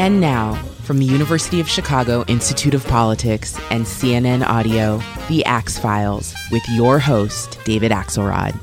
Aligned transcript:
And 0.00 0.18
now, 0.18 0.54
from 0.84 0.96
the 0.96 1.04
University 1.04 1.60
of 1.60 1.68
Chicago 1.68 2.24
Institute 2.26 2.72
of 2.72 2.86
Politics 2.86 3.60
and 3.70 3.84
CNN 3.84 4.42
Audio, 4.42 5.02
The 5.28 5.44
Axe 5.44 5.76
Files, 5.76 6.34
with 6.50 6.66
your 6.70 6.98
host, 6.98 7.58
David 7.66 7.92
Axelrod. 7.92 8.58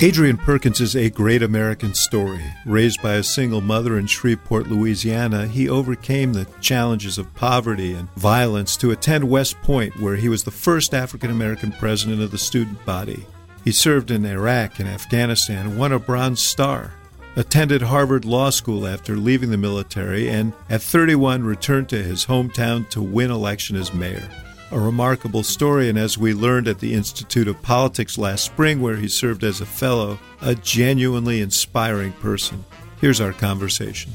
Adrian 0.00 0.36
Perkins 0.36 0.80
is 0.80 0.94
a 0.94 1.10
great 1.10 1.42
American 1.42 1.92
story. 1.92 2.44
Raised 2.64 3.02
by 3.02 3.14
a 3.14 3.24
single 3.24 3.60
mother 3.60 3.98
in 3.98 4.06
Shreveport, 4.06 4.68
Louisiana, 4.68 5.48
he 5.48 5.68
overcame 5.68 6.32
the 6.32 6.46
challenges 6.60 7.18
of 7.18 7.34
poverty 7.34 7.94
and 7.94 8.08
violence 8.12 8.76
to 8.76 8.92
attend 8.92 9.28
West 9.28 9.60
Point, 9.62 9.98
where 10.00 10.14
he 10.14 10.28
was 10.28 10.44
the 10.44 10.52
first 10.52 10.94
African 10.94 11.32
American 11.32 11.72
president 11.72 12.22
of 12.22 12.30
the 12.30 12.38
student 12.38 12.84
body. 12.86 13.26
He 13.64 13.72
served 13.72 14.10
in 14.10 14.24
Iraq 14.24 14.78
and 14.78 14.88
Afghanistan 14.88 15.76
won 15.76 15.92
a 15.92 15.98
Bronze 15.98 16.42
Star. 16.42 16.94
Attended 17.36 17.82
Harvard 17.82 18.24
Law 18.24 18.50
School 18.50 18.86
after 18.86 19.16
leaving 19.16 19.50
the 19.50 19.56
military, 19.56 20.28
and 20.28 20.52
at 20.68 20.82
31 20.82 21.44
returned 21.44 21.88
to 21.88 22.02
his 22.02 22.26
hometown 22.26 22.88
to 22.90 23.00
win 23.00 23.30
election 23.30 23.76
as 23.76 23.94
mayor 23.94 24.28
a 24.72 24.80
remarkable 24.80 25.42
story, 25.42 25.90
and 25.90 25.98
as 25.98 26.16
we 26.16 26.32
learned 26.32 26.66
at 26.66 26.80
the 26.80 26.94
Institute 26.94 27.46
of 27.46 27.60
Politics 27.60 28.16
last 28.16 28.42
spring, 28.44 28.80
where 28.80 28.96
he 28.96 29.06
served 29.06 29.44
as 29.44 29.60
a 29.60 29.66
fellow, 29.66 30.18
a 30.40 30.54
genuinely 30.54 31.42
inspiring 31.42 32.12
person. 32.14 32.64
Here's 32.98 33.20
our 33.20 33.32
conversation. 33.34 34.12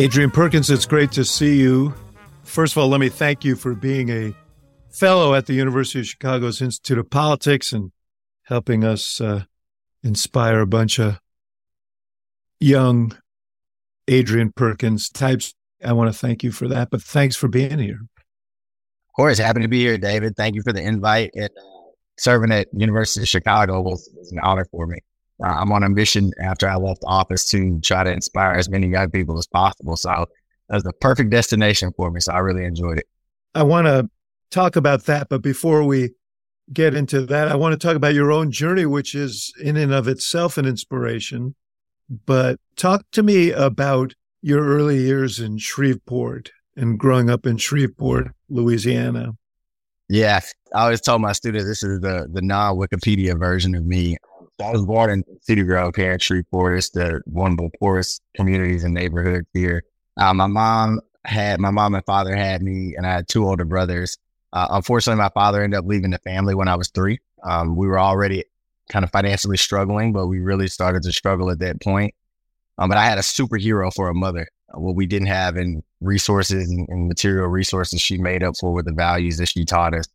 Adrian 0.00 0.30
Perkins, 0.30 0.70
it's 0.70 0.86
great 0.86 1.10
to 1.10 1.24
see 1.24 1.58
you. 1.58 1.92
First 2.44 2.74
of 2.74 2.78
all, 2.78 2.88
let 2.88 3.00
me 3.00 3.08
thank 3.08 3.44
you 3.44 3.56
for 3.56 3.74
being 3.74 4.10
a 4.10 4.32
fellow 4.90 5.34
at 5.34 5.46
the 5.46 5.54
University 5.54 5.98
of 5.98 6.06
Chicago's 6.06 6.62
Institute 6.62 6.98
of 6.98 7.10
Politics 7.10 7.72
and 7.72 7.90
helping 8.44 8.84
us 8.84 9.20
uh, 9.20 9.42
inspire 10.04 10.60
a 10.60 10.68
bunch 10.68 11.00
of 11.00 11.18
young 12.60 13.18
Adrian 14.06 14.52
Perkins 14.52 15.10
types. 15.10 15.52
I 15.84 15.92
want 15.94 16.12
to 16.12 16.16
thank 16.16 16.44
you 16.44 16.52
for 16.52 16.68
that, 16.68 16.90
but 16.90 17.02
thanks 17.02 17.34
for 17.34 17.48
being 17.48 17.80
here. 17.80 17.98
Of 18.00 19.14
course, 19.16 19.38
happy 19.38 19.62
to 19.62 19.68
be 19.68 19.80
here, 19.80 19.98
David. 19.98 20.36
Thank 20.36 20.54
you 20.54 20.62
for 20.62 20.72
the 20.72 20.80
invite. 20.80 21.32
And 21.34 21.50
uh, 21.50 21.90
serving 22.16 22.52
at 22.52 22.68
University 22.72 23.22
of 23.22 23.28
Chicago 23.28 23.80
was, 23.80 24.08
was 24.16 24.30
an 24.30 24.38
honor 24.44 24.64
for 24.70 24.86
me. 24.86 24.98
Uh, 25.42 25.48
I'm 25.48 25.72
on 25.72 25.82
a 25.82 25.88
mission 25.88 26.32
after 26.40 26.68
I 26.68 26.76
left 26.76 27.02
office 27.06 27.48
to 27.50 27.80
try 27.80 28.04
to 28.04 28.12
inspire 28.12 28.52
as 28.52 28.68
many 28.68 28.88
young 28.88 29.10
people 29.10 29.38
as 29.38 29.46
possible. 29.46 29.96
So 29.96 30.26
that 30.68 30.74
was 30.74 30.82
the 30.82 30.92
perfect 30.92 31.30
destination 31.30 31.92
for 31.96 32.10
me. 32.10 32.20
So 32.20 32.32
I 32.32 32.38
really 32.38 32.64
enjoyed 32.64 32.98
it. 32.98 33.06
I 33.54 33.62
want 33.62 33.86
to 33.86 34.08
talk 34.50 34.76
about 34.76 35.04
that, 35.04 35.28
but 35.28 35.42
before 35.42 35.84
we 35.84 36.10
get 36.72 36.94
into 36.94 37.24
that, 37.26 37.48
I 37.48 37.56
want 37.56 37.72
to 37.72 37.86
talk 37.86 37.96
about 37.96 38.14
your 38.14 38.32
own 38.32 38.50
journey, 38.50 38.86
which 38.86 39.14
is 39.14 39.52
in 39.62 39.76
and 39.76 39.92
of 39.92 40.08
itself 40.08 40.58
an 40.58 40.66
inspiration. 40.66 41.54
But 42.26 42.58
talk 42.76 43.04
to 43.12 43.22
me 43.22 43.50
about 43.50 44.14
your 44.40 44.64
early 44.64 44.98
years 44.98 45.40
in 45.40 45.58
Shreveport 45.58 46.50
and 46.76 46.98
growing 46.98 47.28
up 47.28 47.46
in 47.46 47.56
Shreveport, 47.56 48.28
Louisiana. 48.48 49.32
Yeah, 50.08 50.40
I 50.74 50.84
always 50.84 51.02
tell 51.02 51.18
my 51.18 51.32
students 51.32 51.66
this 51.66 51.82
is 51.82 52.00
the 52.00 52.28
the 52.32 52.40
non 52.40 52.76
Wikipedia 52.76 53.38
version 53.38 53.74
of 53.74 53.84
me. 53.84 54.16
I 54.60 54.72
was 54.72 54.84
born 54.84 55.10
in 55.10 55.24
Cedar 55.42 55.64
Grove 55.64 55.94
here 55.94 56.12
in 56.12 56.18
Shreveport. 56.18 56.78
It's 56.78 56.90
the 56.90 57.20
one 57.26 57.52
of 57.52 57.58
the 57.58 57.70
poorest 57.78 58.22
communities 58.34 58.84
and 58.84 58.92
neighborhoods 58.92 59.46
here. 59.52 59.84
Uh, 60.16 60.34
my 60.34 60.46
mom 60.46 61.00
had 61.24 61.60
my 61.60 61.70
mom 61.70 61.94
and 61.94 62.04
father 62.04 62.34
had 62.34 62.62
me, 62.62 62.94
and 62.96 63.06
I 63.06 63.12
had 63.12 63.28
two 63.28 63.46
older 63.46 63.64
brothers. 63.64 64.16
Uh, 64.52 64.66
unfortunately, 64.70 65.22
my 65.22 65.30
father 65.30 65.62
ended 65.62 65.78
up 65.78 65.84
leaving 65.86 66.10
the 66.10 66.18
family 66.18 66.54
when 66.54 66.68
I 66.68 66.74
was 66.74 66.88
three. 66.88 67.18
Um, 67.44 67.76
we 67.76 67.86
were 67.86 68.00
already 68.00 68.44
kind 68.88 69.04
of 69.04 69.12
financially 69.12 69.56
struggling, 69.56 70.12
but 70.12 70.26
we 70.26 70.40
really 70.40 70.68
started 70.68 71.02
to 71.02 71.12
struggle 71.12 71.50
at 71.50 71.58
that 71.60 71.80
point. 71.80 72.14
Um, 72.78 72.88
but 72.88 72.98
I 72.98 73.04
had 73.04 73.18
a 73.18 73.22
superhero 73.22 73.92
for 73.94 74.08
a 74.08 74.14
mother. 74.14 74.48
Uh, 74.74 74.80
what 74.80 74.96
we 74.96 75.06
didn't 75.06 75.28
have 75.28 75.56
in 75.56 75.82
resources 76.00 76.70
and, 76.70 76.88
and, 76.88 77.08
material 77.08 77.48
resources, 77.48 78.00
she 78.00 78.18
made 78.18 78.42
up 78.42 78.56
for 78.56 78.72
with 78.72 78.86
the 78.86 78.92
values 78.92 79.36
that 79.38 79.48
she 79.48 79.64
taught 79.64 79.94
us. 79.94 80.06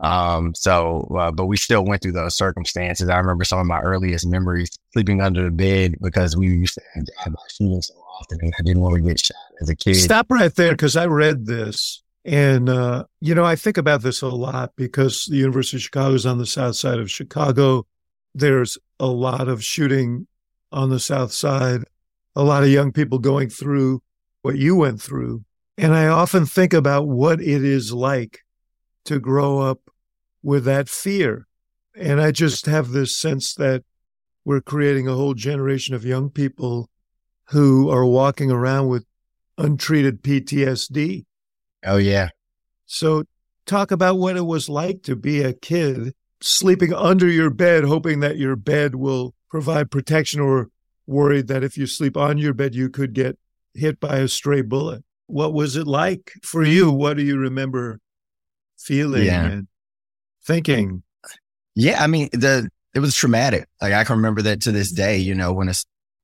Um, 0.00 0.54
so, 0.54 1.10
uh, 1.18 1.30
but 1.30 1.46
we 1.46 1.56
still 1.56 1.84
went 1.84 2.02
through 2.02 2.12
those 2.12 2.36
circumstances. 2.36 3.08
I 3.08 3.16
remember 3.16 3.44
some 3.44 3.58
of 3.58 3.66
my 3.66 3.80
earliest 3.80 4.26
memories 4.26 4.70
sleeping 4.92 5.22
under 5.22 5.44
the 5.44 5.50
bed 5.50 5.94
because 6.02 6.36
we 6.36 6.48
used 6.48 6.74
to 6.74 6.82
have 6.94 7.06
drive-by 7.06 7.42
shooting 7.50 7.82
so 7.82 7.94
often, 8.20 8.38
and 8.42 8.54
I 8.58 8.62
didn't 8.62 8.82
want 8.82 8.96
to 8.96 9.00
get 9.00 9.20
shot 9.20 9.36
as 9.60 9.68
a 9.70 9.76
kid. 9.76 9.94
Stop 9.96 10.26
right 10.30 10.54
there 10.54 10.72
because 10.72 10.96
I 10.96 11.06
read 11.06 11.46
this. 11.46 12.02
And, 12.24 12.68
uh, 12.68 13.04
you 13.20 13.34
know, 13.34 13.44
I 13.44 13.56
think 13.56 13.78
about 13.78 14.02
this 14.02 14.20
a 14.20 14.28
lot 14.28 14.72
because 14.76 15.26
the 15.26 15.36
University 15.36 15.76
of 15.76 15.82
Chicago 15.82 16.14
is 16.14 16.26
on 16.26 16.38
the 16.38 16.46
south 16.46 16.76
side 16.76 16.98
of 16.98 17.10
Chicago 17.10 17.86
there's 18.36 18.76
a 19.00 19.06
lot 19.06 19.48
of 19.48 19.64
shooting 19.64 20.26
on 20.70 20.90
the 20.90 21.00
South 21.00 21.32
Side, 21.32 21.84
a 22.36 22.44
lot 22.44 22.62
of 22.62 22.68
young 22.68 22.92
people 22.92 23.18
going 23.18 23.48
through 23.48 24.02
what 24.42 24.56
you 24.56 24.76
went 24.76 25.00
through. 25.00 25.42
And 25.78 25.94
I 25.94 26.06
often 26.06 26.44
think 26.44 26.74
about 26.74 27.08
what 27.08 27.40
it 27.40 27.64
is 27.64 27.92
like 27.92 28.40
to 29.06 29.18
grow 29.18 29.60
up 29.60 29.90
with 30.42 30.64
that 30.64 30.88
fear. 30.88 31.46
And 31.96 32.20
I 32.20 32.30
just 32.30 32.66
have 32.66 32.90
this 32.90 33.16
sense 33.16 33.54
that 33.54 33.84
we're 34.44 34.60
creating 34.60 35.08
a 35.08 35.14
whole 35.14 35.34
generation 35.34 35.94
of 35.94 36.04
young 36.04 36.30
people 36.30 36.88
who 37.50 37.90
are 37.90 38.04
walking 38.04 38.50
around 38.50 38.88
with 38.88 39.04
untreated 39.58 40.22
PTSD. 40.22 41.24
Oh, 41.84 41.96
yeah. 41.96 42.28
So, 42.86 43.24
talk 43.64 43.90
about 43.90 44.18
what 44.18 44.36
it 44.36 44.46
was 44.46 44.68
like 44.68 45.02
to 45.02 45.16
be 45.16 45.42
a 45.42 45.52
kid 45.52 46.14
sleeping 46.40 46.92
under 46.92 47.28
your 47.28 47.50
bed, 47.50 47.84
hoping 47.84 48.20
that 48.20 48.36
your 48.36 48.56
bed 48.56 48.94
will 48.94 49.34
provide 49.50 49.90
protection, 49.90 50.40
or 50.40 50.68
worried 51.06 51.48
that 51.48 51.64
if 51.64 51.76
you 51.76 51.86
sleep 51.86 52.16
on 52.16 52.38
your 52.38 52.54
bed, 52.54 52.74
you 52.74 52.88
could 52.88 53.12
get 53.12 53.38
hit 53.74 53.98
by 54.00 54.18
a 54.18 54.28
stray 54.28 54.62
bullet. 54.62 55.02
What 55.26 55.52
was 55.52 55.76
it 55.76 55.86
like 55.86 56.32
for 56.42 56.62
you? 56.62 56.90
What 56.90 57.16
do 57.16 57.24
you 57.24 57.36
remember 57.36 58.00
feeling 58.78 59.26
yeah. 59.26 59.46
and 59.46 59.68
thinking? 60.44 61.02
Yeah, 61.74 62.02
I 62.02 62.06
mean, 62.06 62.28
the 62.32 62.68
it 62.94 63.00
was 63.00 63.14
traumatic. 63.14 63.68
Like 63.80 63.92
I 63.92 64.04
can 64.04 64.16
remember 64.16 64.42
that 64.42 64.62
to 64.62 64.72
this 64.72 64.90
day. 64.90 65.18
You 65.18 65.34
know, 65.34 65.52
when 65.52 65.68
a 65.68 65.74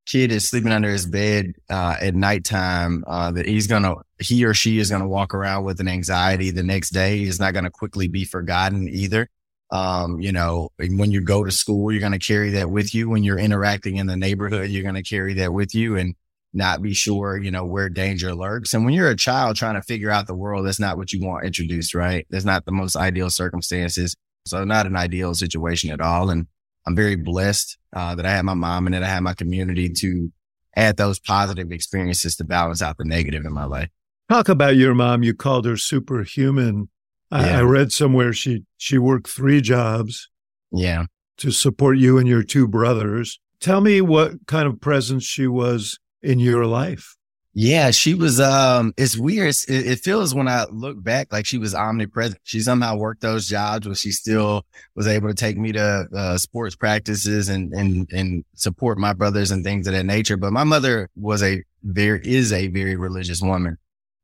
kid 0.07 0.33
is 0.33 0.49
sleeping 0.49 0.73
under 0.73 0.91
his 0.91 1.07
bed 1.07 1.53
uh, 1.69 1.97
at 2.01 2.15
nighttime, 2.15 3.05
uh, 3.07 3.31
that 3.33 3.47
he's 3.47 3.67
gonna 3.67 3.97
he 4.19 4.45
or 4.45 4.55
she 4.55 4.79
is 4.79 4.91
gonna 4.91 5.09
walk 5.09 5.35
around 5.35 5.65
with 5.65 5.81
an 5.81 5.89
anxiety 5.89 6.51
the 6.51 6.63
next 6.63 6.91
day. 6.91 7.23
Is 7.23 7.41
not 7.41 7.55
gonna 7.55 7.71
quickly 7.71 8.09
be 8.09 8.25
forgotten 8.25 8.89
either. 8.89 9.29
Um, 9.73 10.21
you 10.21 10.33
know, 10.33 10.69
when 10.77 11.11
you 11.11 11.23
go 11.23 11.45
to 11.45 11.51
school, 11.51 11.91
you're 11.91 12.01
going 12.01 12.13
to 12.13 12.19
carry 12.19 12.51
that 12.51 12.71
with 12.71 12.95
you. 12.95 13.09
When 13.09 13.25
you're 13.25 13.39
interacting 13.39 13.97
in 13.97 14.07
the 14.07 14.19
neighborhood, 14.19 14.69
you're 14.69 14.83
going 14.83 14.97
to 14.97 15.03
carry 15.03 15.33
that 15.35 15.55
with 15.55 15.75
you 15.75 15.97
and 15.97 16.15
not 16.55 16.83
be 16.83 16.93
sure, 16.93 17.39
you 17.39 17.51
know, 17.51 17.65
where 17.65 17.89
danger 17.89 18.35
lurks. 18.35 18.75
And 18.75 18.85
when 18.85 18.95
you're 18.95 19.09
a 19.09 19.17
child 19.17 19.57
trying 19.57 19.75
to 19.75 19.83
figure 19.83 20.11
out 20.11 20.27
the 20.27 20.35
world, 20.35 20.67
that's 20.67 20.81
not 20.81 20.99
what 20.99 21.13
you 21.13 21.27
want 21.27 21.47
introduced, 21.47 21.95
right? 21.95 22.27
That's 22.31 22.45
not 22.45 22.65
the 22.65 22.73
most 22.73 22.97
ideal 22.97 23.31
circumstances. 23.31 24.15
So 24.47 24.65
not 24.65 24.87
an 24.87 24.97
ideal 24.97 25.35
situation 25.35 25.91
at 25.91 26.01
all. 26.01 26.31
And 26.31 26.47
I'm 26.87 26.97
very 26.97 27.17
blessed 27.17 27.79
uh, 27.95 28.15
that 28.17 28.27
I 28.27 28.31
had 28.33 28.45
my 28.45 28.55
mom 28.55 28.87
and 28.87 28.95
that 28.95 29.03
I 29.03 29.09
had 29.09 29.23
my 29.23 29.35
community 29.35 29.89
to 29.99 30.33
add 30.77 30.97
those 30.97 31.19
positive 31.19 31.71
experiences 31.71 32.37
to 32.37 32.45
balance 32.45 32.83
out 32.83 32.99
the 32.99 33.05
negative 33.05 33.45
in 33.45 33.53
my 33.53 33.65
life. 33.65 33.89
Talk 34.29 34.49
about 34.49 34.77
your 34.77 34.95
mom. 34.95 35.23
You 35.23 35.35
called 35.35 35.65
her 35.67 35.77
superhuman. 35.77 36.89
I, 37.31 37.51
I 37.51 37.61
read 37.63 37.93
somewhere 37.93 38.33
she 38.33 38.65
she 38.77 38.99
worked 38.99 39.29
three 39.29 39.61
jobs. 39.61 40.29
Yeah. 40.71 41.07
To 41.39 41.51
support 41.51 41.99
you 41.99 42.19
and 42.19 42.29
your 42.29 42.43
two 42.43 42.69
brothers. 42.69 43.41
Tell 43.61 43.81
me 43.81 44.01
what 44.01 44.47
kind 44.47 44.67
of 44.67 44.81
presence 44.81 45.25
she 45.25 45.47
was 45.47 45.99
in 46.23 46.39
your 46.39 46.67
life. 46.67 47.17
Yeah, 47.55 47.91
she 47.91 48.15
was. 48.15 48.41
Um, 48.41 48.95
it's 48.97 49.17
weird. 49.19 49.55
It, 49.69 49.87
it, 49.87 49.99
feels 50.01 50.35
when 50.35 50.49
I 50.49 50.65
look 50.71 51.03
back 51.03 51.31
like 51.31 51.45
she 51.45 51.59
was 51.59 51.75
omnipresent. 51.75 52.41
She 52.45 52.61
somehow 52.61 52.97
worked 52.97 53.21
those 53.21 53.47
jobs, 53.47 53.87
but 53.87 53.99
she 53.99 54.11
still 54.11 54.65
was 54.95 55.07
able 55.07 55.29
to 55.29 55.35
take 55.35 55.59
me 55.59 55.73
to 55.73 56.09
uh, 56.17 56.39
sports 56.39 56.77
practices 56.77 57.51
and 57.51 57.75
and 57.75 58.11
and 58.11 58.45
support 58.55 58.97
my 58.97 59.13
brothers 59.13 59.51
and 59.51 59.63
things 59.63 59.87
of 59.87 59.93
that 59.93 60.07
nature. 60.07 60.39
But 60.39 60.55
my 60.55 60.65
mother 60.65 61.11
was 61.15 61.43
a 61.43 61.63
very 61.83 62.23
is 62.25 62.55
a 62.55 62.69
very 62.69 62.97
religious 62.97 63.43
woman. 63.43 63.77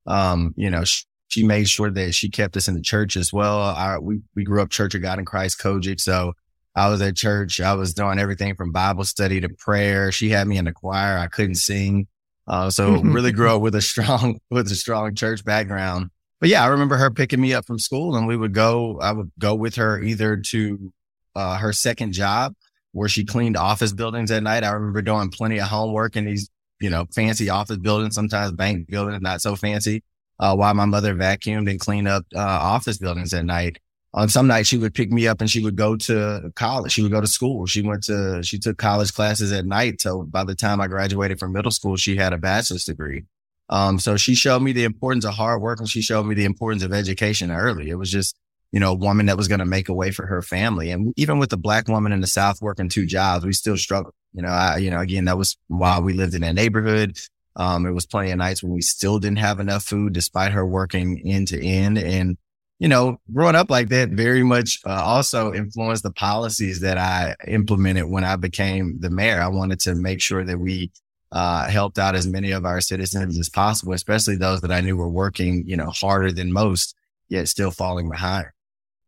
Um, 0.07 0.55
you 0.57 0.71
know, 0.71 0.85
she, 0.85 1.05
she 1.29 1.43
made 1.43 1.69
sure 1.69 1.91
that 1.91 2.15
she 2.15 2.31
kept 2.31 2.57
us 2.57 2.67
in 2.67 2.75
the 2.75 2.81
church 2.81 3.15
as 3.15 3.31
well. 3.31 3.61
I, 3.61 3.99
we, 3.99 4.21
we 4.35 4.43
grew 4.43 4.63
up 4.63 4.71
Church 4.71 4.95
of 4.95 5.03
God 5.03 5.19
in 5.19 5.27
Christ 5.27 5.61
COGIC. 5.61 6.01
So 6.01 6.33
I 6.79 6.89
was 6.89 7.03
at 7.03 7.17
church. 7.17 7.61
I 7.61 7.75
was 7.75 7.93
doing 7.93 8.21
everything 8.21 8.55
from 8.55 8.71
Bible 8.71 9.03
study 9.03 9.41
to 9.41 9.49
prayer. 9.49 10.13
She 10.13 10.29
had 10.29 10.47
me 10.47 10.59
in 10.59 10.65
the 10.65 10.73
choir. 10.73 11.19
I 11.19 11.27
couldn't 11.27 11.57
sing. 11.57 12.07
Uh, 12.47 12.71
so 12.71 12.93
really 13.03 13.33
grew 13.33 13.55
up 13.55 13.63
with 13.63 13.75
a 13.75 13.83
strong, 13.83 14.39
with 14.51 14.71
a 14.71 14.77
strong 14.77 15.15
church 15.15 15.45
background. 15.45 16.11
But 16.41 16.51
yeah, 16.51 16.63
I 16.63 16.69
remember 16.69 16.97
her 16.97 17.11
picking 17.11 17.41
me 17.41 17.53
up 17.53 17.67
from 17.67 17.81
school 17.81 18.15
and 18.17 18.29
we 18.29 18.37
would 18.37 18.55
go, 18.55 19.01
I 19.01 19.11
would 19.11 19.33
go 19.41 19.57
with 19.57 19.75
her 19.75 20.01
either 20.01 20.37
to, 20.37 20.93
uh, 21.35 21.59
her 21.59 21.73
second 21.73 22.13
job 22.13 22.55
where 22.93 23.09
she 23.09 23.25
cleaned 23.25 23.57
office 23.57 23.93
buildings 23.93 24.31
at 24.31 24.45
night. 24.45 24.63
I 24.63 24.71
remember 24.71 25.03
doing 25.03 25.31
plenty 25.31 25.59
of 25.59 25.67
homework 25.67 26.15
in 26.15 26.27
these, 26.27 26.49
you 26.81 26.91
know, 26.91 27.07
fancy 27.13 27.51
office 27.51 27.79
buildings, 27.79 28.15
sometimes 28.15 28.53
bank 28.53 28.87
buildings, 28.89 29.21
not 29.21 29.41
so 29.43 29.57
fancy 29.57 30.05
uh, 30.39 30.55
while 30.55 30.75
my 30.75 30.85
mother 30.85 31.15
vacuumed 31.15 31.69
and 31.69 31.81
cleaned 31.81 32.07
up 32.07 32.25
uh, 32.35 32.39
office 32.39 32.99
buildings 32.99 33.35
at 33.35 33.45
night. 33.45 33.79
On 34.19 34.29
some 34.29 34.49
nights, 34.49 34.69
she 34.69 34.79
would 34.79 34.95
pick 34.95 35.13
me 35.13 35.29
up 35.29 35.41
and 35.41 35.49
she 35.49 35.63
would 35.63 35.77
go 35.77 35.95
to 35.95 36.51
college. 36.57 36.91
She 36.91 37.03
would 37.03 37.13
go 37.13 37.21
to 37.21 37.27
school. 37.29 37.67
She 37.67 37.83
went 37.83 38.03
to, 38.05 38.43
she 38.43 38.59
took 38.59 38.77
college 38.77 39.15
classes 39.15 39.53
at 39.53 39.65
night. 39.65 40.01
So 40.01 40.25
by 40.25 40.43
the 40.43 40.57
time 40.57 40.81
I 40.81 40.89
graduated 40.89 41.39
from 41.39 41.53
middle 41.53 41.71
school, 41.71 41.97
she 41.97 42.17
had 42.17 42.33
a 42.33 42.37
bachelor's 42.37 42.85
degree. 42.85 43.27
Um, 43.69 44.01
so 44.01 44.17
she 44.17 44.35
showed 44.35 44.61
me 44.61 44.73
the 44.73 44.83
importance 44.83 45.25
of 45.25 45.35
hard 45.35 45.63
work 45.63 45.79
and 45.79 45.89
she 45.89 46.03
showed 46.03 46.25
me 46.25 46.35
the 46.35 46.47
importance 46.47 46.83
of 46.83 46.93
education 46.93 47.53
early. 47.53 47.91
It 47.91 47.95
was 47.95 48.11
just, 48.11 48.37
you 48.73 48.81
know, 48.81 48.91
a 48.91 48.97
woman 48.97 49.27
that 49.27 49.37
was 49.37 49.47
going 49.47 49.61
to 49.61 49.65
make 49.65 49.89
a 49.89 49.95
way 49.95 50.11
for 50.11 50.27
her 50.27 50.43
family. 50.43 50.91
And 50.91 51.15
even 51.17 51.39
with 51.39 51.51
the 51.51 51.57
black 51.57 51.87
woman 51.87 52.11
in 52.11 52.21
the 52.21 52.27
South 52.27 52.61
working 52.61 52.89
two 52.89 53.07
jobs, 53.07 53.47
we 53.47 53.53
still 53.53 53.77
struggle. 53.77 54.13
You 54.33 54.43
know, 54.43 54.49
I, 54.49 54.79
you 54.79 54.91
know, 54.91 54.99
again, 54.99 55.27
that 55.27 55.39
was 55.39 55.57
while 55.69 56.03
we 56.03 56.13
lived 56.13 56.35
in 56.35 56.41
that 56.41 56.57
neighborhood. 56.57 57.17
Um, 57.55 57.87
it 57.87 57.93
was 57.93 58.05
plenty 58.05 58.33
of 58.33 58.39
nights 58.39 58.65
when 58.65 58.73
we 58.73 58.83
still 58.83 59.21
didn't 59.21 59.39
have 59.39 59.61
enough 59.61 59.85
food 59.85 60.13
despite 60.13 60.51
her 60.51 60.67
working 60.67 61.23
end 61.25 61.47
to 61.49 61.65
end. 61.65 61.99
And, 61.99 62.37
you 62.79 62.89
know, 62.89 63.21
growing 63.33 63.57
up 63.57 63.71
like 63.71 63.89
that 63.89 64.11
very 64.11 64.45
much 64.45 64.81
uh, 64.87 65.03
also 65.05 65.53
influenced 65.53 66.05
the 66.05 66.13
policies 66.13 66.81
that 66.81 66.97
I 66.97 67.35
implemented 67.47 68.05
when 68.05 68.25
I 68.25 68.37
became 68.37 68.99
the 69.01 69.11
mayor. 69.11 69.41
I 69.41 69.49
wanted 69.49 69.81
to 69.81 69.95
make 69.95 70.21
sure 70.21 70.45
that 70.45 70.59
we 70.59 70.93
uh, 71.33 71.69
helped 71.69 71.99
out 71.99 72.15
as 72.15 72.27
many 72.27 72.53
of 72.53 72.65
our 72.65 72.81
citizens 72.81 73.39
as 73.39 73.49
possible, 73.49 73.93
especially 73.93 74.37
those 74.37 74.61
that 74.61 74.73
I 74.73 74.81
knew 74.81 74.97
were 74.97 75.09
working, 75.09 75.65
you 75.67 75.77
know, 75.77 75.91
harder 75.91 76.33
than 76.33 76.53
most, 76.53 76.95
yet 77.29 77.49
still 77.49 77.71
falling 77.71 78.09
behind. 78.09 78.47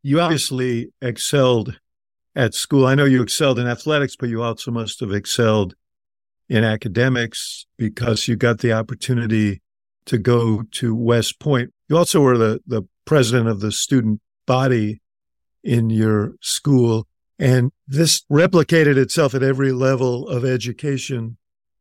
You 0.02 0.20
obviously 0.20 0.93
excelled 1.00 1.78
at 2.34 2.55
school. 2.55 2.87
I 2.87 2.94
know 2.94 3.05
you 3.05 3.22
excelled 3.22 3.58
in 3.58 3.67
athletics, 3.67 4.17
but 4.17 4.28
you 4.28 4.43
also 4.43 4.70
must 4.70 5.00
have 5.00 5.12
excelled 5.12 5.75
in 6.49 6.64
academics 6.64 7.67
because 7.76 8.26
you 8.26 8.37
got 8.37 8.58
the 8.58 8.72
opportunity 8.72 9.62
to 10.06 10.19
go 10.19 10.62
to 10.72 10.94
West 10.94 11.38
Point. 11.38 11.72
You 11.91 11.99
also 11.99 12.21
were 12.21 12.39
the, 12.39 12.61
the 12.69 12.85
president 13.05 13.49
of 13.49 13.59
the 13.59 13.73
student 13.73 14.21
body 14.47 15.03
in 15.65 15.91
your 15.91 16.35
school. 16.41 17.09
And 17.37 17.73
this 17.89 18.23
replicated 18.31 18.97
itself 18.97 19.35
at 19.35 19.43
every 19.43 19.73
level 19.73 20.29
of 20.29 20.45
education 20.45 21.37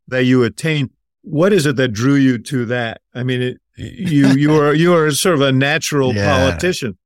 that 0.08 0.24
you 0.24 0.44
attained. 0.44 0.90
What 1.22 1.54
is 1.54 1.68
it 1.68 1.76
that 1.76 1.90
drew 1.90 2.16
you 2.16 2.40
to 2.40 2.66
that? 2.66 3.02
I 3.14 3.22
mean, 3.22 3.42
it, 3.42 3.58
you 3.76 4.28
you 4.36 4.60
are 4.60 4.74
you 4.74 4.96
are 4.96 5.12
sort 5.12 5.36
of 5.36 5.42
a 5.42 5.52
natural 5.52 6.16
yeah. 6.16 6.50
politician. 6.50 6.98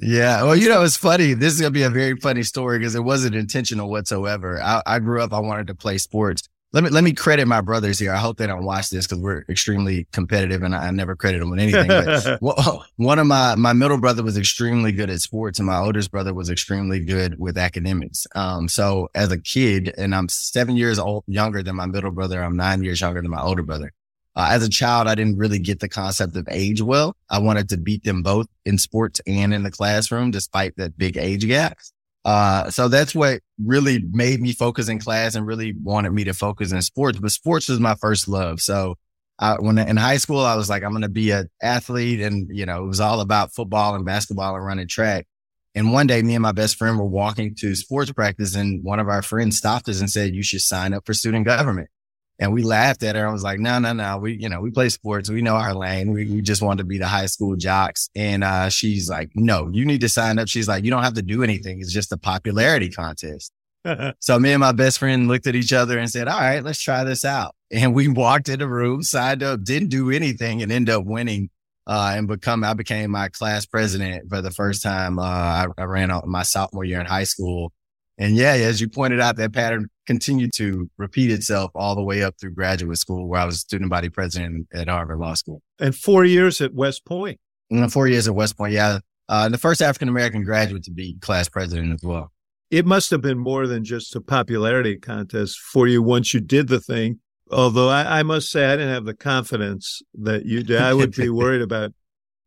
Yeah. 0.00 0.42
Well, 0.44 0.56
you 0.56 0.70
know, 0.70 0.82
it's 0.82 0.96
funny. 0.96 1.34
This 1.34 1.52
is 1.52 1.60
going 1.60 1.74
to 1.74 1.78
be 1.78 1.82
a 1.82 1.90
very 1.90 2.16
funny 2.16 2.42
story 2.42 2.78
because 2.78 2.94
it 2.94 3.04
wasn't 3.04 3.34
intentional 3.34 3.90
whatsoever. 3.90 4.62
I, 4.62 4.82
I, 4.86 4.98
grew 4.98 5.22
up, 5.22 5.32
I 5.32 5.40
wanted 5.40 5.66
to 5.68 5.74
play 5.74 5.96
sports 5.96 6.48
let 6.72 6.84
me 6.84 6.90
let 6.90 7.04
me 7.04 7.12
credit 7.12 7.46
my 7.46 7.60
brothers 7.60 7.98
here. 7.98 8.12
I 8.12 8.18
hope 8.18 8.38
they 8.38 8.46
don't 8.46 8.64
watch 8.64 8.90
this 8.90 9.06
because 9.06 9.22
we're 9.22 9.44
extremely 9.48 10.06
competitive, 10.12 10.62
and 10.62 10.74
I, 10.74 10.88
I 10.88 10.90
never 10.90 11.14
credit 11.14 11.38
them 11.38 11.50
with 11.50 11.60
anything. 11.60 11.88
But 11.88 12.82
one 12.96 13.18
of 13.18 13.26
my 13.26 13.54
my 13.54 13.72
middle 13.72 13.98
brother 13.98 14.22
was 14.22 14.36
extremely 14.36 14.92
good 14.92 15.08
at 15.08 15.20
sports, 15.20 15.58
and 15.58 15.66
my 15.66 15.78
oldest 15.78 16.10
brother 16.10 16.34
was 16.34 16.50
extremely 16.50 17.00
good 17.00 17.38
with 17.38 17.56
academics. 17.56 18.26
Um, 18.34 18.68
so 18.68 19.08
as 19.14 19.30
a 19.30 19.40
kid, 19.40 19.94
and 19.96 20.14
I'm 20.14 20.28
seven 20.28 20.76
years 20.76 20.98
old 20.98 21.24
younger 21.26 21.62
than 21.62 21.76
my 21.76 21.86
middle 21.86 22.10
brother. 22.10 22.42
I'm 22.42 22.56
nine 22.56 22.82
years 22.82 23.00
younger 23.00 23.22
than 23.22 23.30
my 23.30 23.42
older 23.42 23.62
brother. 23.62 23.92
Uh, 24.34 24.48
as 24.50 24.62
a 24.62 24.68
child, 24.68 25.08
I 25.08 25.14
didn't 25.14 25.38
really 25.38 25.58
get 25.58 25.80
the 25.80 25.88
concept 25.88 26.36
of 26.36 26.46
age 26.50 26.82
well. 26.82 27.16
I 27.30 27.38
wanted 27.38 27.70
to 27.70 27.78
beat 27.78 28.04
them 28.04 28.22
both 28.22 28.46
in 28.66 28.76
sports 28.76 29.18
and 29.26 29.54
in 29.54 29.62
the 29.62 29.70
classroom, 29.70 30.30
despite 30.30 30.76
that 30.76 30.98
big 30.98 31.16
age 31.16 31.46
gap. 31.46 31.78
Uh, 32.26 32.68
so 32.70 32.88
that's 32.88 33.14
what 33.14 33.40
really 33.64 34.02
made 34.10 34.40
me 34.40 34.52
focus 34.52 34.88
in 34.88 34.98
class 34.98 35.36
and 35.36 35.46
really 35.46 35.74
wanted 35.80 36.10
me 36.10 36.24
to 36.24 36.34
focus 36.34 36.72
in 36.72 36.82
sports. 36.82 37.20
But 37.20 37.30
sports 37.30 37.68
was 37.68 37.78
my 37.78 37.94
first 37.94 38.26
love. 38.26 38.60
So 38.60 38.96
I, 39.38 39.54
when 39.60 39.78
in 39.78 39.96
high 39.96 40.16
school, 40.16 40.40
I 40.40 40.56
was 40.56 40.68
like, 40.68 40.82
I'm 40.82 40.90
going 40.90 41.02
to 41.02 41.08
be 41.08 41.30
an 41.30 41.48
athlete. 41.62 42.20
And, 42.20 42.48
you 42.50 42.66
know, 42.66 42.82
it 42.82 42.88
was 42.88 42.98
all 42.98 43.20
about 43.20 43.54
football 43.54 43.94
and 43.94 44.04
basketball 44.04 44.56
and 44.56 44.66
running 44.66 44.88
track. 44.88 45.28
And 45.76 45.92
one 45.92 46.08
day, 46.08 46.20
me 46.20 46.34
and 46.34 46.42
my 46.42 46.50
best 46.50 46.74
friend 46.74 46.98
were 46.98 47.04
walking 47.04 47.54
to 47.60 47.76
sports 47.76 48.10
practice, 48.10 48.56
and 48.56 48.82
one 48.82 48.98
of 48.98 49.08
our 49.08 49.20
friends 49.20 49.58
stopped 49.58 49.88
us 49.90 50.00
and 50.00 50.10
said, 50.10 50.34
You 50.34 50.42
should 50.42 50.62
sign 50.62 50.94
up 50.94 51.04
for 51.04 51.12
student 51.12 51.44
government. 51.44 51.90
And 52.38 52.52
we 52.52 52.62
laughed 52.62 53.02
at 53.02 53.16
her. 53.16 53.26
I 53.26 53.32
was 53.32 53.42
like, 53.42 53.58
no, 53.58 53.78
no, 53.78 53.92
no. 53.92 54.18
We, 54.18 54.34
you 54.34 54.48
know, 54.48 54.60
we 54.60 54.70
play 54.70 54.90
sports. 54.90 55.30
We 55.30 55.40
know 55.40 55.54
our 55.54 55.74
lane. 55.74 56.12
We, 56.12 56.30
we 56.30 56.42
just 56.42 56.60
want 56.60 56.78
to 56.78 56.84
be 56.84 56.98
the 56.98 57.06
high 57.06 57.26
school 57.26 57.56
jocks. 57.56 58.10
And, 58.14 58.44
uh, 58.44 58.68
she's 58.68 59.08
like, 59.08 59.30
no, 59.34 59.68
you 59.72 59.86
need 59.86 60.02
to 60.02 60.08
sign 60.08 60.38
up. 60.38 60.48
She's 60.48 60.68
like, 60.68 60.84
you 60.84 60.90
don't 60.90 61.02
have 61.02 61.14
to 61.14 61.22
do 61.22 61.42
anything. 61.42 61.80
It's 61.80 61.92
just 61.92 62.12
a 62.12 62.18
popularity 62.18 62.90
contest. 62.90 63.52
so 64.20 64.38
me 64.38 64.52
and 64.52 64.60
my 64.60 64.72
best 64.72 64.98
friend 64.98 65.28
looked 65.28 65.46
at 65.46 65.54
each 65.54 65.72
other 65.72 65.98
and 65.98 66.10
said, 66.10 66.28
all 66.28 66.40
right, 66.40 66.62
let's 66.62 66.80
try 66.80 67.04
this 67.04 67.24
out. 67.24 67.54
And 67.70 67.94
we 67.94 68.08
walked 68.08 68.48
in 68.48 68.58
the 68.58 68.68
room, 68.68 69.02
signed 69.02 69.42
up, 69.42 69.64
didn't 69.64 69.88
do 69.88 70.10
anything 70.10 70.62
and 70.62 70.70
ended 70.70 70.94
up 70.94 71.04
winning. 71.04 71.50
Uh, 71.88 72.14
and 72.16 72.26
become, 72.26 72.64
I 72.64 72.74
became 72.74 73.12
my 73.12 73.28
class 73.28 73.64
president 73.64 74.28
for 74.28 74.42
the 74.42 74.50
first 74.50 74.82
time. 74.82 75.20
Uh, 75.20 75.22
I, 75.22 75.66
I 75.78 75.84
ran 75.84 76.10
out 76.10 76.26
my 76.26 76.42
sophomore 76.42 76.84
year 76.84 76.98
in 76.98 77.06
high 77.06 77.22
school. 77.22 77.72
And 78.18 78.34
yeah, 78.34 78.52
as 78.52 78.80
you 78.80 78.88
pointed 78.88 79.20
out, 79.20 79.36
that 79.36 79.52
pattern 79.52 79.88
continued 80.06 80.52
to 80.54 80.90
repeat 80.96 81.30
itself 81.30 81.70
all 81.74 81.94
the 81.94 82.02
way 82.02 82.22
up 82.22 82.34
through 82.40 82.52
graduate 82.52 82.98
school, 82.98 83.28
where 83.28 83.40
I 83.40 83.44
was 83.44 83.60
student 83.60 83.90
body 83.90 84.08
president 84.08 84.68
at 84.72 84.88
Harvard 84.88 85.18
Law 85.18 85.34
School. 85.34 85.60
And 85.78 85.94
four 85.94 86.24
years 86.24 86.60
at 86.60 86.72
West 86.72 87.04
Point. 87.04 87.38
And 87.70 87.92
four 87.92 88.08
years 88.08 88.26
at 88.26 88.34
West 88.34 88.56
Point, 88.56 88.72
yeah. 88.72 89.00
Uh, 89.28 89.48
the 89.48 89.58
first 89.58 89.82
African 89.82 90.08
American 90.08 90.44
graduate 90.44 90.84
to 90.84 90.90
be 90.90 91.16
class 91.20 91.48
president 91.48 91.92
as 91.92 92.02
well. 92.02 92.32
It 92.70 92.86
must 92.86 93.10
have 93.10 93.20
been 93.20 93.38
more 93.38 93.66
than 93.66 93.84
just 93.84 94.14
a 94.16 94.20
popularity 94.20 94.96
contest 94.96 95.58
for 95.58 95.86
you 95.86 96.02
once 96.02 96.32
you 96.32 96.40
did 96.40 96.68
the 96.68 96.80
thing. 96.80 97.20
Although 97.50 97.88
I, 97.88 98.20
I 98.20 98.22
must 98.22 98.50
say, 98.50 98.66
I 98.66 98.76
didn't 98.76 98.94
have 98.94 99.04
the 99.04 99.14
confidence 99.14 100.02
that 100.14 100.46
you 100.46 100.62
did. 100.62 100.80
I 100.80 100.94
would 100.94 101.14
be 101.14 101.28
worried 101.28 101.62
about 101.62 101.92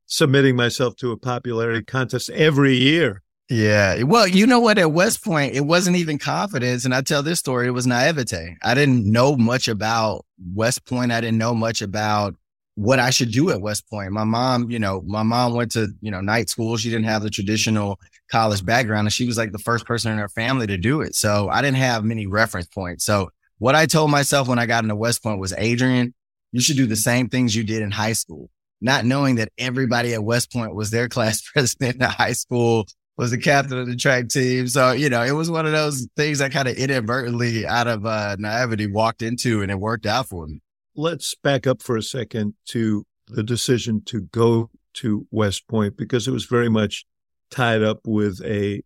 submitting 0.06 0.56
myself 0.56 0.96
to 0.98 1.12
a 1.12 1.18
popularity 1.18 1.84
contest 1.84 2.30
every 2.32 2.76
year. 2.76 3.22
Yeah. 3.50 4.04
Well, 4.04 4.28
you 4.28 4.46
know 4.46 4.60
what? 4.60 4.78
At 4.78 4.92
West 4.92 5.24
Point, 5.24 5.56
it 5.56 5.66
wasn't 5.66 5.98
even 5.98 6.20
confidence. 6.20 6.86
And 6.86 6.94
I 6.94 7.02
tell 7.02 7.24
this 7.24 7.40
story, 7.40 7.68
it 7.68 7.72
was 7.72 7.88
naivete. 7.88 8.58
I 8.62 8.74
didn't 8.76 9.12
know 9.12 9.36
much 9.36 9.68
about 9.68 10.26
West 10.54 10.86
Point. 10.86 11.12
I 11.12 11.20
didn't 11.20 11.40
know 11.40 11.56
much 11.56 11.82
about 11.82 12.36
what 12.76 13.00
I 13.00 13.10
should 13.10 13.32
do 13.32 13.50
at 13.50 13.60
West 13.60 13.90
Point. 13.90 14.12
My 14.12 14.24
mom, 14.24 14.70
you 14.70 14.78
know, 14.78 15.02
my 15.02 15.24
mom 15.24 15.56
went 15.56 15.72
to, 15.72 15.88
you 16.00 16.12
know, 16.12 16.22
night 16.22 16.50
school. 16.50 16.78
She 16.78 16.92
didn't 16.92 17.06
have 17.06 17.24
the 17.24 17.32
traditional 17.32 18.00
college 18.32 18.64
background 18.64 19.08
and 19.08 19.14
she 19.14 19.26
was 19.26 19.38
like 19.38 19.52
the 19.52 19.58
first 19.58 19.86
person 19.86 20.12
in 20.12 20.20
her 20.20 20.30
family 20.30 20.68
to 20.68 20.78
do 20.78 21.02
it. 21.02 21.16
So 21.16 21.50
I 21.50 21.64
didn't 21.64 21.78
have 21.78 22.06
many 22.06 22.28
reference 22.28 22.68
points. 22.68 23.04
So 23.04 23.32
what 23.58 23.74
I 23.74 23.88
told 23.88 24.12
myself 24.12 24.48
when 24.48 24.60
I 24.60 24.68
got 24.68 24.84
into 24.84 24.96
West 24.96 25.24
Point 25.24 25.40
was, 25.40 25.54
Adrian, 25.58 26.14
you 26.52 26.62
should 26.62 26.78
do 26.78 26.86
the 26.86 26.96
same 26.96 27.30
things 27.30 27.56
you 27.56 27.64
did 27.64 27.82
in 27.82 27.90
high 27.90 28.14
school 28.14 28.52
not 28.82 29.06
knowing 29.06 29.36
that 29.36 29.52
everybody 29.58 30.14
at 30.14 30.24
West 30.24 30.52
Point 30.52 30.74
was 30.74 30.92
their 30.92 31.10
class 31.10 31.42
president 31.42 31.96
in 31.96 32.02
high 32.02 32.34
school, 32.34 32.88
was 33.20 33.32
the 33.32 33.38
captain 33.38 33.78
of 33.78 33.86
the 33.86 33.98
track 33.98 34.30
team. 34.30 34.66
So, 34.70 34.94
you 34.94 35.10
know, 35.10 35.22
it 35.22 35.34
was 35.34 35.52
one 35.52 35.66
of 35.66 35.74
those 35.74 36.08
things 36.16 36.40
I 36.40 36.48
kind 36.48 36.70
of 36.70 36.78
inadvertently 36.78 37.68
out 37.68 37.86
of 37.86 38.06
uh, 38.06 38.38
naivety 38.40 38.88
walked 38.88 39.22
into 39.22 39.62
and 39.62 39.70
it 39.70 39.78
worked 39.78 40.06
out 40.06 40.28
for 40.28 40.48
me. 40.48 40.62
Let's 40.96 41.36
back 41.36 41.68
up 41.68 41.82
for 41.82 41.98
a 41.98 42.02
second 42.02 42.54
to 42.70 43.06
the 43.28 43.44
decision 43.44 44.04
to 44.06 44.22
go 44.22 44.70
to 44.94 45.28
West 45.32 45.68
Point 45.68 45.98
because 45.98 46.30
it 46.30 46.32
was 46.32 46.46
very 46.46 46.70
much 46.70 47.06
tied 47.52 47.84
up 47.84 48.00
with 48.06 48.42
a 48.46 48.84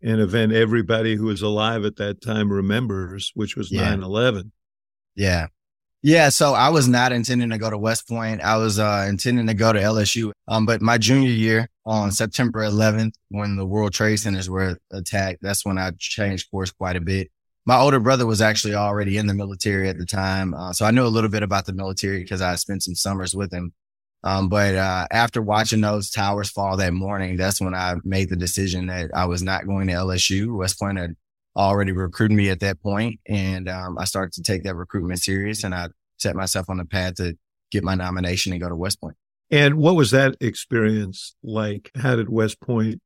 an 0.00 0.20
event 0.20 0.52
everybody 0.52 1.16
who 1.16 1.26
was 1.26 1.42
alive 1.42 1.84
at 1.84 1.96
that 1.96 2.22
time 2.22 2.50
remembers, 2.50 3.30
which 3.34 3.56
was 3.56 3.70
yeah. 3.70 3.94
9-11. 3.94 4.52
Yeah. 5.14 5.48
Yeah, 6.02 6.28
so 6.28 6.52
I 6.54 6.68
was 6.68 6.86
not 6.86 7.12
intending 7.12 7.50
to 7.50 7.58
go 7.58 7.70
to 7.70 7.78
West 7.78 8.06
Point. 8.06 8.40
I 8.40 8.58
was 8.58 8.78
uh, 8.78 9.06
intending 9.08 9.46
to 9.48 9.54
go 9.54 9.72
to 9.72 9.80
LSU. 9.80 10.30
Um, 10.46 10.66
but 10.66 10.80
my 10.80 10.98
junior 10.98 11.30
year 11.30 11.68
on 11.84 12.12
September 12.12 12.60
11th, 12.60 13.14
when 13.30 13.56
the 13.56 13.66
World 13.66 13.92
Trade 13.92 14.18
Centers 14.18 14.48
were 14.48 14.78
attacked, 14.92 15.38
that's 15.42 15.64
when 15.64 15.78
I 15.78 15.90
changed 15.98 16.50
course 16.50 16.70
quite 16.70 16.96
a 16.96 17.00
bit. 17.00 17.30
My 17.64 17.78
older 17.78 17.98
brother 17.98 18.26
was 18.26 18.40
actually 18.40 18.74
already 18.74 19.16
in 19.16 19.26
the 19.26 19.34
military 19.34 19.88
at 19.88 19.98
the 19.98 20.06
time, 20.06 20.54
uh, 20.54 20.72
so 20.72 20.84
I 20.84 20.92
knew 20.92 21.04
a 21.04 21.08
little 21.08 21.30
bit 21.30 21.42
about 21.42 21.66
the 21.66 21.72
military 21.72 22.20
because 22.20 22.40
I 22.40 22.54
spent 22.54 22.84
some 22.84 22.94
summers 22.94 23.34
with 23.34 23.52
him. 23.52 23.72
Um, 24.22 24.48
but 24.48 24.76
uh, 24.76 25.06
after 25.10 25.42
watching 25.42 25.80
those 25.80 26.10
towers 26.10 26.50
fall 26.50 26.76
that 26.76 26.92
morning, 26.92 27.36
that's 27.36 27.60
when 27.60 27.74
I 27.74 27.96
made 28.04 28.28
the 28.28 28.36
decision 28.36 28.86
that 28.86 29.10
I 29.14 29.24
was 29.24 29.42
not 29.42 29.66
going 29.66 29.88
to 29.88 29.94
LSU. 29.94 30.56
West 30.56 30.78
Point 30.78 30.98
had 30.98 31.16
already 31.56 31.92
recruiting 31.92 32.36
me 32.36 32.50
at 32.50 32.60
that 32.60 32.80
point, 32.80 33.20
and 33.26 33.68
um, 33.68 33.98
I 33.98 34.04
started 34.04 34.32
to 34.34 34.42
take 34.42 34.62
that 34.64 34.74
recruitment 34.76 35.20
serious, 35.20 35.64
and 35.64 35.74
I 35.74 35.88
set 36.18 36.36
myself 36.36 36.68
on 36.68 36.78
the 36.78 36.84
path 36.84 37.14
to 37.16 37.36
get 37.70 37.84
my 37.84 37.94
nomination 37.94 38.52
and 38.52 38.60
go 38.60 38.68
to 38.68 38.76
West 38.76 39.00
Point. 39.00 39.16
And 39.50 39.76
what 39.76 39.96
was 39.96 40.10
that 40.10 40.36
experience 40.40 41.34
like? 41.42 41.90
How 41.96 42.16
did 42.16 42.28
West 42.28 42.60
Point 42.60 43.00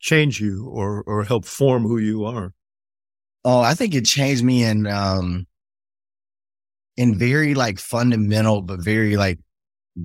change 0.00 0.40
you 0.40 0.66
or 0.66 1.02
or 1.06 1.24
help 1.24 1.44
form 1.44 1.82
who 1.82 1.98
you 1.98 2.24
are? 2.24 2.52
Oh, 3.44 3.60
I 3.60 3.74
think 3.74 3.94
it 3.94 4.04
changed 4.04 4.44
me 4.44 4.64
in 4.64 4.86
um 4.86 5.46
in 6.96 7.16
very 7.18 7.54
like 7.54 7.78
fundamental 7.78 8.62
but 8.62 8.82
very 8.82 9.16
like 9.16 9.38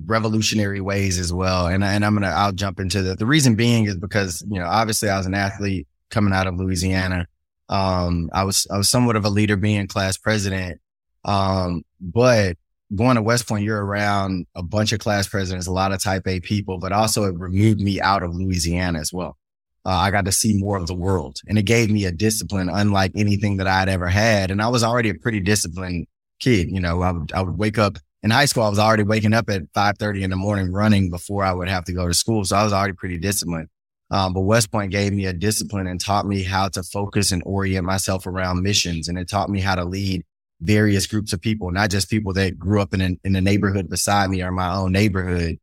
revolutionary 0.04 0.80
ways 0.80 1.18
as 1.18 1.32
well. 1.32 1.66
And 1.66 1.82
and 1.82 2.04
I'm 2.04 2.14
gonna 2.14 2.28
I'll 2.28 2.52
jump 2.52 2.78
into 2.78 3.02
the 3.02 3.16
the 3.16 3.26
reason 3.26 3.56
being 3.56 3.86
is 3.86 3.96
because 3.96 4.44
you 4.48 4.60
know 4.60 4.66
obviously 4.66 5.08
I 5.08 5.18
was 5.18 5.26
an 5.26 5.34
athlete 5.34 5.88
coming 6.10 6.32
out 6.32 6.46
of 6.46 6.56
Louisiana. 6.56 7.26
Um, 7.68 8.30
I 8.32 8.44
was 8.44 8.66
I 8.70 8.76
was 8.76 8.88
somewhat 8.88 9.16
of 9.16 9.24
a 9.24 9.30
leader 9.30 9.56
being 9.56 9.86
class 9.86 10.16
president. 10.16 10.80
Um, 11.24 11.82
but 12.00 12.56
going 12.94 13.16
to 13.16 13.22
West 13.22 13.48
Point, 13.48 13.64
you're 13.64 13.84
around 13.84 14.46
a 14.54 14.62
bunch 14.62 14.92
of 14.92 15.00
class 15.00 15.26
presidents, 15.26 15.66
a 15.66 15.72
lot 15.72 15.92
of 15.92 16.02
type 16.02 16.26
A 16.26 16.40
people, 16.40 16.78
but 16.78 16.92
also 16.92 17.24
it 17.24 17.38
removed 17.38 17.80
me 17.80 18.00
out 18.00 18.22
of 18.22 18.34
Louisiana 18.34 19.00
as 19.00 19.12
well. 19.12 19.36
Uh, 19.84 19.90
I 19.90 20.10
got 20.10 20.24
to 20.24 20.32
see 20.32 20.58
more 20.58 20.76
of 20.76 20.88
the 20.88 20.94
world 20.94 21.38
and 21.46 21.58
it 21.58 21.62
gave 21.62 21.90
me 21.90 22.04
a 22.06 22.12
discipline 22.12 22.68
unlike 22.68 23.12
anything 23.14 23.58
that 23.58 23.68
I'd 23.68 23.88
ever 23.88 24.08
had. 24.08 24.50
And 24.50 24.60
I 24.60 24.68
was 24.68 24.82
already 24.82 25.10
a 25.10 25.14
pretty 25.14 25.40
disciplined 25.40 26.06
kid. 26.40 26.68
You 26.70 26.80
know, 26.80 27.02
I 27.02 27.12
would, 27.12 27.32
I 27.32 27.42
would 27.42 27.56
wake 27.56 27.78
up 27.78 27.98
in 28.22 28.30
high 28.30 28.46
school. 28.46 28.64
I 28.64 28.68
was 28.68 28.80
already 28.80 29.04
waking 29.04 29.32
up 29.32 29.48
at 29.48 29.62
530 29.74 30.24
in 30.24 30.30
the 30.30 30.36
morning 30.36 30.72
running 30.72 31.08
before 31.08 31.44
I 31.44 31.52
would 31.52 31.68
have 31.68 31.84
to 31.84 31.92
go 31.92 32.08
to 32.08 32.14
school. 32.14 32.44
So 32.44 32.56
I 32.56 32.64
was 32.64 32.72
already 32.72 32.94
pretty 32.94 33.18
disciplined. 33.18 33.68
Um, 34.10 34.32
but 34.32 34.42
West 34.42 34.70
Point 34.70 34.92
gave 34.92 35.12
me 35.12 35.26
a 35.26 35.32
discipline 35.32 35.86
and 35.86 36.00
taught 36.00 36.26
me 36.26 36.42
how 36.42 36.68
to 36.68 36.82
focus 36.82 37.32
and 37.32 37.42
orient 37.44 37.84
myself 37.84 38.26
around 38.26 38.62
missions. 38.62 39.08
And 39.08 39.18
it 39.18 39.28
taught 39.28 39.50
me 39.50 39.60
how 39.60 39.74
to 39.74 39.84
lead 39.84 40.24
various 40.60 41.06
groups 41.06 41.32
of 41.32 41.40
people, 41.40 41.70
not 41.70 41.90
just 41.90 42.08
people 42.08 42.32
that 42.34 42.58
grew 42.58 42.80
up 42.80 42.94
in, 42.94 43.18
in 43.22 43.32
the 43.32 43.40
neighborhood 43.40 43.90
beside 43.90 44.30
me 44.30 44.42
or 44.42 44.52
my 44.52 44.74
own 44.74 44.92
neighborhood. 44.92 45.58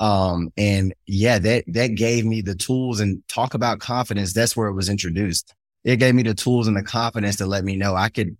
Um, 0.00 0.52
and 0.56 0.92
yeah, 1.06 1.38
that, 1.38 1.64
that 1.68 1.94
gave 1.94 2.24
me 2.24 2.40
the 2.40 2.56
tools 2.56 3.00
and 3.00 3.22
talk 3.28 3.54
about 3.54 3.78
confidence. 3.78 4.32
That's 4.32 4.56
where 4.56 4.68
it 4.68 4.74
was 4.74 4.88
introduced. 4.88 5.54
It 5.84 5.96
gave 5.96 6.14
me 6.14 6.22
the 6.24 6.34
tools 6.34 6.66
and 6.66 6.76
the 6.76 6.82
confidence 6.82 7.36
to 7.36 7.46
let 7.46 7.64
me 7.64 7.76
know 7.76 7.94
I 7.94 8.08
could 8.08 8.36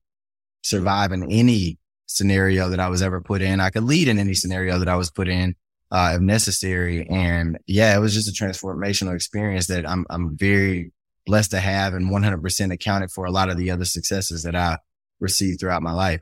survive 0.62 1.12
in 1.12 1.30
any 1.30 1.78
scenario 2.06 2.68
that 2.70 2.80
I 2.80 2.88
was 2.88 3.02
ever 3.02 3.20
put 3.20 3.40
in. 3.40 3.61
I 3.61 3.70
could 3.70 3.84
lead 3.84 4.08
in 4.08 4.18
any 4.18 4.34
scenario 4.34 4.78
that 4.78 4.88
I 4.88 4.96
was 4.96 5.11
put 5.11 5.28
in, 5.28 5.54
uh, 5.95 6.15
if 6.17 6.21
necessary. 6.21 7.09
And 7.09 7.57
yeah, 7.69 7.97
it 7.97 8.01
was 8.01 8.15
just 8.15 8.29
a 8.29 8.45
transformational 8.45 9.15
experience 9.15 9.69
that 9.69 9.89
I'm, 9.89 10.05
I'm 10.11 10.37
very 10.37 10.93
blessed 11.25 11.53
to 11.53 11.61
have 11.61 11.95
and 11.95 12.11
100% 12.11 12.73
accounted 12.73 13.13
for 13.13 13.27
a 13.27 13.31
lot 13.31 13.49
of 13.49 13.57
the 13.57 13.71
other 13.71 13.85
successes 13.85 14.43
that 14.43 14.57
I 14.57 14.79
received 15.21 15.61
throughout 15.61 15.85
my 15.85 15.93
life. 15.93 16.21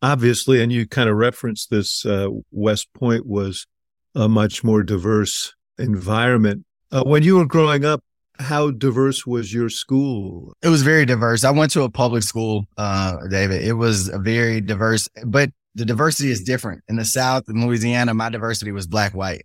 Obviously, 0.00 0.62
and 0.62 0.72
you 0.72 0.88
kind 0.88 1.10
of 1.10 1.16
referenced 1.16 1.68
this, 1.68 2.06
uh, 2.06 2.28
West 2.50 2.88
Point 2.94 3.26
was 3.26 3.66
a 4.14 4.26
much 4.26 4.64
more 4.64 4.82
diverse 4.82 5.54
environment. 5.78 6.64
Uh, 6.90 7.04
when 7.04 7.22
you 7.22 7.36
were 7.36 7.46
growing 7.46 7.84
up, 7.84 8.02
how 8.38 8.70
diverse 8.70 9.26
was 9.26 9.52
your 9.52 9.68
school? 9.68 10.54
It 10.62 10.68
was 10.68 10.80
very 10.80 11.04
diverse. 11.04 11.44
I 11.44 11.50
went 11.50 11.72
to 11.72 11.82
a 11.82 11.90
public 11.90 12.22
school, 12.22 12.64
uh, 12.78 13.18
David. 13.28 13.62
It 13.62 13.74
was 13.74 14.08
a 14.08 14.18
very 14.18 14.62
diverse, 14.62 15.10
but 15.26 15.50
the 15.74 15.84
diversity 15.84 16.30
is 16.30 16.42
different. 16.42 16.82
In 16.88 16.96
the 16.96 17.04
South, 17.04 17.44
in 17.48 17.64
Louisiana, 17.64 18.14
my 18.14 18.28
diversity 18.28 18.72
was 18.72 18.86
black, 18.86 19.14
white. 19.14 19.44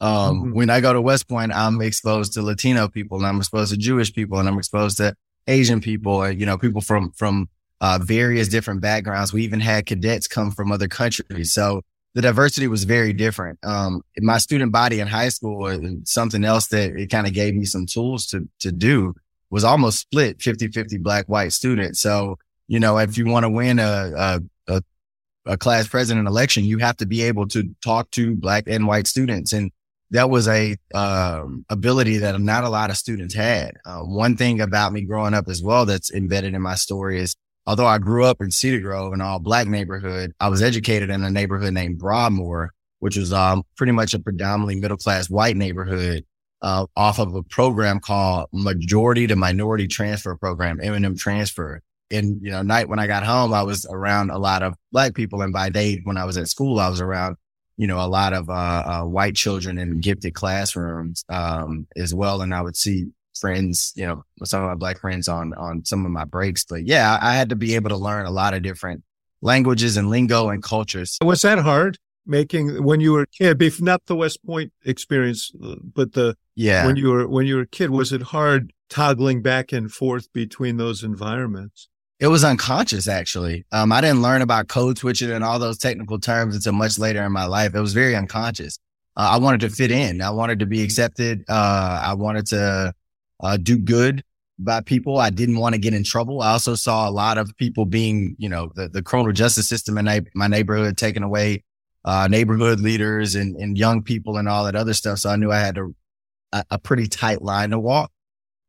Um, 0.00 0.10
mm-hmm. 0.10 0.54
when 0.54 0.70
I 0.70 0.80
go 0.80 0.92
to 0.92 1.00
West 1.00 1.28
Point, 1.28 1.52
I'm 1.52 1.80
exposed 1.80 2.34
to 2.34 2.42
Latino 2.42 2.88
people 2.88 3.18
and 3.18 3.26
I'm 3.26 3.38
exposed 3.38 3.72
to 3.72 3.78
Jewish 3.78 4.12
people 4.12 4.38
and 4.38 4.48
I'm 4.48 4.58
exposed 4.58 4.98
to 4.98 5.14
Asian 5.46 5.80
people 5.80 6.22
and, 6.22 6.38
you 6.38 6.46
know, 6.46 6.58
people 6.58 6.80
from, 6.80 7.12
from, 7.12 7.48
uh, 7.80 7.98
various 8.02 8.48
different 8.48 8.80
backgrounds. 8.80 9.32
We 9.32 9.42
even 9.44 9.60
had 9.60 9.86
cadets 9.86 10.26
come 10.26 10.50
from 10.50 10.72
other 10.72 10.88
countries. 10.88 11.52
So 11.52 11.82
the 12.14 12.22
diversity 12.22 12.68
was 12.68 12.84
very 12.84 13.12
different. 13.12 13.58
Um, 13.62 14.02
my 14.18 14.38
student 14.38 14.72
body 14.72 15.00
in 15.00 15.08
high 15.08 15.28
school, 15.28 15.70
something 16.04 16.44
else 16.44 16.68
that 16.68 16.92
it 16.96 17.10
kind 17.10 17.26
of 17.26 17.34
gave 17.34 17.54
me 17.54 17.64
some 17.64 17.86
tools 17.86 18.26
to, 18.26 18.48
to 18.60 18.72
do 18.72 19.14
was 19.50 19.64
almost 19.64 20.00
split 20.00 20.40
50, 20.40 20.68
50 20.68 20.98
black, 20.98 21.26
white 21.26 21.52
students. 21.52 22.00
So, 22.00 22.38
you 22.68 22.80
know, 22.80 22.98
if 22.98 23.18
you 23.18 23.26
want 23.26 23.44
to 23.44 23.50
win 23.50 23.78
a, 23.78 24.12
a, 24.16 24.40
a, 25.46 25.56
class 25.56 25.88
president 25.88 26.28
election, 26.28 26.64
you 26.64 26.78
have 26.78 26.96
to 26.98 27.06
be 27.06 27.22
able 27.22 27.46
to 27.48 27.74
talk 27.82 28.10
to 28.12 28.34
black 28.34 28.64
and 28.66 28.86
white 28.86 29.06
students. 29.06 29.52
And 29.52 29.70
that 30.10 30.30
was 30.30 30.48
a, 30.48 30.76
um, 30.94 31.64
ability 31.68 32.18
that 32.18 32.40
not 32.40 32.64
a 32.64 32.68
lot 32.68 32.90
of 32.90 32.96
students 32.96 33.34
had. 33.34 33.72
Uh, 33.84 34.00
one 34.00 34.36
thing 34.36 34.60
about 34.60 34.92
me 34.92 35.02
growing 35.02 35.34
up 35.34 35.48
as 35.48 35.62
well 35.62 35.86
that's 35.86 36.12
embedded 36.12 36.54
in 36.54 36.62
my 36.62 36.74
story 36.74 37.20
is 37.20 37.36
although 37.66 37.86
I 37.86 37.98
grew 37.98 38.24
up 38.24 38.40
in 38.40 38.50
Cedar 38.50 38.80
Grove, 38.80 39.12
an 39.12 39.20
all 39.20 39.38
black 39.38 39.66
neighborhood, 39.66 40.32
I 40.40 40.48
was 40.48 40.62
educated 40.62 41.10
in 41.10 41.24
a 41.24 41.30
neighborhood 41.30 41.72
named 41.72 41.98
Broadmoor, 41.98 42.72
which 42.98 43.16
was 43.16 43.32
um, 43.32 43.62
pretty 43.76 43.92
much 43.92 44.14
a 44.14 44.18
predominantly 44.18 44.76
middle 44.76 44.96
class 44.96 45.30
white 45.30 45.56
neighborhood 45.56 46.24
uh, 46.62 46.86
off 46.96 47.18
of 47.18 47.34
a 47.34 47.42
program 47.42 48.00
called 48.00 48.48
Majority 48.52 49.26
to 49.26 49.36
Minority 49.36 49.86
Transfer 49.86 50.34
Program, 50.36 50.80
M&M 50.82 51.16
Transfer. 51.16 51.80
And, 52.10 52.40
you 52.42 52.50
know, 52.50 52.62
night 52.62 52.88
when 52.88 52.98
I 52.98 53.06
got 53.06 53.24
home, 53.24 53.52
I 53.52 53.62
was 53.62 53.86
around 53.86 54.30
a 54.30 54.38
lot 54.38 54.62
of 54.62 54.74
black 54.92 55.14
people. 55.14 55.42
And 55.42 55.52
by 55.52 55.70
day 55.70 56.00
when 56.04 56.16
I 56.16 56.24
was 56.24 56.36
at 56.36 56.48
school, 56.48 56.78
I 56.78 56.88
was 56.88 57.00
around, 57.00 57.36
you 57.76 57.86
know, 57.86 57.98
a 57.98 58.06
lot 58.06 58.32
of, 58.32 58.48
uh, 58.48 58.52
uh, 58.52 59.02
white 59.04 59.34
children 59.34 59.78
in 59.78 60.00
gifted 60.00 60.34
classrooms, 60.34 61.24
um, 61.28 61.86
as 61.96 62.14
well. 62.14 62.42
And 62.42 62.54
I 62.54 62.60
would 62.60 62.76
see 62.76 63.06
friends, 63.40 63.92
you 63.96 64.06
know, 64.06 64.22
some 64.44 64.62
of 64.62 64.68
my 64.68 64.74
black 64.74 65.00
friends 65.00 65.28
on, 65.28 65.54
on 65.54 65.84
some 65.84 66.04
of 66.04 66.12
my 66.12 66.24
breaks. 66.24 66.64
But 66.64 66.86
yeah, 66.86 67.18
I 67.20 67.34
had 67.34 67.48
to 67.48 67.56
be 67.56 67.74
able 67.74 67.88
to 67.88 67.96
learn 67.96 68.26
a 68.26 68.30
lot 68.30 68.54
of 68.54 68.62
different 68.62 69.02
languages 69.40 69.96
and 69.96 70.08
lingo 70.08 70.50
and 70.50 70.62
cultures. 70.62 71.18
Was 71.22 71.42
that 71.42 71.58
hard 71.58 71.98
making 72.26 72.84
when 72.84 73.00
you 73.00 73.12
were 73.12 73.22
a 73.22 73.26
kid? 73.26 73.82
Not 73.82 74.06
the 74.06 74.14
West 74.14 74.44
Point 74.46 74.72
experience, 74.84 75.50
but 75.58 76.12
the, 76.12 76.36
yeah, 76.54 76.86
when 76.86 76.96
you 76.96 77.08
were, 77.08 77.26
when 77.26 77.46
you 77.46 77.56
were 77.56 77.62
a 77.62 77.66
kid, 77.66 77.90
was 77.90 78.12
it 78.12 78.22
hard 78.22 78.72
toggling 78.88 79.42
back 79.42 79.72
and 79.72 79.90
forth 79.90 80.32
between 80.32 80.76
those 80.76 81.02
environments? 81.02 81.88
It 82.20 82.28
was 82.28 82.44
unconscious, 82.44 83.08
actually. 83.08 83.66
Um, 83.72 83.90
I 83.90 84.00
didn't 84.00 84.22
learn 84.22 84.40
about 84.40 84.68
code 84.68 84.98
switching 84.98 85.30
and 85.30 85.42
all 85.42 85.58
those 85.58 85.78
technical 85.78 86.18
terms 86.18 86.54
until 86.54 86.72
much 86.72 86.98
later 86.98 87.22
in 87.24 87.32
my 87.32 87.44
life. 87.44 87.74
It 87.74 87.80
was 87.80 87.92
very 87.92 88.14
unconscious. 88.14 88.78
Uh, 89.16 89.30
I 89.32 89.38
wanted 89.38 89.60
to 89.60 89.70
fit 89.70 89.90
in. 89.90 90.20
I 90.20 90.30
wanted 90.30 90.60
to 90.60 90.66
be 90.66 90.82
accepted. 90.82 91.44
Uh, 91.48 92.02
I 92.04 92.14
wanted 92.14 92.46
to 92.46 92.94
uh, 93.40 93.56
do 93.56 93.78
good 93.78 94.22
by 94.58 94.80
people. 94.80 95.18
I 95.18 95.30
didn't 95.30 95.58
want 95.58 95.74
to 95.74 95.80
get 95.80 95.94
in 95.94 96.04
trouble. 96.04 96.40
I 96.40 96.52
also 96.52 96.76
saw 96.76 97.08
a 97.08 97.10
lot 97.10 97.36
of 97.36 97.56
people 97.56 97.84
being, 97.84 98.36
you 98.38 98.48
know, 98.48 98.70
the, 98.74 98.88
the 98.88 99.02
criminal 99.02 99.32
justice 99.32 99.68
system 99.68 99.98
in 99.98 100.26
my 100.34 100.46
neighborhood 100.46 100.96
taking 100.96 101.24
away 101.24 101.64
uh, 102.04 102.28
neighborhood 102.30 102.80
leaders 102.80 103.34
and, 103.34 103.56
and 103.56 103.76
young 103.76 104.02
people 104.02 104.36
and 104.36 104.48
all 104.48 104.64
that 104.64 104.76
other 104.76 104.94
stuff. 104.94 105.18
So 105.18 105.30
I 105.30 105.36
knew 105.36 105.50
I 105.50 105.58
had 105.58 105.78
a, 106.52 106.64
a 106.70 106.78
pretty 106.78 107.08
tight 107.08 107.42
line 107.42 107.70
to 107.70 107.78
walk. 107.78 108.12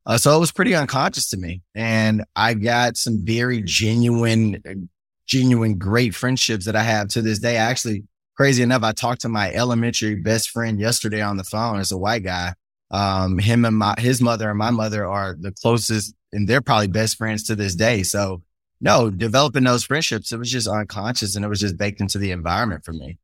Uh, 0.06 0.18
so 0.18 0.36
it 0.36 0.40
was 0.40 0.52
pretty 0.52 0.76
unconscious 0.76 1.30
to 1.30 1.38
me. 1.38 1.62
And 1.74 2.24
I 2.36 2.54
got 2.54 2.98
some 2.98 3.26
very 3.26 3.62
genuine, 3.62 4.90
genuine, 5.28 5.78
great 5.78 6.14
friendships 6.14 6.66
that 6.66 6.76
I 6.76 6.84
have 6.84 7.08
to 7.10 7.22
this 7.22 7.40
day. 7.40 7.58
Actually, 7.58 8.04
crazy 8.36 8.62
enough, 8.62 8.84
I 8.84 8.92
talked 8.92 9.22
to 9.22 9.30
my 9.30 9.52
elementary 9.52 10.16
best 10.16 10.52
friend 10.52 10.80
yesterday 10.80 11.22
on 11.22 11.38
the 11.38 11.44
phone 11.44 11.80
It's 11.80 11.92
a 11.92 11.98
white 11.98 12.24
guy 12.24 12.54
um, 12.92 13.38
him 13.38 13.66
and 13.66 13.78
my, 13.78 13.96
his 13.98 14.22
mother 14.22 14.50
and 14.50 14.58
my 14.58 14.72
mother 14.72 15.06
are 15.06 15.36
the 15.40 15.52
closest 15.52 16.14
and 16.32 16.48
they're 16.48 16.62
probably 16.62 16.88
best 16.88 17.18
friends 17.18 17.44
to 17.44 17.56
this 17.56 17.76
day. 17.76 18.04
So 18.04 18.44
no, 18.82 19.10
developing 19.10 19.64
those 19.64 19.84
friendships, 19.84 20.32
it 20.32 20.38
was 20.38 20.52
just 20.52 20.68
unconscious 20.68 21.36
and 21.36 21.44
it 21.44 21.48
was 21.48 21.60
just 21.60 21.78
baked 21.78 22.02
into 22.02 22.18
the 22.18 22.32
environment 22.32 22.86
for 22.86 22.94
me. 22.94 23.18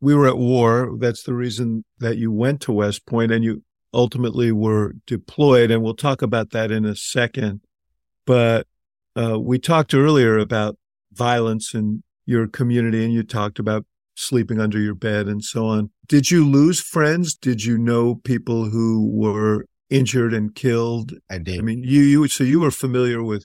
We 0.00 0.14
were 0.14 0.26
at 0.26 0.38
war. 0.38 0.96
That's 0.98 1.22
the 1.22 1.34
reason 1.34 1.84
that 1.98 2.16
you 2.16 2.32
went 2.32 2.62
to 2.62 2.72
West 2.72 3.06
Point 3.06 3.32
and 3.32 3.44
you 3.44 3.62
ultimately 3.92 4.52
were 4.52 4.94
deployed. 5.06 5.70
And 5.70 5.82
we'll 5.82 5.94
talk 5.94 6.22
about 6.22 6.50
that 6.50 6.70
in 6.70 6.84
a 6.84 6.96
second. 6.96 7.60
But 8.26 8.66
uh, 9.16 9.38
we 9.38 9.58
talked 9.58 9.94
earlier 9.94 10.38
about 10.38 10.76
violence 11.12 11.74
in 11.74 12.02
your 12.24 12.46
community 12.46 13.04
and 13.04 13.12
you 13.12 13.22
talked 13.22 13.58
about 13.58 13.84
sleeping 14.14 14.60
under 14.60 14.78
your 14.78 14.94
bed 14.94 15.26
and 15.26 15.42
so 15.42 15.66
on. 15.66 15.90
Did 16.06 16.30
you 16.30 16.46
lose 16.46 16.80
friends? 16.80 17.34
Did 17.34 17.64
you 17.64 17.78
know 17.78 18.16
people 18.16 18.68
who 18.68 19.08
were 19.10 19.66
injured 19.90 20.32
and 20.32 20.54
killed? 20.54 21.14
I 21.30 21.38
did. 21.38 21.58
I 21.58 21.62
mean, 21.62 21.82
you, 21.82 22.02
you, 22.02 22.28
so 22.28 22.44
you 22.44 22.60
were 22.60 22.70
familiar 22.70 23.22
with 23.22 23.44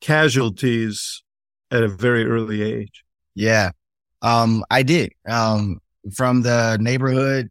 casualties 0.00 1.22
at 1.70 1.82
a 1.82 1.88
very 1.88 2.24
early 2.24 2.62
age. 2.62 3.04
Yeah. 3.34 3.70
Um, 4.22 4.64
I 4.70 4.82
did. 4.82 5.12
Um, 5.28 5.80
from 6.14 6.42
the 6.42 6.78
neighborhood 6.80 7.50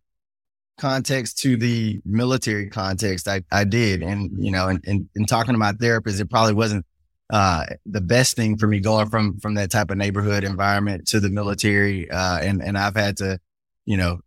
context 0.78 1.38
to 1.40 1.58
the 1.58 2.02
military 2.06 2.70
context, 2.70 3.28
I, 3.28 3.44
I 3.52 3.64
did. 3.64 4.02
And, 4.02 4.32
you 4.44 4.52
know, 4.52 4.68
and, 4.68 4.84
and, 4.86 5.10
and 5.16 5.28
talking 5.28 5.54
to 5.54 5.58
my 5.60 5.74
therapist, 5.74 6.20
it 6.20 6.30
probably 6.30 6.54
wasn't 6.54 6.86
uh, 7.30 7.66
the 7.86 8.02
best 8.02 8.36
thing 8.36 8.58
for 8.58 8.68
me 8.68 8.80
going 8.80 9.10
from, 9.10 9.40
from 9.40 9.56
that 9.56 9.72
type 9.72 9.92
of 9.92 9.98
neighborhood 9.98 10.44
environment 10.44 11.08
to 11.08 11.20
the 11.20 11.30
military. 11.30 12.10
Uh, 12.10 12.40
and, 12.40 12.62
and 12.62 12.78
I've 12.78 12.96
had 12.96 13.18
to, 13.18 13.40
you 13.86 13.98
know, 13.98 14.20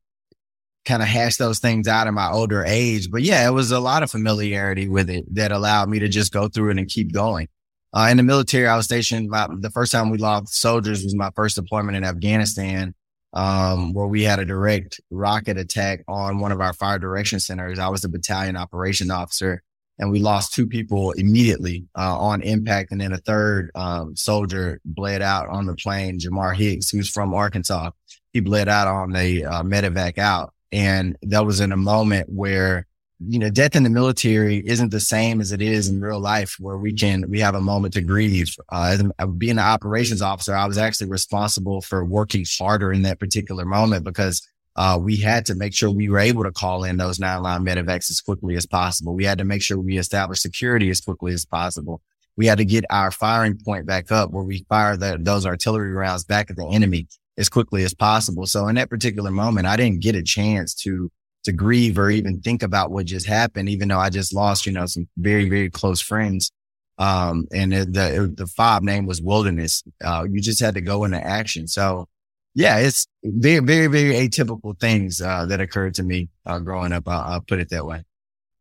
kind 0.84 1.02
of 1.02 1.08
hash 1.08 1.36
those 1.36 1.58
things 1.58 1.88
out 1.88 2.06
in 2.06 2.14
my 2.14 2.30
older 2.30 2.64
age. 2.64 3.10
But 3.10 3.22
yeah, 3.22 3.46
it 3.46 3.52
was 3.52 3.72
a 3.72 3.80
lot 3.80 4.02
of 4.02 4.10
familiarity 4.10 4.88
with 4.88 5.10
it 5.10 5.24
that 5.34 5.52
allowed 5.52 5.88
me 5.88 5.98
to 5.98 6.08
just 6.08 6.32
go 6.32 6.48
through 6.48 6.70
it 6.70 6.78
and 6.78 6.88
keep 6.88 7.12
going. 7.12 7.48
Uh, 7.92 8.08
in 8.10 8.16
the 8.16 8.22
military, 8.22 8.66
I 8.66 8.76
was 8.76 8.84
stationed. 8.84 9.28
My, 9.30 9.48
the 9.50 9.70
first 9.70 9.90
time 9.90 10.10
we 10.10 10.18
lost 10.18 10.54
soldiers 10.54 11.02
was 11.02 11.14
my 11.14 11.30
first 11.34 11.56
deployment 11.56 11.96
in 11.96 12.04
Afghanistan, 12.04 12.94
um, 13.32 13.92
where 13.92 14.06
we 14.06 14.22
had 14.22 14.38
a 14.38 14.44
direct 14.44 15.00
rocket 15.10 15.58
attack 15.58 16.04
on 16.08 16.38
one 16.38 16.52
of 16.52 16.60
our 16.60 16.72
fire 16.72 16.98
direction 16.98 17.40
centers. 17.40 17.78
I 17.78 17.88
was 17.88 18.02
the 18.02 18.08
battalion 18.08 18.56
operation 18.56 19.10
officer 19.10 19.62
and 19.98 20.10
we 20.10 20.18
lost 20.18 20.54
two 20.54 20.66
people 20.66 21.12
immediately 21.12 21.86
uh, 21.96 22.18
on 22.18 22.42
impact. 22.42 22.92
And 22.92 23.00
then 23.00 23.12
a 23.12 23.18
third 23.18 23.70
um, 23.74 24.14
soldier 24.14 24.80
bled 24.84 25.22
out 25.22 25.48
on 25.48 25.66
the 25.66 25.74
plane, 25.74 26.18
Jamar 26.18 26.54
Hicks, 26.54 26.90
who's 26.90 27.08
from 27.08 27.34
Arkansas. 27.34 27.90
He 28.32 28.40
bled 28.40 28.68
out 28.68 28.88
on 28.88 29.12
the 29.12 29.44
uh, 29.44 29.62
medevac 29.62 30.18
out. 30.18 30.52
And 30.72 31.16
that 31.22 31.46
was 31.46 31.60
in 31.60 31.72
a 31.72 31.76
moment 31.76 32.28
where 32.28 32.86
you 33.18 33.38
know, 33.38 33.48
death 33.48 33.74
in 33.74 33.82
the 33.82 33.90
military 33.90 34.62
isn't 34.66 34.90
the 34.90 35.00
same 35.00 35.40
as 35.40 35.50
it 35.50 35.62
is 35.62 35.88
in 35.88 36.00
real 36.00 36.20
life 36.20 36.56
where 36.58 36.76
we 36.76 36.92
can, 36.92 37.28
we 37.30 37.40
have 37.40 37.54
a 37.54 37.60
moment 37.60 37.94
to 37.94 38.02
grieve. 38.02 38.54
Uh, 38.70 38.98
being 39.38 39.52
an 39.52 39.58
operations 39.58 40.20
officer, 40.20 40.54
I 40.54 40.66
was 40.66 40.76
actually 40.76 41.08
responsible 41.08 41.80
for 41.80 42.04
working 42.04 42.44
harder 42.58 42.92
in 42.92 43.02
that 43.02 43.18
particular 43.18 43.64
moment 43.64 44.04
because 44.04 44.46
uh, 44.76 44.98
we 45.00 45.16
had 45.16 45.46
to 45.46 45.54
make 45.54 45.74
sure 45.74 45.90
we 45.90 46.10
were 46.10 46.18
able 46.18 46.44
to 46.44 46.52
call 46.52 46.84
in 46.84 46.98
those 46.98 47.18
nine 47.18 47.42
line 47.42 47.64
medevacs 47.64 48.10
as 48.10 48.20
quickly 48.20 48.54
as 48.56 48.66
possible. 48.66 49.14
We 49.14 49.24
had 49.24 49.38
to 49.38 49.44
make 49.44 49.62
sure 49.62 49.78
we 49.78 49.96
established 49.96 50.42
security 50.42 50.90
as 50.90 51.00
quickly 51.00 51.32
as 51.32 51.46
possible. 51.46 52.02
We 52.36 52.46
had 52.46 52.58
to 52.58 52.66
get 52.66 52.84
our 52.90 53.10
firing 53.10 53.58
point 53.64 53.86
back 53.86 54.12
up 54.12 54.30
where 54.30 54.44
we 54.44 54.66
fire 54.68 54.98
the, 54.98 55.16
those 55.18 55.46
artillery 55.46 55.92
rounds 55.92 56.24
back 56.24 56.50
at 56.50 56.56
the 56.56 56.66
enemy 56.66 57.08
as 57.38 57.48
quickly 57.48 57.82
as 57.84 57.94
possible. 57.94 58.44
So 58.44 58.68
in 58.68 58.74
that 58.74 58.90
particular 58.90 59.30
moment, 59.30 59.66
I 59.66 59.76
didn't 59.76 60.02
get 60.02 60.14
a 60.14 60.22
chance 60.22 60.74
to 60.82 61.10
to 61.46 61.52
grieve 61.52 61.98
or 61.98 62.10
even 62.10 62.40
think 62.40 62.62
about 62.62 62.90
what 62.90 63.06
just 63.06 63.26
happened, 63.26 63.68
even 63.68 63.88
though 63.88 63.98
I 63.98 64.10
just 64.10 64.32
lost, 64.32 64.66
you 64.66 64.72
know, 64.72 64.86
some 64.86 65.08
very, 65.16 65.48
very 65.48 65.70
close 65.70 66.00
friends. 66.00 66.52
Um, 66.98 67.46
and 67.52 67.74
it, 67.74 67.92
the, 67.92 68.32
the 68.34 68.46
fob 68.46 68.82
name 68.82 69.06
was 69.06 69.20
wilderness. 69.20 69.82
Uh, 70.04 70.26
you 70.30 70.40
just 70.40 70.60
had 70.60 70.74
to 70.74 70.80
go 70.80 71.04
into 71.04 71.22
action. 71.22 71.66
So 71.66 72.06
yeah, 72.54 72.78
it's 72.78 73.06
very, 73.22 73.64
very, 73.64 73.86
very 73.86 74.14
atypical 74.14 74.78
things, 74.78 75.20
uh, 75.20 75.44
that 75.46 75.60
occurred 75.60 75.94
to 75.94 76.02
me, 76.02 76.28
uh, 76.46 76.58
growing 76.58 76.92
up. 76.92 77.06
I'll, 77.06 77.32
I'll 77.32 77.40
put 77.40 77.58
it 77.58 77.70
that 77.70 77.86
way. 77.86 78.04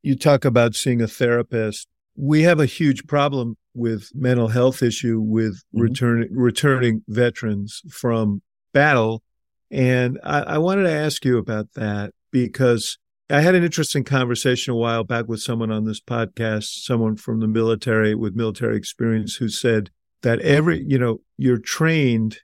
You 0.02 0.16
talk 0.16 0.44
about 0.44 0.76
seeing 0.76 1.02
a 1.02 1.08
therapist. 1.08 1.88
We 2.16 2.44
have 2.44 2.60
a 2.60 2.66
huge 2.66 3.08
problem 3.08 3.58
with 3.74 4.12
mental 4.14 4.50
health 4.50 4.84
issue 4.84 5.20
with 5.20 5.56
mm-hmm. 5.56 5.82
returning, 5.82 6.30
returning 6.32 7.04
veterans 7.08 7.82
from 7.90 8.42
battle. 8.74 9.24
And 9.72 10.20
I, 10.24 10.42
I 10.42 10.58
wanted 10.58 10.84
to 10.84 10.92
ask 10.92 11.26
you 11.26 11.38
about 11.38 11.74
that 11.76 12.12
because 12.36 12.98
I 13.30 13.40
had 13.40 13.56
an 13.56 13.64
interesting 13.64 14.04
conversation 14.04 14.74
a 14.74 14.76
while 14.76 15.06
back 15.06 15.30
with 15.30 15.42
someone 15.42 15.72
on 15.72 15.86
this 15.86 16.02
podcast, 16.02 16.84
someone 16.84 17.16
from 17.16 17.40
the 17.40 17.48
military 17.48 18.14
with 18.14 18.36
military 18.36 18.76
experience 18.76 19.36
who 19.36 19.48
said 19.48 19.90
that 20.22 20.42
every, 20.42 20.84
you 20.86 21.00
know, 21.00 21.22
you're 21.38 21.58
trained 21.58 22.40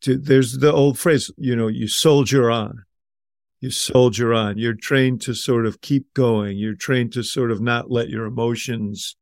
to, 0.00 0.18
there's 0.18 0.58
the 0.58 0.72
old 0.72 0.98
phrase, 0.98 1.30
you 1.36 1.54
know, 1.54 1.68
you 1.68 1.86
soldier 1.86 2.50
on. 2.50 2.82
You 3.60 3.70
soldier 3.70 4.34
on. 4.34 4.58
You're 4.58 4.74
trained 4.74 5.20
to 5.20 5.34
sort 5.34 5.66
of 5.66 5.80
keep 5.80 6.12
going. 6.14 6.58
You're 6.58 6.74
trained 6.74 7.12
to 7.12 7.22
sort 7.22 7.52
of 7.52 7.60
not 7.60 7.92
let 7.92 8.08
your 8.08 8.24
emotions 8.24 9.14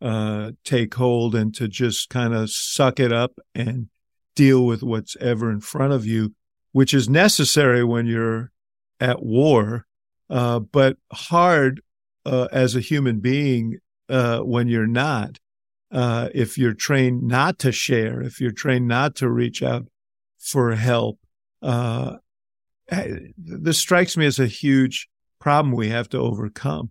uh, 0.00 0.52
take 0.62 0.94
hold 0.94 1.34
and 1.34 1.52
to 1.56 1.66
just 1.66 2.10
kind 2.10 2.32
of 2.32 2.48
suck 2.48 3.00
it 3.00 3.12
up 3.12 3.40
and 3.56 3.88
deal 4.36 4.64
with 4.64 4.84
what's 4.84 5.16
ever 5.16 5.50
in 5.50 5.58
front 5.58 5.92
of 5.92 6.06
you, 6.06 6.36
which 6.70 6.94
is 6.94 7.08
necessary 7.08 7.82
when 7.82 8.06
you're 8.06 8.52
at 9.00 9.22
war, 9.22 9.86
uh, 10.30 10.58
but 10.58 10.96
hard 11.12 11.80
uh, 12.24 12.48
as 12.52 12.74
a 12.74 12.80
human 12.80 13.20
being 13.20 13.78
uh, 14.08 14.40
when 14.40 14.68
you're 14.68 14.86
not. 14.86 15.38
Uh, 15.90 16.28
if 16.34 16.58
you're 16.58 16.74
trained 16.74 17.22
not 17.22 17.58
to 17.58 17.72
share, 17.72 18.20
if 18.20 18.40
you're 18.40 18.50
trained 18.50 18.86
not 18.86 19.16
to 19.16 19.28
reach 19.28 19.62
out 19.62 19.86
for 20.38 20.74
help, 20.74 21.18
uh, 21.62 22.16
this 23.36 23.78
strikes 23.78 24.16
me 24.16 24.26
as 24.26 24.38
a 24.38 24.46
huge 24.46 25.08
problem 25.38 25.74
we 25.74 25.88
have 25.88 26.08
to 26.10 26.18
overcome. 26.18 26.90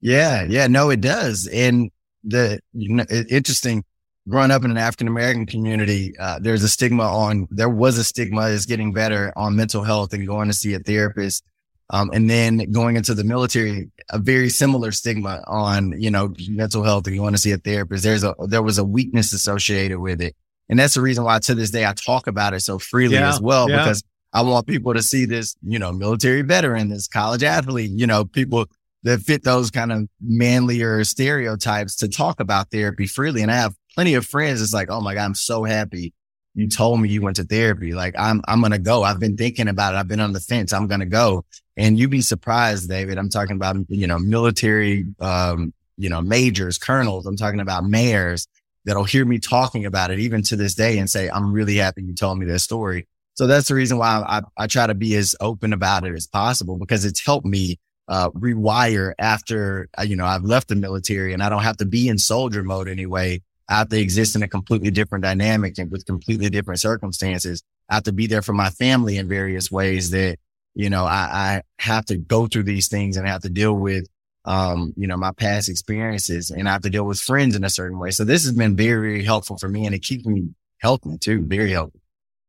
Yeah, 0.00 0.44
yeah, 0.48 0.66
no, 0.66 0.90
it 0.90 1.00
does. 1.00 1.48
And 1.50 1.90
the 2.22 2.60
you 2.72 2.94
know, 2.94 3.04
interesting 3.30 3.84
growing 4.28 4.50
up 4.50 4.64
in 4.64 4.70
an 4.70 4.76
African 4.76 5.08
American 5.08 5.46
community, 5.46 6.14
uh, 6.18 6.38
there's 6.40 6.62
a 6.62 6.68
stigma 6.68 7.04
on, 7.04 7.48
there 7.50 7.68
was 7.68 7.98
a 7.98 8.04
stigma 8.04 8.46
is 8.48 8.66
getting 8.66 8.92
better 8.92 9.32
on 9.36 9.56
mental 9.56 9.82
health 9.82 10.12
and 10.12 10.26
going 10.26 10.48
to 10.48 10.54
see 10.54 10.74
a 10.74 10.78
therapist. 10.78 11.44
Um, 11.90 12.10
and 12.12 12.28
then 12.28 12.70
going 12.70 12.96
into 12.96 13.14
the 13.14 13.24
military, 13.24 13.90
a 14.10 14.18
very 14.18 14.50
similar 14.50 14.92
stigma 14.92 15.42
on, 15.46 15.98
you 15.98 16.10
know, 16.10 16.34
mental 16.48 16.82
health 16.82 17.06
and 17.06 17.16
you 17.16 17.22
want 17.22 17.34
to 17.34 17.40
see 17.40 17.52
a 17.52 17.56
therapist. 17.56 18.04
There's 18.04 18.24
a, 18.24 18.34
there 18.46 18.62
was 18.62 18.76
a 18.76 18.84
weakness 18.84 19.32
associated 19.32 19.98
with 19.98 20.20
it. 20.20 20.36
And 20.68 20.78
that's 20.78 20.94
the 20.94 21.00
reason 21.00 21.24
why 21.24 21.38
to 21.38 21.54
this 21.54 21.70
day 21.70 21.86
I 21.86 21.94
talk 21.94 22.26
about 22.26 22.52
it 22.52 22.60
so 22.60 22.78
freely 22.78 23.14
yeah, 23.14 23.30
as 23.30 23.40
well, 23.40 23.70
yeah. 23.70 23.78
because 23.78 24.02
I 24.34 24.42
want 24.42 24.66
people 24.66 24.92
to 24.92 25.02
see 25.02 25.24
this, 25.24 25.56
you 25.62 25.78
know, 25.78 25.90
military 25.90 26.42
veteran, 26.42 26.90
this 26.90 27.08
college 27.08 27.42
athlete, 27.42 27.90
you 27.90 28.06
know, 28.06 28.26
people 28.26 28.66
that 29.04 29.20
fit 29.20 29.44
those 29.44 29.70
kind 29.70 29.90
of 29.90 30.08
manlier 30.20 31.04
stereotypes 31.04 31.96
to 31.96 32.08
talk 32.08 32.38
about 32.40 32.70
therapy 32.70 33.06
freely. 33.06 33.40
And 33.40 33.50
I 33.50 33.54
have 33.54 33.74
plenty 33.98 34.14
of 34.14 34.24
friends. 34.24 34.62
It's 34.62 34.72
like, 34.72 34.92
oh 34.92 35.00
my 35.00 35.14
God, 35.14 35.24
I'm 35.24 35.34
so 35.34 35.64
happy 35.64 36.14
you 36.54 36.68
told 36.68 37.00
me 37.00 37.08
you 37.08 37.20
went 37.20 37.34
to 37.34 37.42
therapy. 37.42 37.94
Like 37.94 38.14
I'm, 38.16 38.40
I'm 38.46 38.60
going 38.60 38.70
to 38.70 38.78
go. 38.78 39.02
I've 39.02 39.18
been 39.18 39.36
thinking 39.36 39.66
about 39.66 39.92
it. 39.92 39.96
I've 39.96 40.06
been 40.06 40.20
on 40.20 40.32
the 40.32 40.38
fence. 40.38 40.72
I'm 40.72 40.86
going 40.86 41.00
to 41.00 41.06
go. 41.06 41.44
And 41.76 41.98
you'd 41.98 42.10
be 42.10 42.20
surprised, 42.20 42.88
David. 42.88 43.18
I'm 43.18 43.28
talking 43.28 43.56
about, 43.56 43.74
you 43.88 44.06
know, 44.06 44.20
military, 44.20 45.04
um, 45.18 45.74
you 45.96 46.08
know, 46.08 46.20
majors, 46.20 46.78
colonels. 46.78 47.26
I'm 47.26 47.36
talking 47.36 47.58
about 47.58 47.86
mayors 47.86 48.46
that'll 48.84 49.02
hear 49.02 49.24
me 49.24 49.40
talking 49.40 49.84
about 49.84 50.12
it 50.12 50.20
even 50.20 50.42
to 50.42 50.54
this 50.54 50.76
day 50.76 50.98
and 50.98 51.10
say, 51.10 51.28
I'm 51.28 51.52
really 51.52 51.74
happy 51.74 52.04
you 52.04 52.14
told 52.14 52.38
me 52.38 52.46
this 52.46 52.62
story. 52.62 53.08
So 53.34 53.48
that's 53.48 53.66
the 53.66 53.74
reason 53.74 53.98
why 53.98 54.22
I, 54.24 54.42
I 54.56 54.68
try 54.68 54.86
to 54.86 54.94
be 54.94 55.16
as 55.16 55.34
open 55.40 55.72
about 55.72 56.06
it 56.06 56.14
as 56.14 56.28
possible 56.28 56.78
because 56.78 57.04
it's 57.04 57.26
helped 57.26 57.46
me 57.46 57.80
uh, 58.06 58.30
rewire 58.30 59.14
after, 59.18 59.88
uh, 59.98 60.02
you 60.02 60.14
know, 60.14 60.24
I've 60.24 60.44
left 60.44 60.68
the 60.68 60.76
military 60.76 61.32
and 61.32 61.42
I 61.42 61.48
don't 61.48 61.64
have 61.64 61.78
to 61.78 61.84
be 61.84 62.06
in 62.06 62.18
soldier 62.18 62.62
mode 62.62 62.88
anyway 62.88 63.42
have 63.74 63.88
to 63.90 64.00
exist 64.00 64.34
in 64.34 64.42
a 64.42 64.48
completely 64.48 64.90
different 64.90 65.24
dynamic 65.24 65.78
and 65.78 65.90
with 65.90 66.06
completely 66.06 66.48
different 66.48 66.80
circumstances. 66.80 67.62
I 67.88 67.94
have 67.94 68.04
to 68.04 68.12
be 68.12 68.26
there 68.26 68.42
for 68.42 68.52
my 68.52 68.70
family 68.70 69.16
in 69.16 69.28
various 69.28 69.70
ways 69.70 70.10
that, 70.10 70.38
you 70.74 70.90
know, 70.90 71.04
I, 71.04 71.62
I 71.78 71.82
have 71.82 72.06
to 72.06 72.16
go 72.16 72.46
through 72.46 72.64
these 72.64 72.88
things 72.88 73.16
and 73.16 73.26
I 73.26 73.30
have 73.30 73.42
to 73.42 73.50
deal 73.50 73.74
with, 73.74 74.06
um, 74.44 74.94
you 74.96 75.06
know, 75.06 75.16
my 75.16 75.32
past 75.32 75.68
experiences 75.68 76.50
and 76.50 76.68
I 76.68 76.72
have 76.72 76.82
to 76.82 76.90
deal 76.90 77.04
with 77.04 77.20
friends 77.20 77.56
in 77.56 77.64
a 77.64 77.70
certain 77.70 77.98
way. 77.98 78.10
So 78.10 78.24
this 78.24 78.44
has 78.44 78.52
been 78.52 78.76
very, 78.76 79.12
very 79.12 79.24
helpful 79.24 79.58
for 79.58 79.68
me 79.68 79.84
and 79.84 79.94
it 79.94 80.02
keeps 80.02 80.24
me 80.24 80.48
healthy 80.78 81.18
too. 81.18 81.44
Very 81.44 81.72
healthy. 81.72 82.00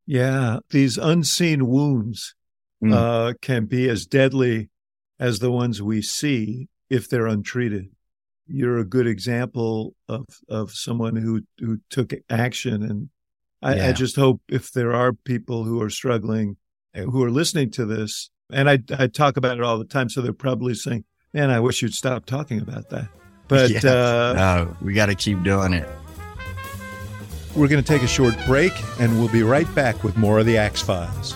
Yeah. 0.05 0.59
These 0.69 0.97
unseen 0.97 1.67
wounds, 1.67 2.35
mm. 2.83 2.93
uh, 2.93 3.33
can 3.41 3.65
be 3.65 3.89
as 3.89 4.05
deadly 4.05 4.69
as 5.19 5.39
the 5.39 5.51
ones 5.51 5.81
we 5.81 6.01
see 6.01 6.69
if 6.89 7.09
they're 7.09 7.27
untreated 7.27 7.89
you're 8.49 8.77
a 8.77 8.85
good 8.85 9.07
example 9.07 9.95
of 10.07 10.25
of 10.49 10.71
someone 10.71 11.15
who 11.15 11.41
who 11.59 11.79
took 11.89 12.13
action. 12.29 12.83
And 12.83 13.09
I, 13.61 13.75
yeah. 13.75 13.87
I, 13.89 13.91
just 13.91 14.15
hope 14.15 14.41
if 14.49 14.71
there 14.71 14.93
are 14.93 15.13
people 15.13 15.65
who 15.65 15.81
are 15.81 15.89
struggling 15.89 16.57
who 16.95 17.23
are 17.23 17.31
listening 17.31 17.71
to 17.71 17.85
this 17.85 18.29
and 18.51 18.69
I, 18.69 18.79
I 18.97 19.07
talk 19.07 19.37
about 19.37 19.57
it 19.57 19.63
all 19.63 19.77
the 19.77 19.85
time 19.85 20.09
so 20.09 20.21
they're 20.21 20.33
probably 20.33 20.73
saying 20.73 21.03
man 21.33 21.49
i 21.49 21.59
wish 21.59 21.81
you'd 21.81 21.93
stop 21.93 22.25
talking 22.25 22.59
about 22.61 22.89
that. 22.89 23.07
But 23.49 23.83
uh, 23.83 24.33
no, 24.33 24.77
we 24.79 24.93
got 24.93 25.07
to 25.07 25.15
keep 25.15 25.41
doing 25.41 25.73
it. 25.73 25.89
we're 27.55 27.67
going 27.67 27.83
to 27.83 27.87
take 27.87 28.03
a 28.03 28.07
short 28.07 28.35
break 28.45 28.71
and 28.99 29.17
we'll 29.17 29.31
be 29.31 29.41
right 29.41 29.65
back 29.73 30.03
with 30.03 30.15
more 30.17 30.37
of 30.37 30.45
the 30.45 30.55
axe 30.55 30.83
files 30.83 31.35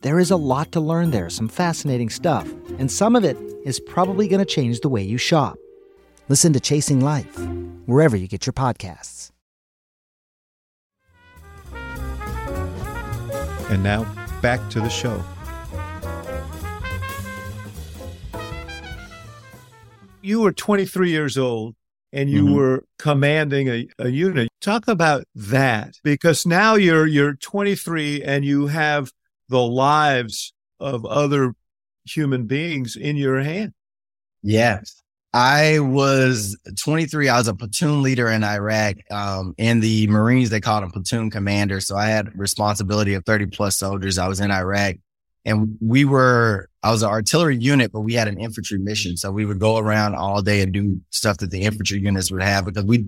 There 0.00 0.20
is 0.20 0.30
a 0.30 0.36
lot 0.36 0.70
to 0.72 0.80
learn 0.80 1.10
there, 1.10 1.28
some 1.28 1.48
fascinating 1.48 2.08
stuff, 2.08 2.48
and 2.78 2.88
some 2.88 3.16
of 3.16 3.24
it 3.24 3.36
is 3.64 3.80
probably 3.80 4.28
going 4.28 4.38
to 4.38 4.44
change 4.44 4.78
the 4.78 4.88
way 4.88 5.02
you 5.02 5.18
shop. 5.18 5.58
Listen 6.28 6.52
to 6.52 6.60
Chasing 6.60 7.00
Life 7.00 7.36
wherever 7.86 8.16
you 8.16 8.28
get 8.28 8.46
your 8.46 8.52
podcasts. 8.52 9.32
And 13.70 13.82
now, 13.82 14.06
back 14.40 14.60
to 14.70 14.80
the 14.80 14.88
show. 14.88 15.20
You 20.22 20.42
were 20.42 20.52
23 20.52 21.10
years 21.10 21.36
old 21.36 21.74
and 22.12 22.30
you 22.30 22.44
mm-hmm. 22.44 22.54
were 22.54 22.84
commanding 22.98 23.68
a, 23.68 23.88
a 23.98 24.08
unit. 24.10 24.48
Talk 24.60 24.86
about 24.86 25.24
that 25.34 25.94
because 26.04 26.46
now 26.46 26.74
you're 26.74 27.06
you're 27.06 27.34
23 27.34 28.22
and 28.22 28.44
you 28.44 28.68
have 28.68 29.12
the 29.48 29.62
lives 29.62 30.52
of 30.80 31.04
other 31.04 31.54
human 32.04 32.46
beings 32.46 32.96
in 32.96 33.16
your 33.16 33.40
hand. 33.40 33.72
Yes. 34.42 35.02
I 35.34 35.78
was 35.80 36.58
23. 36.82 37.28
I 37.28 37.38
was 37.38 37.48
a 37.48 37.54
platoon 37.54 38.02
leader 38.02 38.28
in 38.28 38.42
Iraq. 38.42 38.96
Um, 39.10 39.54
in 39.58 39.80
the 39.80 40.06
Marines, 40.06 40.48
they 40.50 40.60
called 40.60 40.84
him 40.84 40.90
platoon 40.90 41.30
commander. 41.30 41.80
So 41.80 41.96
I 41.96 42.06
had 42.06 42.36
responsibility 42.38 43.14
of 43.14 43.24
30 43.24 43.46
plus 43.46 43.76
soldiers. 43.76 44.16
I 44.16 44.26
was 44.26 44.40
in 44.40 44.50
Iraq 44.50 44.96
and 45.44 45.76
we 45.80 46.04
were, 46.04 46.70
I 46.82 46.90
was 46.90 47.02
an 47.02 47.10
artillery 47.10 47.56
unit, 47.56 47.92
but 47.92 48.00
we 48.00 48.14
had 48.14 48.28
an 48.28 48.40
infantry 48.40 48.78
mission. 48.78 49.16
So 49.16 49.30
we 49.30 49.44
would 49.44 49.58
go 49.58 49.76
around 49.76 50.14
all 50.14 50.40
day 50.40 50.62
and 50.62 50.72
do 50.72 51.00
stuff 51.10 51.38
that 51.38 51.50
the 51.50 51.60
infantry 51.60 52.00
units 52.00 52.32
would 52.32 52.42
have 52.42 52.64
because 52.64 52.84
we, 52.84 53.06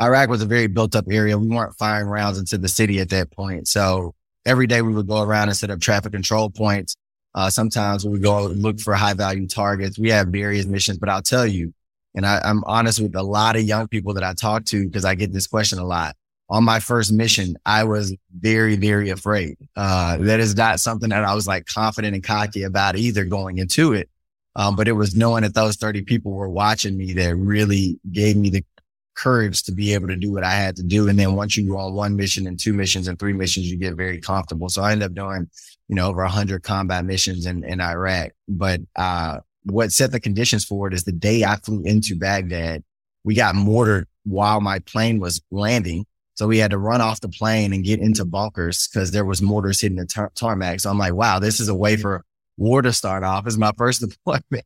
Iraq 0.00 0.30
was 0.30 0.40
a 0.40 0.46
very 0.46 0.66
built 0.66 0.96
up 0.96 1.04
area. 1.10 1.36
We 1.36 1.48
weren't 1.48 1.76
firing 1.78 2.08
rounds 2.08 2.38
into 2.38 2.56
the 2.56 2.68
city 2.68 3.00
at 3.00 3.10
that 3.10 3.30
point. 3.30 3.68
So 3.68 4.14
every 4.46 4.66
day 4.66 4.82
we 4.82 4.94
would 4.94 5.06
go 5.06 5.22
around 5.22 5.48
and 5.48 5.56
set 5.56 5.70
up 5.70 5.80
traffic 5.80 6.12
control 6.12 6.50
points 6.50 6.96
uh, 7.34 7.50
sometimes 7.50 8.04
we 8.04 8.18
go 8.18 8.46
look 8.46 8.80
for 8.80 8.94
high 8.94 9.14
value 9.14 9.46
targets. 9.46 9.98
We 9.98 10.10
have 10.10 10.28
various 10.28 10.66
missions, 10.66 10.98
but 10.98 11.08
I'll 11.08 11.22
tell 11.22 11.46
you, 11.46 11.72
and 12.14 12.26
I, 12.26 12.40
I'm 12.44 12.64
honest 12.64 13.00
with 13.00 13.14
a 13.14 13.22
lot 13.22 13.56
of 13.56 13.62
young 13.62 13.86
people 13.86 14.14
that 14.14 14.24
I 14.24 14.34
talk 14.34 14.64
to 14.66 14.84
because 14.84 15.04
I 15.04 15.14
get 15.14 15.32
this 15.32 15.46
question 15.46 15.78
a 15.78 15.84
lot. 15.84 16.16
On 16.48 16.64
my 16.64 16.80
first 16.80 17.12
mission, 17.12 17.54
I 17.64 17.84
was 17.84 18.16
very, 18.36 18.74
very 18.74 19.10
afraid. 19.10 19.56
Uh, 19.76 20.16
that 20.16 20.40
is 20.40 20.56
not 20.56 20.80
something 20.80 21.10
that 21.10 21.24
I 21.24 21.34
was 21.34 21.46
like 21.46 21.66
confident 21.66 22.14
and 22.14 22.24
cocky 22.24 22.64
about 22.64 22.96
either 22.96 23.24
going 23.24 23.58
into 23.58 23.92
it. 23.92 24.10
Um, 24.56 24.74
but 24.74 24.88
it 24.88 24.92
was 24.92 25.14
knowing 25.14 25.44
that 25.44 25.54
those 25.54 25.76
30 25.76 26.02
people 26.02 26.32
were 26.32 26.48
watching 26.48 26.96
me 26.96 27.12
that 27.12 27.36
really 27.36 28.00
gave 28.10 28.36
me 28.36 28.50
the 28.50 28.64
courage 29.14 29.62
to 29.64 29.72
be 29.72 29.94
able 29.94 30.08
to 30.08 30.16
do 30.16 30.32
what 30.32 30.44
I 30.44 30.52
had 30.52 30.76
to 30.76 30.82
do. 30.82 31.08
And 31.08 31.18
then 31.18 31.34
once 31.34 31.56
you 31.56 31.68
go 31.68 31.76
on 31.76 31.94
one 31.94 32.16
mission 32.16 32.46
and 32.46 32.58
two 32.58 32.72
missions 32.72 33.08
and 33.08 33.18
three 33.18 33.32
missions, 33.32 33.66
you 33.66 33.76
get 33.76 33.94
very 33.94 34.20
comfortable. 34.20 34.68
So 34.68 34.82
I 34.82 34.92
ended 34.92 35.06
up 35.06 35.14
doing, 35.14 35.48
you 35.88 35.96
know, 35.96 36.08
over 36.08 36.22
a 36.22 36.28
hundred 36.28 36.62
combat 36.62 37.04
missions 37.04 37.46
in, 37.46 37.64
in 37.64 37.80
Iraq. 37.80 38.32
But, 38.48 38.80
uh, 38.96 39.40
what 39.64 39.92
set 39.92 40.10
the 40.10 40.20
conditions 40.20 40.64
for 40.64 40.88
it 40.88 40.94
is 40.94 41.04
the 41.04 41.12
day 41.12 41.44
I 41.44 41.56
flew 41.56 41.82
into 41.82 42.16
Baghdad, 42.16 42.82
we 43.24 43.34
got 43.34 43.54
mortared 43.54 44.08
while 44.24 44.60
my 44.60 44.78
plane 44.80 45.20
was 45.20 45.42
landing. 45.50 46.06
So 46.34 46.46
we 46.46 46.58
had 46.58 46.70
to 46.70 46.78
run 46.78 47.02
off 47.02 47.20
the 47.20 47.28
plane 47.28 47.72
and 47.74 47.84
get 47.84 48.00
into 48.00 48.24
bunkers 48.24 48.88
because 48.88 49.10
there 49.10 49.26
was 49.26 49.42
mortars 49.42 49.80
hitting 49.80 49.98
the 49.98 50.06
tar- 50.06 50.32
tarmac. 50.34 50.80
So 50.80 50.88
I'm 50.88 50.98
like, 50.98 51.12
wow, 51.12 51.38
this 51.38 51.60
is 51.60 51.68
a 51.68 51.74
way 51.74 51.96
for 51.96 52.24
war 52.56 52.80
to 52.80 52.92
start 52.92 53.22
off. 53.22 53.46
It's 53.46 53.58
my 53.58 53.72
first 53.76 54.00
deployment. 54.08 54.64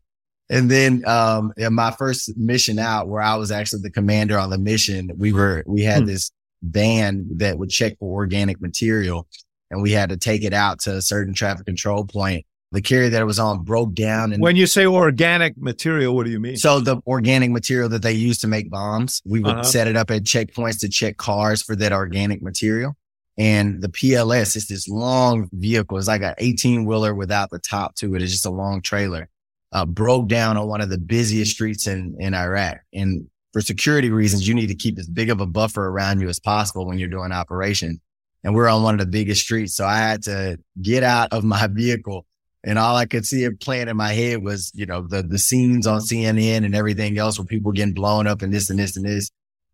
And 0.50 0.70
then, 0.70 1.02
um, 1.06 1.52
my 1.70 1.90
first 1.92 2.36
mission 2.36 2.78
out 2.78 3.08
where 3.08 3.22
I 3.22 3.36
was 3.36 3.50
actually 3.50 3.82
the 3.82 3.90
commander 3.90 4.38
on 4.38 4.50
the 4.50 4.58
mission, 4.58 5.10
we 5.16 5.32
were, 5.32 5.64
we 5.66 5.82
had 5.82 6.00
hmm. 6.00 6.06
this 6.06 6.30
van 6.62 7.26
that 7.36 7.58
would 7.58 7.70
check 7.70 7.98
for 7.98 8.12
organic 8.14 8.60
material 8.60 9.26
and 9.70 9.82
we 9.82 9.92
had 9.92 10.10
to 10.10 10.16
take 10.16 10.44
it 10.44 10.52
out 10.52 10.80
to 10.80 10.96
a 10.96 11.02
certain 11.02 11.34
traffic 11.34 11.66
control 11.66 12.04
point. 12.04 12.46
The 12.72 12.82
carrier 12.82 13.08
that 13.10 13.22
it 13.22 13.24
was 13.24 13.38
on 13.38 13.62
broke 13.62 13.94
down. 13.94 14.32
And 14.32 14.42
when 14.42 14.56
you 14.56 14.66
say 14.66 14.84
organic 14.84 15.56
material, 15.56 16.14
what 16.14 16.26
do 16.26 16.32
you 16.32 16.40
mean? 16.40 16.56
So 16.56 16.80
the 16.80 16.96
organic 17.06 17.50
material 17.50 17.88
that 17.90 18.02
they 18.02 18.12
use 18.12 18.38
to 18.38 18.48
make 18.48 18.68
bombs, 18.68 19.22
we 19.24 19.38
would 19.40 19.52
uh-huh. 19.52 19.62
set 19.62 19.86
it 19.86 19.96
up 19.96 20.10
at 20.10 20.24
checkpoints 20.24 20.80
to 20.80 20.88
check 20.88 21.16
cars 21.16 21.62
for 21.62 21.76
that 21.76 21.92
organic 21.92 22.42
material. 22.42 22.96
And 23.38 23.80
the 23.80 23.88
PLS 23.88 24.56
is 24.56 24.66
this 24.66 24.88
long 24.88 25.48
vehicle. 25.52 25.98
It's 25.98 26.08
like 26.08 26.22
an 26.22 26.34
18 26.38 26.84
wheeler 26.84 27.14
without 27.14 27.50
the 27.50 27.60
top 27.60 27.94
to 27.96 28.14
it. 28.14 28.22
It's 28.22 28.32
just 28.32 28.46
a 28.46 28.50
long 28.50 28.82
trailer 28.82 29.28
uh, 29.74 29.84
broke 29.84 30.28
down 30.28 30.56
on 30.56 30.68
one 30.68 30.80
of 30.80 30.88
the 30.88 30.98
busiest 30.98 31.52
streets 31.52 31.86
in, 31.86 32.16
in 32.18 32.32
Iraq. 32.32 32.78
And 32.92 33.28
for 33.52 33.60
security 33.60 34.10
reasons, 34.10 34.48
you 34.48 34.54
need 34.54 34.68
to 34.68 34.74
keep 34.74 34.98
as 34.98 35.08
big 35.08 35.30
of 35.30 35.40
a 35.40 35.46
buffer 35.46 35.86
around 35.86 36.20
you 36.20 36.28
as 36.28 36.40
possible 36.40 36.86
when 36.86 36.98
you're 36.98 37.08
doing 37.08 37.32
operation. 37.32 38.00
And 38.42 38.54
we're 38.54 38.68
on 38.68 38.82
one 38.82 38.94
of 38.94 39.00
the 39.00 39.10
biggest 39.10 39.42
streets. 39.42 39.76
So 39.76 39.84
I 39.86 39.96
had 39.96 40.22
to 40.24 40.58
get 40.80 41.02
out 41.02 41.32
of 41.32 41.44
my 41.44 41.66
vehicle 41.70 42.26
and 42.64 42.78
all 42.78 42.96
I 42.96 43.04
could 43.04 43.26
see 43.26 43.44
it 43.44 43.60
playing 43.60 43.88
in 43.88 43.96
my 43.96 44.12
head 44.12 44.42
was, 44.42 44.72
you 44.74 44.86
know, 44.86 45.06
the, 45.06 45.22
the 45.22 45.38
scenes 45.38 45.86
on 45.86 46.00
CNN 46.00 46.64
and 46.64 46.74
everything 46.74 47.18
else 47.18 47.38
where 47.38 47.44
people 47.44 47.72
getting 47.72 47.92
blown 47.92 48.26
up 48.26 48.40
and 48.40 48.52
this 48.52 48.70
and 48.70 48.78
this 48.78 48.96
and 48.96 49.04
this. 49.04 49.30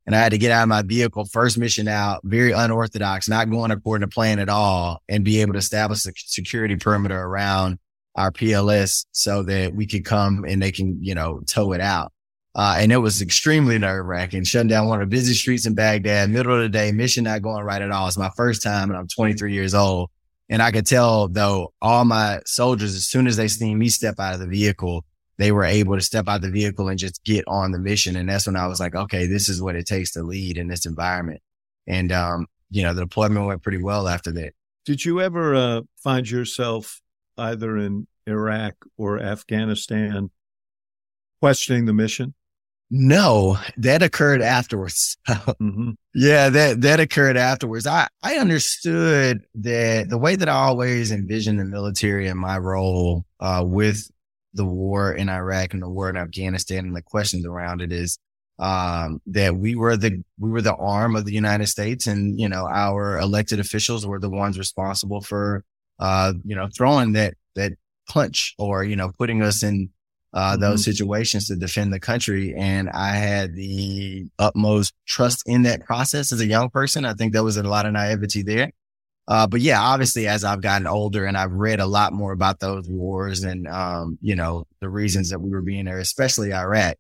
And 0.07 0.17
I 0.17 0.19
had 0.19 0.33
to 0.33 0.39
get 0.39 0.51
out 0.51 0.63
of 0.63 0.69
my 0.69 0.83
vehicle, 0.83 1.25
first 1.27 1.57
mission 1.57 1.87
out, 1.87 2.21
very 2.25 2.51
unorthodox, 2.51 3.29
not 3.29 3.49
going 3.49 3.71
according 3.71 4.09
to 4.09 4.13
plan 4.13 4.41
at 4.41 4.49
all, 4.49 5.03
and 5.09 5.25
be 5.25 5.41
able 5.41 5.53
to 5.53 5.59
establish 5.59 6.05
a 6.05 6.13
security 6.17 6.75
perimeter 6.75 7.21
around 7.21 7.79
our 8.17 8.31
PLS 8.31 9.07
so 9.13 9.43
that 9.45 9.75
we 9.75 9.87
could 9.87 10.05
come 10.05 10.45
and 10.47 10.63
they 10.63 10.73
can, 10.73 11.03
you 11.03 11.15
know, 11.15 11.41
tow 11.47 11.73
it 11.73 11.81
out. 11.81 12.13
Uh, 12.55 12.77
and 12.79 12.91
it 12.91 12.97
was 12.97 13.23
extremely 13.23 13.79
nerve 13.79 14.05
wracking, 14.07 14.43
shutting 14.43 14.69
down 14.69 14.89
one 14.89 15.01
of 15.01 15.09
the 15.09 15.17
busy 15.17 15.35
streets 15.35 15.67
in 15.67 15.75
Baghdad, 15.75 16.31
middle 16.31 16.55
of 16.55 16.63
the 16.63 16.69
day, 16.69 16.91
mission 16.91 17.25
not 17.25 17.43
going 17.43 17.65
right 17.65 17.81
at 17.81 17.93
all. 17.93 18.09
It's 18.09 18.19
my 18.19 18.31
first 18.37 18.63
time 18.63 18.91
and 18.91 18.99
I'm 18.99 19.07
23 19.07 19.53
years 19.53 19.73
old. 19.73 20.11
And 20.49 20.61
I 20.61 20.73
could 20.73 20.87
tell 20.87 21.29
though, 21.29 21.73
all 21.81 22.05
my 22.05 22.41
soldiers, 22.45 22.97
as 22.97 23.07
soon 23.07 23.29
as 23.29 23.37
they 23.37 23.47
seen 23.47 23.79
me 23.79 23.89
step 23.89 24.19
out 24.19 24.35
of 24.35 24.41
the 24.41 24.49
vehicle, 24.49 25.05
they 25.39 25.53
were 25.53 25.65
able 25.65 25.95
to 25.95 26.03
step 26.03 26.29
out 26.29 26.43
the 26.43 26.51
vehicle 26.51 26.89
and 26.89 26.99
just 26.99 27.23
get 27.25 27.45
on 27.47 27.71
the 27.71 27.79
mission. 27.79 28.17
And 28.17 28.29
that's 28.29 28.47
when 28.47 28.57
I 28.57 28.67
was 28.67 28.81
like, 28.81 28.97
okay, 28.97 29.27
this 29.27 29.49
is 29.49 29.63
what 29.63 29.77
it 29.77 29.87
takes 29.87 30.13
to 30.13 30.23
lead 30.23 30.59
in 30.59 30.67
this 30.67 30.87
environment. 30.87 31.41
And, 31.87 32.11
um, 32.11 32.47
you 32.69 32.83
know, 32.83 32.93
the 32.93 33.03
deployment 33.03 33.47
went 33.47 33.63
pretty 33.63 33.83
well 33.83 34.09
after 34.09 34.33
that. 34.33 34.53
Did 34.85 35.05
you 35.05 35.21
ever, 35.21 35.55
uh, 35.55 35.81
find 36.03 36.29
yourself 36.29 37.01
either 37.41 37.77
in 37.77 38.07
Iraq 38.27 38.75
or 38.97 39.21
Afghanistan 39.21 40.31
questioning 41.41 41.87
the 41.87 41.93
mission? 41.93 42.35
No, 42.93 43.57
that 43.77 44.03
occurred 44.03 44.43
afterwards. 44.43 45.17
mm-hmm. 45.29 45.91
Yeah, 46.13 46.49
that, 46.49 46.81
that 46.81 46.99
occurred 46.99 47.37
afterwards. 47.37 47.87
I, 47.87 48.09
I 48.23 48.37
understood 48.37 49.45
that 49.55 50.09
the 50.09 50.19
way 50.19 50.35
that 50.35 50.49
I 50.49 50.55
always 50.55 51.13
envisioned 51.13 51.61
the 51.61 51.65
military 51.65 52.27
and 52.27 52.39
my 52.39 52.59
role, 52.59 53.25
uh, 53.39 53.63
with 53.65 54.11
the 54.55 54.65
war 54.65 55.13
in 55.13 55.29
Iraq 55.29 55.73
and 55.73 55.83
the 55.83 55.89
war 55.89 56.11
in 56.11 56.17
Afghanistan 56.17 56.85
and 56.85 56.97
the 56.97 57.03
questions 57.03 57.47
around 57.47 57.81
it 57.81 57.93
is, 57.93 58.19
um, 58.59 59.23
that 59.27 59.57
we 59.57 59.77
were 59.77 59.97
the, 59.97 60.25
we 60.39 60.51
were 60.51 60.61
the 60.61 60.75
arm 60.75 61.15
of 61.15 61.25
the 61.25 61.33
United 61.33 61.69
States 61.69 62.09
and, 62.09 62.41
you 62.41 62.49
know, 62.49 62.67
our 62.67 63.19
elected 63.19 63.61
officials 63.61 64.05
were 64.05 64.19
the 64.19 64.29
ones 64.29 64.59
responsible 64.59 65.21
for, 65.21 65.65
uh, 66.01 66.33
you 66.45 66.57
know, 66.57 66.69
throwing 66.77 67.13
that, 67.13 67.35
that 67.55 67.73
punch 68.09 68.55
or, 68.59 68.83
you 68.83 68.97
know, 68.97 69.13
putting 69.17 69.43
us 69.43 69.63
in 69.63 69.91
uh, 70.33 70.53
mm-hmm. 70.53 70.61
those 70.61 70.85
situations 70.85 71.47
to 71.47 71.57
defend 71.57 71.93
the 71.93 72.01
country. 72.01 72.55
And 72.57 72.91
I 72.91 73.13
had 73.17 73.55
the 73.55 74.27
utmost 74.39 74.95
trust 75.07 75.43
in 75.47 75.63
that 75.63 75.85
process 75.85 76.33
as 76.33 76.41
a 76.41 76.47
young 76.47 76.71
person. 76.71 77.05
I 77.05 77.15
think 77.15 77.33
there 77.33 77.45
was 77.45 77.57
a 77.57 77.63
lot 77.63 77.87
of 77.87 77.93
naivety 77.93 78.43
there. 78.43 78.73
Uh, 79.29 79.47
but 79.47 79.61
yeah, 79.61 79.81
obviously, 79.81 80.27
as 80.27 80.43
I've 80.43 80.63
gotten 80.63 80.89
older 80.89 81.25
and 81.25 81.37
I've 81.37 81.53
read 81.53 81.79
a 81.79 81.87
lot 81.87 82.13
more 82.13 82.33
about 82.33 82.59
those 82.59 82.89
wars 82.89 83.45
and, 83.45 83.69
um, 83.69 84.19
you 84.21 84.35
know, 84.35 84.67
the 84.81 84.89
reasons 84.89 85.31
that 85.31 85.41
we 85.41 85.51
were 85.51 85.63
being 85.63 85.85
there, 85.85 85.99
especially 85.99 86.53
Iraq, 86.53 86.97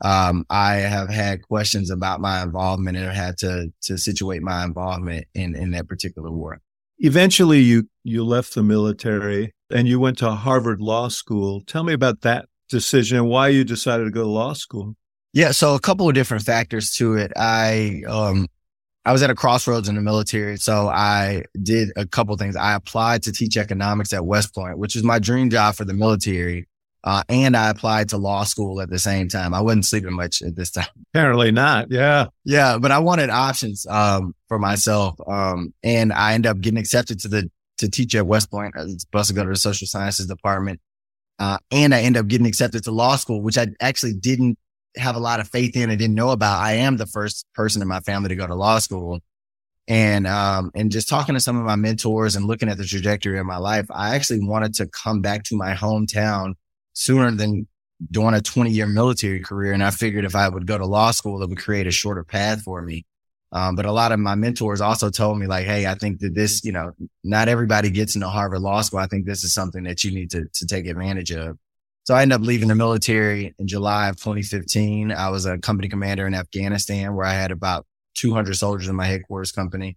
um, 0.00 0.44
I 0.50 0.76
have 0.76 1.08
had 1.08 1.46
questions 1.46 1.90
about 1.90 2.20
my 2.20 2.42
involvement 2.42 2.96
and 2.96 3.06
have 3.06 3.14
had 3.14 3.38
to, 3.38 3.72
to 3.82 3.98
situate 3.98 4.42
my 4.42 4.64
involvement 4.64 5.26
in, 5.34 5.54
in 5.54 5.72
that 5.72 5.86
particular 5.86 6.30
war. 6.30 6.60
Eventually 6.98 7.60
you, 7.60 7.88
you 8.08 8.24
left 8.24 8.54
the 8.54 8.62
military 8.62 9.52
and 9.70 9.86
you 9.86 10.00
went 10.00 10.18
to 10.18 10.30
Harvard 10.30 10.80
Law 10.80 11.08
School. 11.08 11.62
Tell 11.66 11.84
me 11.84 11.92
about 11.92 12.22
that 12.22 12.46
decision 12.68 13.18
and 13.18 13.28
why 13.28 13.48
you 13.48 13.64
decided 13.64 14.04
to 14.04 14.10
go 14.10 14.22
to 14.22 14.28
law 14.28 14.52
school. 14.52 14.94
Yeah, 15.32 15.52
so 15.52 15.74
a 15.74 15.80
couple 15.80 16.08
of 16.08 16.14
different 16.14 16.44
factors 16.44 16.90
to 16.92 17.14
it. 17.14 17.32
I 17.36 18.02
um 18.08 18.48
I 19.04 19.12
was 19.12 19.22
at 19.22 19.30
a 19.30 19.34
crossroads 19.34 19.88
in 19.88 19.94
the 19.94 20.02
military, 20.02 20.56
so 20.58 20.88
I 20.88 21.44
did 21.62 21.90
a 21.96 22.06
couple 22.06 22.36
things. 22.36 22.56
I 22.56 22.74
applied 22.74 23.22
to 23.22 23.32
teach 23.32 23.56
economics 23.56 24.12
at 24.12 24.26
West 24.26 24.54
Point, 24.54 24.78
which 24.78 24.96
is 24.96 25.02
my 25.02 25.18
dream 25.18 25.48
job 25.48 25.76
for 25.76 25.84
the 25.84 25.94
military. 25.94 26.66
Uh, 27.04 27.22
and 27.28 27.56
I 27.56 27.70
applied 27.70 28.08
to 28.10 28.18
law 28.18 28.44
school 28.44 28.80
at 28.80 28.90
the 28.90 28.98
same 28.98 29.28
time. 29.28 29.54
I 29.54 29.60
wasn't 29.62 29.86
sleeping 29.86 30.12
much 30.12 30.42
at 30.42 30.56
this 30.56 30.72
time. 30.72 30.88
Apparently 31.14 31.52
not. 31.52 31.90
Yeah. 31.90 32.26
Yeah. 32.44 32.76
But 32.78 32.90
I 32.90 32.98
wanted 32.98 33.30
options, 33.30 33.86
um, 33.86 34.34
for 34.48 34.58
myself. 34.58 35.14
Um, 35.26 35.72
and 35.82 36.12
I 36.12 36.34
ended 36.34 36.50
up 36.50 36.60
getting 36.60 36.78
accepted 36.78 37.20
to 37.20 37.28
the 37.28 37.50
to 37.78 37.88
teach 37.88 38.14
at 38.14 38.26
West 38.26 38.50
Point. 38.50 38.74
I 38.76 38.84
was 38.84 39.00
supposed 39.00 39.28
to 39.28 39.34
go 39.34 39.44
to 39.44 39.50
the 39.50 39.56
social 39.56 39.86
sciences 39.86 40.26
department. 40.26 40.80
Uh, 41.38 41.58
and 41.70 41.94
I 41.94 42.02
ended 42.02 42.20
up 42.20 42.26
getting 42.26 42.46
accepted 42.46 42.84
to 42.84 42.90
law 42.90 43.16
school, 43.16 43.42
which 43.42 43.56
I 43.56 43.68
actually 43.80 44.14
didn't 44.14 44.58
have 44.96 45.14
a 45.14 45.20
lot 45.20 45.40
of 45.40 45.48
faith 45.48 45.76
in 45.76 45.90
and 45.90 45.98
didn't 45.98 46.16
know 46.16 46.30
about. 46.30 46.60
I 46.60 46.74
am 46.74 46.96
the 46.96 47.06
first 47.06 47.46
person 47.54 47.80
in 47.80 47.88
my 47.88 48.00
family 48.00 48.28
to 48.28 48.36
go 48.36 48.46
to 48.46 48.54
law 48.54 48.78
school. 48.78 49.20
And, 49.86 50.26
um, 50.26 50.70
and 50.74 50.90
just 50.90 51.08
talking 51.08 51.34
to 51.34 51.40
some 51.40 51.56
of 51.56 51.64
my 51.64 51.76
mentors 51.76 52.36
and 52.36 52.46
looking 52.46 52.68
at 52.68 52.76
the 52.76 52.84
trajectory 52.84 53.38
of 53.38 53.46
my 53.46 53.56
life, 53.56 53.86
I 53.90 54.14
actually 54.16 54.44
wanted 54.44 54.74
to 54.74 54.86
come 54.86 55.22
back 55.22 55.44
to 55.44 55.56
my 55.56 55.74
hometown 55.74 56.54
sooner 56.92 57.30
than 57.30 57.66
doing 58.10 58.34
a 58.34 58.40
20 58.40 58.70
year 58.70 58.86
military 58.86 59.40
career. 59.40 59.72
And 59.72 59.82
I 59.82 59.90
figured 59.90 60.24
if 60.24 60.34
I 60.34 60.48
would 60.48 60.66
go 60.66 60.76
to 60.76 60.86
law 60.86 61.10
school, 61.10 61.42
it 61.42 61.48
would 61.48 61.58
create 61.58 61.86
a 61.86 61.90
shorter 61.90 62.24
path 62.24 62.62
for 62.62 62.82
me. 62.82 63.06
Um, 63.50 63.76
but 63.76 63.86
a 63.86 63.92
lot 63.92 64.12
of 64.12 64.20
my 64.20 64.34
mentors 64.34 64.80
also 64.80 65.10
told 65.10 65.38
me 65.38 65.46
like, 65.46 65.66
Hey, 65.66 65.86
I 65.86 65.94
think 65.94 66.20
that 66.20 66.34
this, 66.34 66.64
you 66.64 66.72
know, 66.72 66.92
not 67.24 67.48
everybody 67.48 67.90
gets 67.90 68.14
into 68.14 68.28
Harvard 68.28 68.60
Law 68.60 68.82
School. 68.82 68.98
I 68.98 69.06
think 69.06 69.26
this 69.26 69.42
is 69.42 69.54
something 69.54 69.84
that 69.84 70.04
you 70.04 70.10
need 70.10 70.30
to, 70.32 70.44
to 70.52 70.66
take 70.66 70.86
advantage 70.86 71.32
of. 71.32 71.56
So 72.04 72.14
I 72.14 72.22
ended 72.22 72.40
up 72.40 72.46
leaving 72.46 72.68
the 72.68 72.74
military 72.74 73.54
in 73.58 73.66
July 73.66 74.08
of 74.08 74.16
2015. 74.16 75.12
I 75.12 75.28
was 75.28 75.46
a 75.46 75.58
company 75.58 75.88
commander 75.88 76.26
in 76.26 76.34
Afghanistan 76.34 77.14
where 77.14 77.26
I 77.26 77.34
had 77.34 77.50
about 77.50 77.86
200 78.14 78.54
soldiers 78.54 78.88
in 78.88 78.96
my 78.96 79.06
headquarters 79.06 79.52
company. 79.52 79.96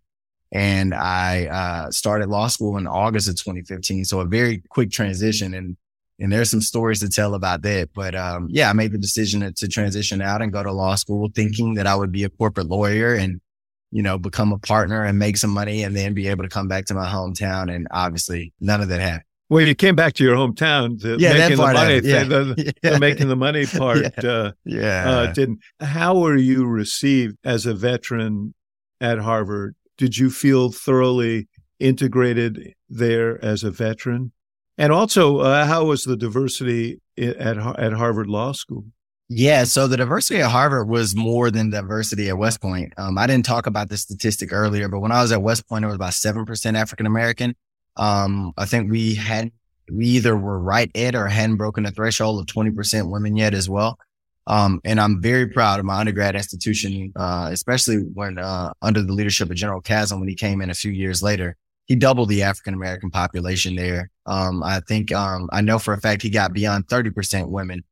And 0.53 0.93
I, 0.93 1.45
uh, 1.45 1.91
started 1.91 2.27
law 2.27 2.47
school 2.47 2.77
in 2.77 2.85
August 2.85 3.29
of 3.29 3.35
2015. 3.35 4.03
So 4.05 4.19
a 4.19 4.25
very 4.25 4.61
quick 4.69 4.91
transition. 4.91 5.53
And 5.53 5.77
and 6.21 6.31
there's 6.31 6.51
some 6.51 6.61
stories 6.61 6.99
to 6.99 7.09
tell 7.09 7.33
about 7.33 7.63
that. 7.63 7.89
But 7.93 8.13
um, 8.13 8.47
yeah, 8.49 8.69
I 8.69 8.73
made 8.73 8.91
the 8.91 8.99
decision 8.99 9.41
to, 9.41 9.51
to, 9.51 9.67
transition 9.67 10.21
out 10.21 10.41
and 10.41 10.53
go 10.53 10.61
to 10.61 10.71
law 10.71 10.93
school, 10.95 11.29
thinking 11.33 11.73
that 11.73 11.87
I 11.87 11.95
would 11.95 12.11
be 12.11 12.23
a 12.23 12.29
corporate 12.29 12.67
lawyer 12.67 13.15
and 13.15 13.41
you 13.89 14.03
know 14.03 14.17
become 14.17 14.53
a 14.53 14.59
partner 14.59 15.03
and 15.03 15.17
make 15.17 15.35
some 15.35 15.49
money, 15.49 15.83
and 15.83 15.95
then 15.95 16.13
be 16.13 16.27
able 16.27 16.43
to 16.43 16.49
come 16.49 16.67
back 16.67 16.85
to 16.85 16.93
my 16.93 17.07
hometown. 17.07 17.73
And 17.73 17.87
obviously, 17.91 18.53
none 18.61 18.81
of 18.81 18.87
that 18.89 19.01
happened. 19.01 19.25
Well, 19.49 19.67
you 19.67 19.75
came 19.75 19.95
back 19.95 20.13
to 20.13 20.23
your 20.23 20.35
hometown. 20.35 21.01
The 21.01 21.17
yeah, 21.19 21.33
making 21.33 21.57
the 21.57 21.63
money, 21.63 21.95
yeah. 21.95 22.23
the, 22.23 22.73
yeah. 22.83 22.89
the, 22.91 22.99
making 22.99 23.27
the 23.27 23.35
money 23.35 23.65
part. 23.65 23.99
yeah. 24.23 24.29
Uh, 24.29 24.51
yeah. 24.63 25.09
Uh, 25.09 25.33
didn't. 25.33 25.59
How 25.81 26.17
were 26.17 26.37
you 26.37 26.65
received 26.65 27.37
as 27.43 27.65
a 27.65 27.73
veteran 27.73 28.53
at 29.01 29.17
Harvard? 29.17 29.75
Did 29.97 30.17
you 30.17 30.29
feel 30.29 30.71
thoroughly 30.71 31.49
integrated 31.79 32.75
there 32.89 33.43
as 33.43 33.63
a 33.63 33.71
veteran? 33.71 34.31
And 34.81 34.91
also, 34.91 35.37
uh, 35.41 35.67
how 35.67 35.85
was 35.85 36.05
the 36.05 36.17
diversity 36.17 36.99
at 37.15 37.37
at 37.37 37.93
Harvard 37.93 38.25
Law 38.25 38.51
School? 38.51 38.83
Yeah, 39.29 39.63
so 39.65 39.87
the 39.87 39.95
diversity 39.95 40.41
at 40.41 40.49
Harvard 40.49 40.89
was 40.89 41.15
more 41.15 41.51
than 41.51 41.69
diversity 41.69 42.29
at 42.29 42.37
West 42.39 42.61
Point. 42.61 42.91
Um, 42.97 43.15
I 43.19 43.27
didn't 43.27 43.45
talk 43.45 43.67
about 43.67 43.89
this 43.89 44.01
statistic 44.01 44.51
earlier, 44.51 44.87
but 44.87 45.01
when 45.01 45.11
I 45.11 45.21
was 45.21 45.31
at 45.31 45.43
West 45.43 45.69
Point, 45.69 45.85
it 45.85 45.87
was 45.87 45.97
about 45.97 46.15
seven 46.15 46.45
percent 46.45 46.77
African 46.77 47.05
American. 47.05 47.55
Um, 47.95 48.53
I 48.57 48.65
think 48.65 48.89
we 48.89 49.13
had 49.13 49.51
we 49.91 50.07
either 50.07 50.35
were 50.35 50.59
right 50.59 50.89
at 50.97 51.13
or 51.13 51.27
hadn't 51.27 51.57
broken 51.57 51.83
the 51.83 51.91
threshold 51.91 52.39
of 52.39 52.47
twenty 52.47 52.71
percent 52.71 53.11
women 53.11 53.35
yet 53.35 53.53
as 53.53 53.69
well. 53.69 53.99
Um, 54.47 54.81
and 54.83 54.99
I'm 54.99 55.21
very 55.21 55.45
proud 55.45 55.79
of 55.79 55.85
my 55.85 55.99
undergrad 55.99 56.35
institution, 56.35 57.13
uh, 57.15 57.49
especially 57.51 57.97
when 57.97 58.39
uh, 58.39 58.73
under 58.81 59.03
the 59.03 59.13
leadership 59.13 59.51
of 59.51 59.55
General 59.55 59.83
Caslen 59.83 60.17
when 60.17 60.27
he 60.27 60.33
came 60.33 60.59
in 60.59 60.71
a 60.71 60.73
few 60.73 60.91
years 60.91 61.21
later 61.21 61.55
he 61.91 61.95
doubled 61.97 62.29
the 62.29 62.43
African 62.43 62.73
American 62.73 63.11
population 63.11 63.75
there. 63.75 64.09
Um, 64.25 64.63
I 64.63 64.79
think, 64.79 65.11
um, 65.11 65.49
I 65.51 65.59
know 65.59 65.77
for 65.77 65.93
a 65.93 65.99
fact 65.99 66.21
he 66.21 66.29
got 66.29 66.53
beyond 66.53 66.87
30% 66.87 67.49
women, 67.49 67.83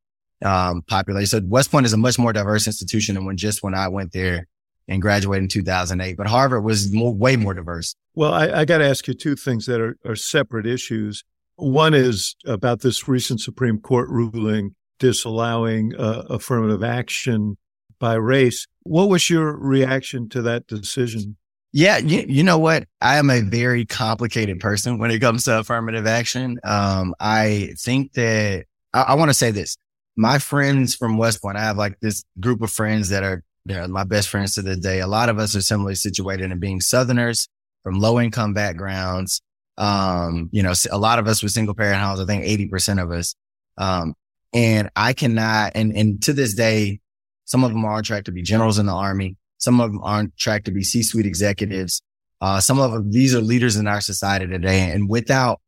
um, 0.42 0.80
population. 0.80 1.26
So 1.26 1.46
West 1.46 1.70
Point 1.70 1.84
is 1.84 1.92
a 1.92 1.98
much 1.98 2.18
more 2.18 2.32
diverse 2.32 2.66
institution 2.66 3.14
than 3.14 3.26
when 3.26 3.36
just 3.36 3.62
when 3.62 3.74
I 3.74 3.88
went 3.88 4.12
there 4.12 4.46
and 4.88 5.02
graduated 5.02 5.42
in 5.42 5.48
2008, 5.50 6.16
but 6.16 6.28
Harvard 6.28 6.64
was 6.64 6.90
more, 6.94 7.12
way 7.12 7.36
more 7.36 7.52
diverse. 7.52 7.94
Well, 8.14 8.32
I, 8.32 8.60
I 8.60 8.64
got 8.64 8.78
to 8.78 8.88
ask 8.88 9.06
you 9.06 9.12
two 9.12 9.36
things 9.36 9.66
that 9.66 9.82
are, 9.82 9.98
are 10.06 10.16
separate 10.16 10.66
issues. 10.66 11.22
One 11.56 11.92
is 11.92 12.36
about 12.46 12.80
this 12.80 13.06
recent 13.06 13.42
Supreme 13.42 13.80
Court 13.80 14.08
ruling 14.08 14.76
disallowing 14.98 15.94
uh, 15.94 16.22
affirmative 16.30 16.82
action 16.82 17.58
by 17.98 18.14
race. 18.14 18.66
What 18.82 19.10
was 19.10 19.28
your 19.28 19.54
reaction 19.58 20.30
to 20.30 20.40
that 20.40 20.66
decision? 20.66 21.36
Yeah, 21.72 21.98
you, 21.98 22.24
you 22.26 22.42
know 22.42 22.58
what? 22.58 22.84
I 23.00 23.18
am 23.18 23.30
a 23.30 23.40
very 23.40 23.86
complicated 23.86 24.58
person 24.58 24.98
when 24.98 25.10
it 25.10 25.20
comes 25.20 25.44
to 25.44 25.60
affirmative 25.60 26.06
action. 26.06 26.58
Um, 26.64 27.14
I 27.20 27.74
think 27.78 28.12
that 28.14 28.64
I, 28.92 29.02
I 29.02 29.14
want 29.14 29.30
to 29.30 29.34
say 29.34 29.52
this. 29.52 29.76
My 30.16 30.38
friends 30.38 30.96
from 30.96 31.16
West 31.16 31.40
Point, 31.40 31.56
I 31.56 31.60
have 31.60 31.76
like 31.76 32.00
this 32.00 32.24
group 32.40 32.62
of 32.62 32.70
friends 32.70 33.10
that 33.10 33.22
are 33.22 33.44
they're 33.66 33.86
my 33.88 34.04
best 34.04 34.28
friends 34.28 34.54
to 34.54 34.62
this 34.62 34.78
day. 34.78 35.00
A 35.00 35.06
lot 35.06 35.28
of 35.28 35.38
us 35.38 35.54
are 35.54 35.60
similarly 35.60 35.94
situated 35.94 36.50
in 36.50 36.58
being 36.58 36.80
Southerners 36.80 37.48
from 37.82 38.00
low 38.00 38.20
income 38.20 38.52
backgrounds. 38.52 39.40
Um, 39.78 40.48
you 40.52 40.62
know, 40.62 40.72
a 40.90 40.98
lot 40.98 41.18
of 41.18 41.28
us 41.28 41.42
with 41.42 41.52
single 41.52 41.74
parent 41.74 42.00
homes. 42.00 42.20
I 42.20 42.24
think 42.24 42.44
80% 42.44 43.02
of 43.02 43.10
us. 43.12 43.34
Um, 43.78 44.14
and 44.52 44.90
I 44.96 45.12
cannot, 45.12 45.72
and, 45.74 45.96
and 45.96 46.22
to 46.24 46.32
this 46.32 46.54
day, 46.54 47.00
some 47.44 47.64
of 47.64 47.70
them 47.70 47.84
are 47.84 47.92
on 47.92 48.02
track 48.02 48.24
to 48.24 48.32
be 48.32 48.42
generals 48.42 48.78
in 48.78 48.86
the 48.86 48.92
army. 48.92 49.36
Some 49.60 49.80
of 49.80 49.92
them 49.92 50.00
aren't 50.02 50.36
tracked 50.36 50.64
to 50.64 50.72
be 50.72 50.82
C-suite 50.82 51.26
executives. 51.26 52.02
Uh, 52.40 52.58
some 52.60 52.80
of 52.80 52.90
them, 52.90 53.12
these 53.12 53.34
are 53.34 53.40
leaders 53.40 53.76
in 53.76 53.86
our 53.86 54.00
society 54.00 54.46
today. 54.46 54.90
And 54.90 55.08
without 55.08 55.60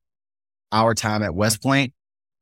our 0.72 0.94
time 0.94 1.22
at 1.22 1.35
West 1.35 1.62
Point, 1.62 1.92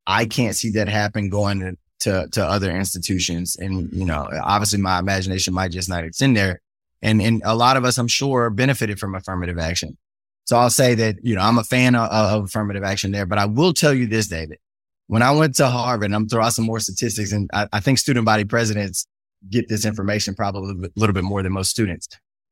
I 0.07 0.25
can't 0.25 0.57
see 0.57 0.71
that 0.71 0.89
happen 0.89 1.29
going 1.29 1.77
to, 2.01 2.29
to 2.33 2.45
other 2.45 2.71
institutions. 2.71 3.57
And, 3.57 3.93
you 3.93 4.07
know, 4.07 4.29
obviously 4.43 4.81
my 4.81 4.99
imagination 4.99 5.53
might 5.53 5.73
just 5.73 5.89
not 5.89 6.05
extend 6.05 6.37
there. 6.37 6.61
And, 7.03 7.21
and 7.21 7.43
a 7.45 7.55
lot 7.55 7.77
of 7.77 7.85
us, 7.85 7.99
I'm 7.99 8.09
sure, 8.09 8.49
benefited 8.51 8.99
from 8.99 9.15
affirmative 9.15 9.59
action. 9.59 9.99
So 10.45 10.57
I'll 10.57 10.71
say 10.71 10.95
that, 10.95 11.17
you 11.23 11.35
know, 11.35 11.43
I'm 11.43 11.59
a 11.59 11.65
fan 11.65 11.95
of, 11.95 12.11
of 12.11 12.45
affirmative 12.45 12.83
action 12.83 13.13
there, 13.13 13.27
but 13.27 13.39
I 13.39 13.47
will 13.47 13.73
tell 13.73 13.95
you 13.95 14.07
this, 14.07 14.29
David. 14.29 14.59
When 15.07 15.23
I 15.23 15.33
went 15.33 15.57
to 15.57 15.67
Harvard, 15.67 16.13
I'm 16.13 16.29
throwing 16.29 16.47
out 16.47 16.53
some 16.53 16.67
more 16.67 16.79
statistics, 16.79 17.33
and 17.33 17.51
I, 17.53 17.69
I 17.73 17.81
think 17.81 17.99
student 17.99 18.25
body 18.25 18.45
presidents 18.45 19.07
get 19.49 19.69
this 19.69 19.85
information 19.85 20.35
probably 20.35 20.73
a 20.85 20.89
little 20.97 21.15
bit 21.15 21.25
more 21.25 21.43
than 21.43 21.53
most 21.53 21.71
students. 21.71 22.09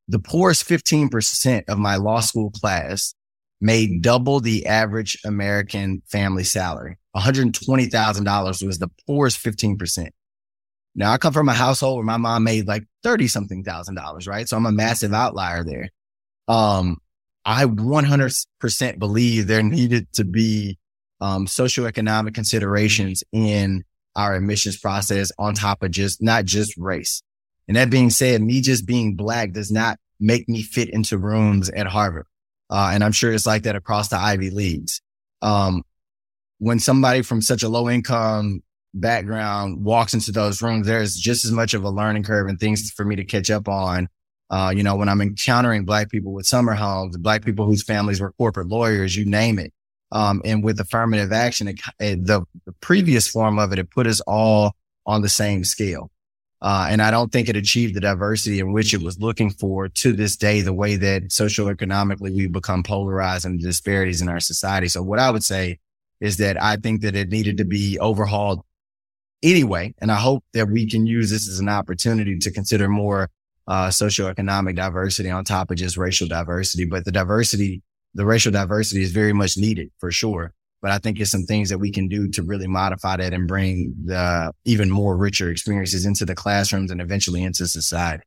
The 0.09 0.19
poorest 0.19 0.67
15% 0.67 1.65
of 1.69 1.79
my 1.79 1.97
law 1.97 2.21
school 2.21 2.51
class 2.51 3.15
made 3.61 4.03
double 4.03 4.41
the 4.41 4.67
average 4.67 5.19
American 5.25 6.03
family 6.07 6.45
salary. 6.45 6.97
$120,000 7.17 8.67
was 8.67 8.79
the 8.79 8.89
poorest 9.07 9.43
15%. 9.43 10.09
Now 10.95 11.13
I 11.13 11.19
come 11.19 11.33
from 11.33 11.49
a 11.49 11.55
household 11.55 11.97
where 11.97 12.05
my 12.05 12.17
mom 12.17 12.45
made 12.45 12.67
like 12.67 12.85
30 13.03 13.29
something 13.29 13.63
thousand 13.63 13.95
dollars, 13.95 14.27
right? 14.27 14.49
So 14.49 14.57
I'm 14.57 14.67
a 14.67 14.73
massive 14.73 15.13
outlier 15.13 15.65
there. 15.65 15.91
Um, 16.49 16.99
I 17.45 17.65
100% 17.65 18.99
believe 18.99 19.47
there 19.47 19.63
needed 19.63 20.13
to 20.15 20.25
be, 20.25 20.79
um, 21.21 21.47
socioeconomic 21.47 22.35
considerations 22.35 23.23
in 23.33 23.85
our 24.19 24.35
admissions 24.35 24.77
process 24.77 25.31
on 25.39 25.55
top 25.55 25.83
of 25.83 25.93
just 25.93 26.21
not 26.21 26.45
just 26.45 26.77
race. 26.77 27.23
And 27.69 27.77
that 27.77 27.89
being 27.89 28.11
said, 28.11 28.43
me 28.43 28.61
just 28.61 28.85
being 28.85 29.15
black 29.15 29.53
does 29.53 29.71
not 29.71 29.97
make 30.19 30.49
me 30.49 30.63
fit 30.63 30.91
into 30.91 31.17
rooms 31.17 31.71
at 31.71 31.87
Harvard. 31.87 32.27
Uh, 32.69 32.91
and 32.93 33.05
I'm 33.05 33.13
sure 33.13 33.33
it's 33.33 33.47
like 33.47 33.63
that 33.63 33.77
across 33.77 34.09
the 34.09 34.17
Ivy 34.17 34.51
Leagues. 34.51 35.01
Um, 35.41 35.85
when 36.59 36.81
somebody 36.81 37.23
from 37.23 37.41
such 37.41 37.63
a 37.63 37.69
low 37.69 37.89
income 37.89 38.63
background 38.93 39.85
walks 39.85 40.15
into 40.15 40.33
those 40.33 40.61
rooms, 40.61 40.89
there's 40.89 41.15
just 41.15 41.45
as 41.45 41.53
much 41.53 41.73
of 41.73 41.85
a 41.85 41.91
learning 41.91 42.25
curve 42.25 42.49
and 42.49 42.59
things 42.59 42.91
for 42.91 43.05
me 43.05 43.15
to 43.15 43.25
catch 43.25 43.51
up 43.51 43.69
on. 43.69 44.09
Uh, 44.51 44.73
you 44.75 44.83
know, 44.83 44.97
when 44.97 45.09
I'm 45.09 45.21
encountering 45.21 45.85
black 45.85 46.11
people 46.11 46.33
with 46.33 46.47
summer 46.47 46.75
homes, 46.75 47.17
black 47.19 47.45
people 47.45 47.67
whose 47.67 47.85
families 47.85 48.21
were 48.21 48.33
corporate 48.33 48.69
lawyers, 48.69 49.15
you 49.15 49.25
name 49.25 49.59
it. 49.61 49.73
Um, 50.11 50.41
and 50.45 50.65
with 50.65 50.81
affirmative 50.81 51.33
action, 51.33 51.69
it, 51.69 51.81
it, 52.01 52.27
the, 52.27 52.43
the, 52.65 52.73
previous 52.81 53.29
form 53.29 53.59
of 53.59 53.73
it, 53.73 53.79
it 53.79 53.91
put 53.91 54.07
us 54.07 54.21
all 54.23 54.73
on 55.05 55.21
the 55.21 55.29
same 55.29 55.65
scale. 55.65 56.11
Uh, 56.61 56.89
and 56.91 57.01
I 57.03 57.11
don't 57.11 57.31
think 57.31 57.49
it 57.49 57.57
achieved 57.57 57.95
the 57.95 58.01
diversity 58.01 58.59
in 58.59 58.73
which 58.73 58.93
it 58.93 59.03
was 59.03 59.21
looking 59.21 59.51
for 59.51 59.89
to 59.89 60.13
this 60.13 60.37
day, 60.37 60.61
the 60.61 60.73
way 60.73 60.97
that 60.97 61.25
socioeconomically 61.25 62.35
we 62.35 62.47
become 62.49 62.83
polarized 62.83 63.45
and 63.45 63.61
the 63.61 63.65
disparities 63.65 64.23
in 64.23 64.29
our 64.29 64.41
society. 64.41 64.89
So 64.89 65.03
what 65.03 65.19
I 65.19 65.31
would 65.31 65.45
say 65.45 65.79
is 66.21 66.39
that 66.39 66.61
I 66.61 66.77
think 66.77 67.03
that 67.03 67.15
it 67.15 67.29
needed 67.29 67.59
to 67.59 67.65
be 67.65 67.99
overhauled 68.01 68.63
anyway. 69.43 69.95
And 70.01 70.11
I 70.11 70.17
hope 70.17 70.45
that 70.53 70.69
we 70.69 70.89
can 70.89 71.07
use 71.07 71.31
this 71.31 71.49
as 71.49 71.61
an 71.61 71.69
opportunity 71.69 72.37
to 72.39 72.51
consider 72.51 72.89
more, 72.89 73.31
uh, 73.69 73.89
socioeconomic 73.89 74.75
diversity 74.75 75.31
on 75.31 75.45
top 75.45 75.71
of 75.71 75.77
just 75.77 75.97
racial 75.97 76.27
diversity. 76.27 76.87
But 76.87 77.05
the 77.05 77.13
diversity 77.13 77.83
the 78.19 78.27
racial 78.27 78.51
diversity 78.51 79.01
is 79.01 79.13
very 79.13 79.33
much 79.33 79.57
needed 79.57 79.93
for 79.99 80.11
sure. 80.11 80.53
But 80.83 80.91
I 80.91 80.99
think 80.99 81.21
it's 81.21 81.31
some 81.31 81.45
things 81.45 81.71
that 81.71 81.79
we 81.79 81.93
can 81.93 82.09
do 82.09 82.29
to 82.31 82.43
really 82.43 82.67
modify 82.67 83.17
that 83.17 83.33
and 83.33 83.47
bring 83.47 83.95
the 84.05 84.53
even 84.65 84.91
more 84.91 85.17
richer 85.17 85.49
experiences 85.51 86.05
into 86.05 86.25
the 86.25 86.35
classrooms 86.35 86.91
and 86.91 87.01
eventually 87.01 87.45
into 87.45 87.69
society. 87.69 88.25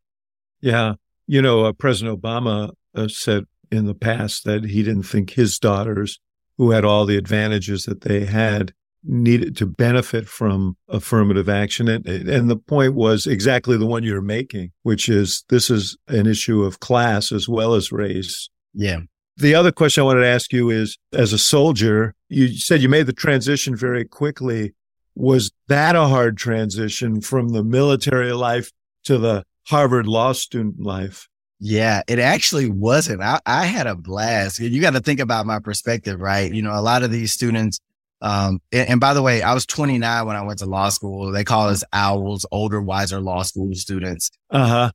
Yeah. 0.62 0.94
You 1.28 1.42
know, 1.42 1.66
uh, 1.66 1.74
President 1.74 2.22
Obama 2.22 2.72
uh, 2.96 3.10
said 3.10 3.46
in 3.70 3.86
the 3.86 3.94
past 3.94 4.46
that 4.46 4.64
he 4.64 4.82
didn't 4.82 5.04
think 5.04 5.32
his 5.32 5.60
daughters, 5.60 6.20
who 6.58 6.72
had 6.72 6.86
all 6.86 7.06
the 7.06 7.18
advantages 7.18 7.84
that 7.84 8.02
they 8.02 8.26
had, 8.26 8.74
needed 9.04 9.58
to 9.58 9.66
benefit 9.66 10.28
from 10.28 10.78
affirmative 10.88 11.50
action. 11.50 11.90
And, 11.90 12.06
and 12.06 12.50
the 12.50 12.58
point 12.58 12.94
was 12.94 13.28
exactly 13.28 13.76
the 13.76 13.88
one 13.88 14.04
you're 14.04 14.22
making, 14.22 14.72
which 14.84 15.10
is 15.10 15.44
this 15.50 15.70
is 15.70 15.98
an 16.08 16.28
issue 16.28 16.64
of 16.64 16.80
class 16.80 17.34
as 17.34 17.50
well 17.50 17.74
as 17.74 17.92
race. 17.92 18.50
Yeah 18.74 19.02
The 19.42 19.56
other 19.56 19.72
question 19.72 20.02
I 20.02 20.06
wanted 20.06 20.22
to 20.22 20.28
ask 20.28 20.54
you 20.54 20.70
is 20.70 21.00
as 21.14 21.34
a 21.34 21.40
soldier, 21.40 22.14
you 22.30 22.50
said 22.50 22.80
you 22.80 22.90
made 22.90 23.08
the 23.08 23.14
transition 23.14 23.76
very 23.76 24.06
quickly. 24.06 24.76
Was 25.16 25.52
that 25.68 25.96
a 25.96 26.06
hard 26.06 26.38
transition 26.38 27.22
from 27.22 27.50
the 27.50 27.64
military 27.64 28.34
life 28.34 28.72
to 29.06 29.18
the 29.18 29.44
Harvard 29.66 30.06
law 30.06 30.34
student 30.34 30.80
life? 30.80 31.28
Yeah, 31.60 32.04
it 32.08 32.20
actually 32.20 32.70
wasn't. 32.70 33.24
I, 33.24 33.40
I 33.48 33.66
had 33.66 33.88
a 33.88 33.96
blast. 33.96 34.60
You 34.60 34.80
got 34.80 34.94
to 34.94 35.00
think 35.00 35.20
about 35.20 35.48
my 35.48 35.58
perspective, 35.58 36.20
right? 36.20 36.54
You 36.54 36.62
know, 36.62 36.78
a 36.78 36.82
lot 36.82 37.02
of 37.02 37.10
these 37.10 37.34
students, 37.34 37.80
um, 38.22 38.62
and, 38.72 38.90
and, 38.90 39.00
by 39.00 39.16
the 39.16 39.24
way, 39.24 39.42
I 39.42 39.56
was 39.56 39.66
29 39.66 40.28
when 40.28 40.36
I 40.36 40.44
went 40.44 40.60
to 40.60 40.68
law 40.68 40.90
school. 40.90 41.32
They 41.32 41.44
call 41.44 41.70
us 41.70 41.84
owls, 41.92 42.46
older, 42.52 42.80
wiser 42.80 43.20
law 43.20 43.42
school 43.42 43.74
students. 43.74 44.30
Uh-huh. 44.52 44.92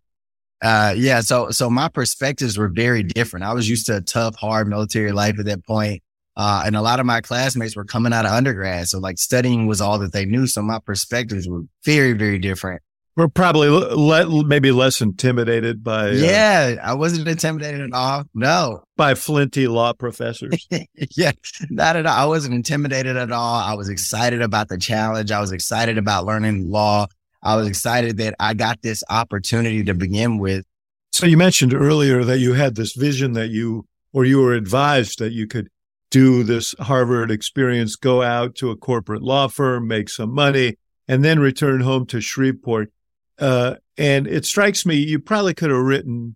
Uh, 0.62 0.94
yeah. 0.96 1.20
So, 1.20 1.50
so 1.50 1.68
my 1.68 1.88
perspectives 1.88 2.56
were 2.58 2.68
very 2.68 3.02
different. 3.02 3.44
I 3.44 3.52
was 3.52 3.68
used 3.68 3.86
to 3.86 3.96
a 3.96 4.00
tough, 4.00 4.36
hard 4.36 4.68
military 4.68 5.12
life 5.12 5.38
at 5.38 5.46
that 5.46 5.64
point. 5.64 6.02
Uh, 6.36 6.62
and 6.66 6.76
a 6.76 6.82
lot 6.82 7.00
of 7.00 7.06
my 7.06 7.20
classmates 7.22 7.76
were 7.76 7.84
coming 7.84 8.12
out 8.12 8.26
of 8.26 8.32
undergrad. 8.32 8.88
So 8.88 8.98
like 8.98 9.18
studying 9.18 9.66
was 9.66 9.80
all 9.80 9.98
that 10.00 10.12
they 10.12 10.26
knew. 10.26 10.46
So 10.46 10.60
my 10.60 10.78
perspectives 10.78 11.48
were 11.48 11.62
very, 11.84 12.12
very 12.12 12.38
different. 12.38 12.82
We're 13.16 13.28
probably 13.28 13.70
le- 13.70 14.44
maybe 14.44 14.72
less 14.72 15.00
intimidated 15.00 15.82
by. 15.82 16.10
Uh, 16.10 16.12
yeah, 16.12 16.76
I 16.82 16.92
wasn't 16.92 17.26
intimidated 17.26 17.80
at 17.80 17.92
all. 17.94 18.24
No, 18.34 18.82
by 18.98 19.14
flinty 19.14 19.68
law 19.68 19.94
professors. 19.94 20.68
yeah, 21.16 21.32
not 21.70 21.96
at 21.96 22.04
all. 22.04 22.14
I 22.14 22.26
wasn't 22.26 22.54
intimidated 22.54 23.16
at 23.16 23.32
all. 23.32 23.54
I 23.54 23.72
was 23.72 23.88
excited 23.88 24.42
about 24.42 24.68
the 24.68 24.76
challenge. 24.76 25.30
I 25.30 25.40
was 25.40 25.50
excited 25.50 25.96
about 25.96 26.26
learning 26.26 26.70
law. 26.70 27.06
I 27.46 27.54
was 27.54 27.68
excited 27.68 28.16
that 28.16 28.34
I 28.40 28.54
got 28.54 28.82
this 28.82 29.04
opportunity 29.08 29.84
to 29.84 29.94
begin 29.94 30.38
with. 30.38 30.64
So 31.12 31.26
you 31.26 31.36
mentioned 31.36 31.72
earlier 31.72 32.24
that 32.24 32.40
you 32.40 32.54
had 32.54 32.74
this 32.74 32.94
vision 32.94 33.34
that 33.34 33.50
you, 33.50 33.86
or 34.12 34.24
you 34.24 34.40
were 34.40 34.52
advised 34.52 35.20
that 35.20 35.32
you 35.32 35.46
could 35.46 35.68
do 36.10 36.42
this 36.42 36.74
Harvard 36.80 37.30
experience, 37.30 37.94
go 37.94 38.20
out 38.20 38.56
to 38.56 38.72
a 38.72 38.76
corporate 38.76 39.22
law 39.22 39.46
firm, 39.46 39.86
make 39.86 40.08
some 40.08 40.34
money, 40.34 40.74
and 41.06 41.24
then 41.24 41.38
return 41.38 41.82
home 41.82 42.04
to 42.06 42.20
Shreveport. 42.20 42.90
Uh, 43.38 43.76
and 43.96 44.26
it 44.26 44.44
strikes 44.44 44.84
me 44.84 44.96
you 44.96 45.20
probably 45.20 45.54
could 45.54 45.70
have 45.70 45.78
written 45.78 46.34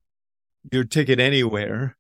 your 0.71 0.85
ticket 0.85 1.19
anywhere 1.19 1.97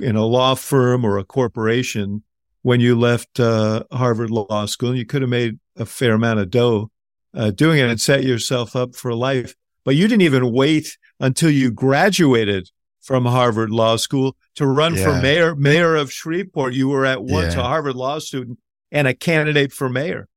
in 0.00 0.16
a 0.16 0.24
law 0.24 0.54
firm 0.54 1.04
or 1.04 1.18
a 1.18 1.24
corporation 1.24 2.22
when 2.62 2.80
you 2.80 2.98
left 2.98 3.38
uh, 3.38 3.84
Harvard 3.92 4.30
Law 4.30 4.64
School. 4.64 4.94
You 4.94 5.04
could 5.04 5.20
have 5.20 5.28
made 5.28 5.58
a 5.76 5.84
fair 5.84 6.14
amount 6.14 6.40
of 6.40 6.48
dough 6.48 6.90
uh, 7.34 7.50
doing 7.50 7.78
it 7.78 7.88
and 7.88 8.00
set 8.00 8.24
yourself 8.24 8.76
up 8.76 8.94
for 8.94 9.14
life. 9.14 9.54
But 9.84 9.96
you 9.96 10.08
didn't 10.08 10.22
even 10.22 10.52
wait 10.52 10.96
until 11.20 11.50
you 11.50 11.70
graduated 11.70 12.70
from 13.02 13.26
Harvard 13.26 13.70
Law 13.70 13.96
School 13.96 14.36
to 14.54 14.66
run 14.66 14.94
yeah. 14.94 15.04
for 15.04 15.22
mayor 15.22 15.54
mayor 15.54 15.94
of 15.94 16.10
Shreveport. 16.10 16.74
You 16.74 16.88
were 16.88 17.04
at 17.04 17.22
once 17.22 17.54
yeah. 17.54 17.60
a 17.60 17.64
Harvard 17.64 17.96
Law 17.96 18.18
student 18.18 18.58
and 18.90 19.06
a 19.06 19.14
candidate 19.14 19.72
for 19.72 19.88
mayor. 19.88 20.28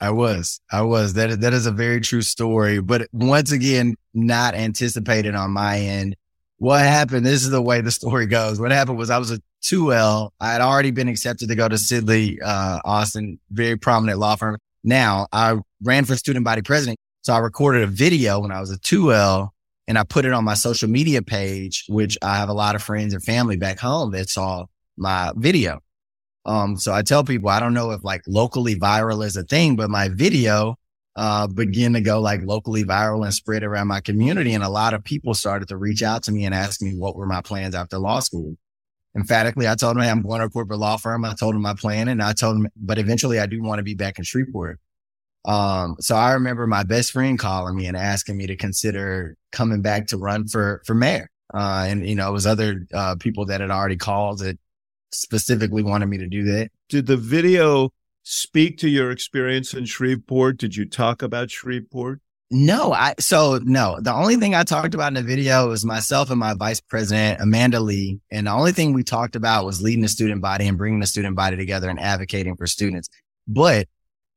I 0.00 0.10
was. 0.10 0.60
I 0.70 0.82
was. 0.82 1.14
That 1.14 1.30
is, 1.30 1.38
that 1.38 1.52
is 1.52 1.66
a 1.66 1.72
very 1.72 2.00
true 2.00 2.22
story. 2.22 2.80
But 2.80 3.08
once 3.12 3.52
again, 3.52 3.96
not 4.14 4.54
anticipated 4.54 5.34
on 5.34 5.50
my 5.50 5.78
end. 5.78 6.16
What 6.56 6.80
happened? 6.80 7.24
This 7.24 7.42
is 7.42 7.50
the 7.50 7.62
way 7.62 7.80
the 7.80 7.90
story 7.90 8.26
goes. 8.26 8.60
What 8.60 8.70
happened 8.70 8.98
was 8.98 9.10
I 9.10 9.18
was 9.18 9.30
a 9.30 9.40
2L. 9.62 10.30
I 10.40 10.52
had 10.52 10.60
already 10.60 10.90
been 10.90 11.08
accepted 11.08 11.48
to 11.48 11.54
go 11.54 11.68
to 11.68 11.76
Sidley, 11.76 12.38
uh, 12.42 12.80
Austin, 12.84 13.38
very 13.50 13.76
prominent 13.76 14.18
law 14.18 14.36
firm. 14.36 14.58
Now 14.82 15.26
I 15.32 15.58
ran 15.82 16.04
for 16.04 16.16
student 16.16 16.44
body 16.44 16.62
president. 16.62 16.98
So 17.22 17.34
I 17.34 17.38
recorded 17.38 17.82
a 17.82 17.86
video 17.86 18.40
when 18.40 18.50
I 18.50 18.60
was 18.60 18.70
a 18.70 18.78
2L 18.78 19.48
and 19.86 19.98
I 19.98 20.04
put 20.04 20.24
it 20.24 20.32
on 20.32 20.44
my 20.44 20.54
social 20.54 20.88
media 20.88 21.22
page, 21.22 21.84
which 21.88 22.16
I 22.22 22.36
have 22.36 22.48
a 22.48 22.54
lot 22.54 22.74
of 22.74 22.82
friends 22.82 23.12
and 23.12 23.22
family 23.22 23.56
back 23.56 23.78
home 23.78 24.12
that 24.12 24.28
saw 24.28 24.66
my 24.96 25.32
video. 25.36 25.80
Um, 26.46 26.76
so 26.76 26.92
I 26.92 27.02
tell 27.02 27.24
people, 27.24 27.50
I 27.50 27.60
don't 27.60 27.74
know 27.74 27.90
if 27.90 28.02
like 28.02 28.22
locally 28.26 28.74
viral 28.76 29.24
is 29.24 29.36
a 29.36 29.42
thing, 29.42 29.76
but 29.76 29.90
my 29.90 30.08
video, 30.08 30.76
uh, 31.16 31.46
began 31.46 31.92
to 31.92 32.00
go 32.00 32.20
like 32.20 32.40
locally 32.44 32.84
viral 32.84 33.24
and 33.24 33.34
spread 33.34 33.62
around 33.62 33.88
my 33.88 34.00
community. 34.00 34.54
And 34.54 34.64
a 34.64 34.68
lot 34.68 34.94
of 34.94 35.04
people 35.04 35.34
started 35.34 35.68
to 35.68 35.76
reach 35.76 36.02
out 36.02 36.22
to 36.24 36.32
me 36.32 36.44
and 36.44 36.54
ask 36.54 36.80
me 36.80 36.96
what 36.96 37.16
were 37.16 37.26
my 37.26 37.42
plans 37.42 37.74
after 37.74 37.98
law 37.98 38.20
school. 38.20 38.56
Emphatically, 39.16 39.66
I 39.66 39.74
told 39.74 39.96
him, 39.96 40.02
hey, 40.02 40.10
I'm 40.10 40.22
going 40.22 40.40
to 40.40 40.46
a 40.46 40.50
corporate 40.50 40.78
law 40.78 40.96
firm. 40.96 41.24
I 41.24 41.34
told 41.34 41.54
him 41.54 41.62
my 41.62 41.74
plan 41.74 42.08
and 42.08 42.22
I 42.22 42.32
told 42.32 42.56
him, 42.56 42.68
but 42.76 42.98
eventually 42.98 43.40
I 43.40 43.46
do 43.46 43.60
want 43.62 43.78
to 43.78 43.82
be 43.82 43.94
back 43.94 44.18
in 44.18 44.24
Shreveport. 44.24 44.78
Um, 45.44 45.96
so 46.00 46.14
I 46.14 46.32
remember 46.32 46.66
my 46.66 46.84
best 46.84 47.12
friend 47.12 47.38
calling 47.38 47.74
me 47.74 47.86
and 47.86 47.96
asking 47.96 48.36
me 48.36 48.46
to 48.46 48.56
consider 48.56 49.36
coming 49.52 49.82
back 49.82 50.06
to 50.08 50.16
run 50.16 50.46
for, 50.46 50.82
for 50.86 50.94
mayor. 50.94 51.28
Uh, 51.52 51.86
and 51.88 52.08
you 52.08 52.14
know, 52.14 52.28
it 52.28 52.32
was 52.32 52.46
other, 52.46 52.86
uh, 52.94 53.16
people 53.16 53.46
that 53.46 53.60
had 53.60 53.70
already 53.70 53.96
called 53.96 54.38
that 54.40 54.58
specifically 55.12 55.82
wanted 55.82 56.06
me 56.06 56.18
to 56.18 56.28
do 56.28 56.44
that. 56.44 56.70
Did 56.88 57.06
the 57.06 57.16
video 57.16 57.90
speak 58.22 58.78
to 58.78 58.88
your 58.88 59.10
experience 59.10 59.74
in 59.74 59.86
Shreveport? 59.86 60.58
Did 60.58 60.76
you 60.76 60.88
talk 60.88 61.22
about 61.22 61.50
Shreveport? 61.50 62.20
No, 62.52 62.92
I 62.92 63.14
so 63.20 63.60
no. 63.62 63.98
The 64.00 64.12
only 64.12 64.36
thing 64.36 64.54
I 64.54 64.64
talked 64.64 64.94
about 64.94 65.08
in 65.08 65.14
the 65.14 65.22
video 65.22 65.68
was 65.68 65.84
myself 65.84 66.30
and 66.30 66.40
my 66.40 66.54
vice 66.54 66.80
president 66.80 67.40
Amanda 67.40 67.78
Lee, 67.78 68.20
and 68.30 68.46
the 68.46 68.52
only 68.52 68.72
thing 68.72 68.92
we 68.92 69.04
talked 69.04 69.36
about 69.36 69.64
was 69.64 69.80
leading 69.80 70.02
the 70.02 70.08
student 70.08 70.42
body 70.42 70.66
and 70.66 70.76
bringing 70.76 71.00
the 71.00 71.06
student 71.06 71.36
body 71.36 71.56
together 71.56 71.88
and 71.88 72.00
advocating 72.00 72.56
for 72.56 72.66
students. 72.66 73.08
But 73.46 73.86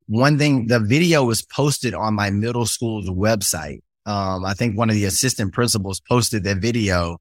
one 0.05 0.37
thing, 0.37 0.67
the 0.67 0.79
video 0.79 1.23
was 1.23 1.41
posted 1.41 1.95
on 1.95 2.13
my 2.13 2.29
middle 2.29 2.67
school's 2.67 3.09
website. 3.09 3.79
Um, 4.05 4.45
I 4.45 4.53
think 4.53 4.77
one 4.77 4.89
of 4.89 4.95
the 4.95 5.05
assistant 5.05 5.53
principals 5.53 6.01
posted 6.07 6.43
that 6.43 6.57
video, 6.57 7.17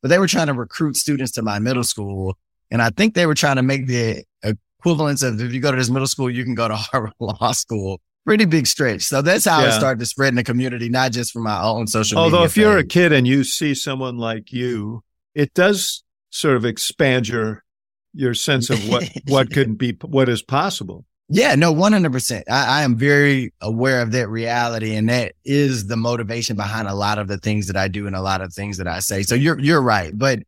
but 0.00 0.08
they 0.08 0.18
were 0.18 0.28
trying 0.28 0.46
to 0.46 0.54
recruit 0.54 0.96
students 0.96 1.32
to 1.32 1.42
my 1.42 1.58
middle 1.58 1.82
school 1.84 2.36
and 2.70 2.80
I 2.80 2.90
think 2.90 3.14
they 3.14 3.26
were 3.26 3.34
trying 3.34 3.56
to 3.56 3.62
make 3.62 3.86
the 3.86 4.24
equivalence 4.42 5.22
of 5.22 5.40
if 5.40 5.52
you 5.52 5.60
go 5.60 5.70
to 5.70 5.76
this 5.76 5.90
middle 5.90 6.06
school, 6.06 6.30
you 6.30 6.44
can 6.44 6.54
go 6.54 6.68
to 6.68 6.76
Harvard 6.76 7.12
Law 7.18 7.52
School. 7.52 8.00
Pretty 8.26 8.44
big 8.44 8.66
stretch. 8.66 9.02
So 9.02 9.22
that's 9.22 9.46
how 9.46 9.60
yeah. 9.60 9.68
it 9.68 9.72
started 9.72 9.98
to 10.00 10.06
spread 10.06 10.28
in 10.28 10.34
the 10.34 10.44
community, 10.44 10.88
not 10.88 11.12
just 11.12 11.32
from 11.32 11.44
my 11.44 11.62
own 11.62 11.86
social 11.86 12.18
Although 12.18 12.44
if 12.44 12.54
page. 12.54 12.62
you're 12.62 12.78
a 12.78 12.84
kid 12.84 13.12
and 13.12 13.26
you 13.26 13.44
see 13.44 13.74
someone 13.74 14.18
like 14.18 14.52
you, 14.52 15.02
it 15.34 15.54
does 15.54 16.02
sort 16.30 16.56
of 16.56 16.64
expand 16.64 17.28
your 17.28 17.64
your 18.12 18.34
sense 18.34 18.70
of 18.70 18.88
what 18.88 19.10
what 19.26 19.52
could 19.52 19.78
be 19.78 19.96
what 20.02 20.28
is 20.28 20.42
possible. 20.42 21.04
Yeah, 21.32 21.54
no, 21.54 21.72
100%. 21.72 22.42
I, 22.50 22.80
I, 22.80 22.82
am 22.82 22.96
very 22.96 23.54
aware 23.60 24.02
of 24.02 24.10
that 24.12 24.28
reality. 24.28 24.96
And 24.96 25.08
that 25.08 25.34
is 25.44 25.86
the 25.86 25.96
motivation 25.96 26.56
behind 26.56 26.88
a 26.88 26.94
lot 26.94 27.18
of 27.18 27.28
the 27.28 27.38
things 27.38 27.68
that 27.68 27.76
I 27.76 27.86
do 27.86 28.08
and 28.08 28.16
a 28.16 28.20
lot 28.20 28.40
of 28.40 28.52
things 28.52 28.78
that 28.78 28.88
I 28.88 28.98
say. 28.98 29.22
So 29.22 29.36
you're, 29.36 29.56
you're 29.60 29.80
right. 29.80 30.10
But 30.12 30.40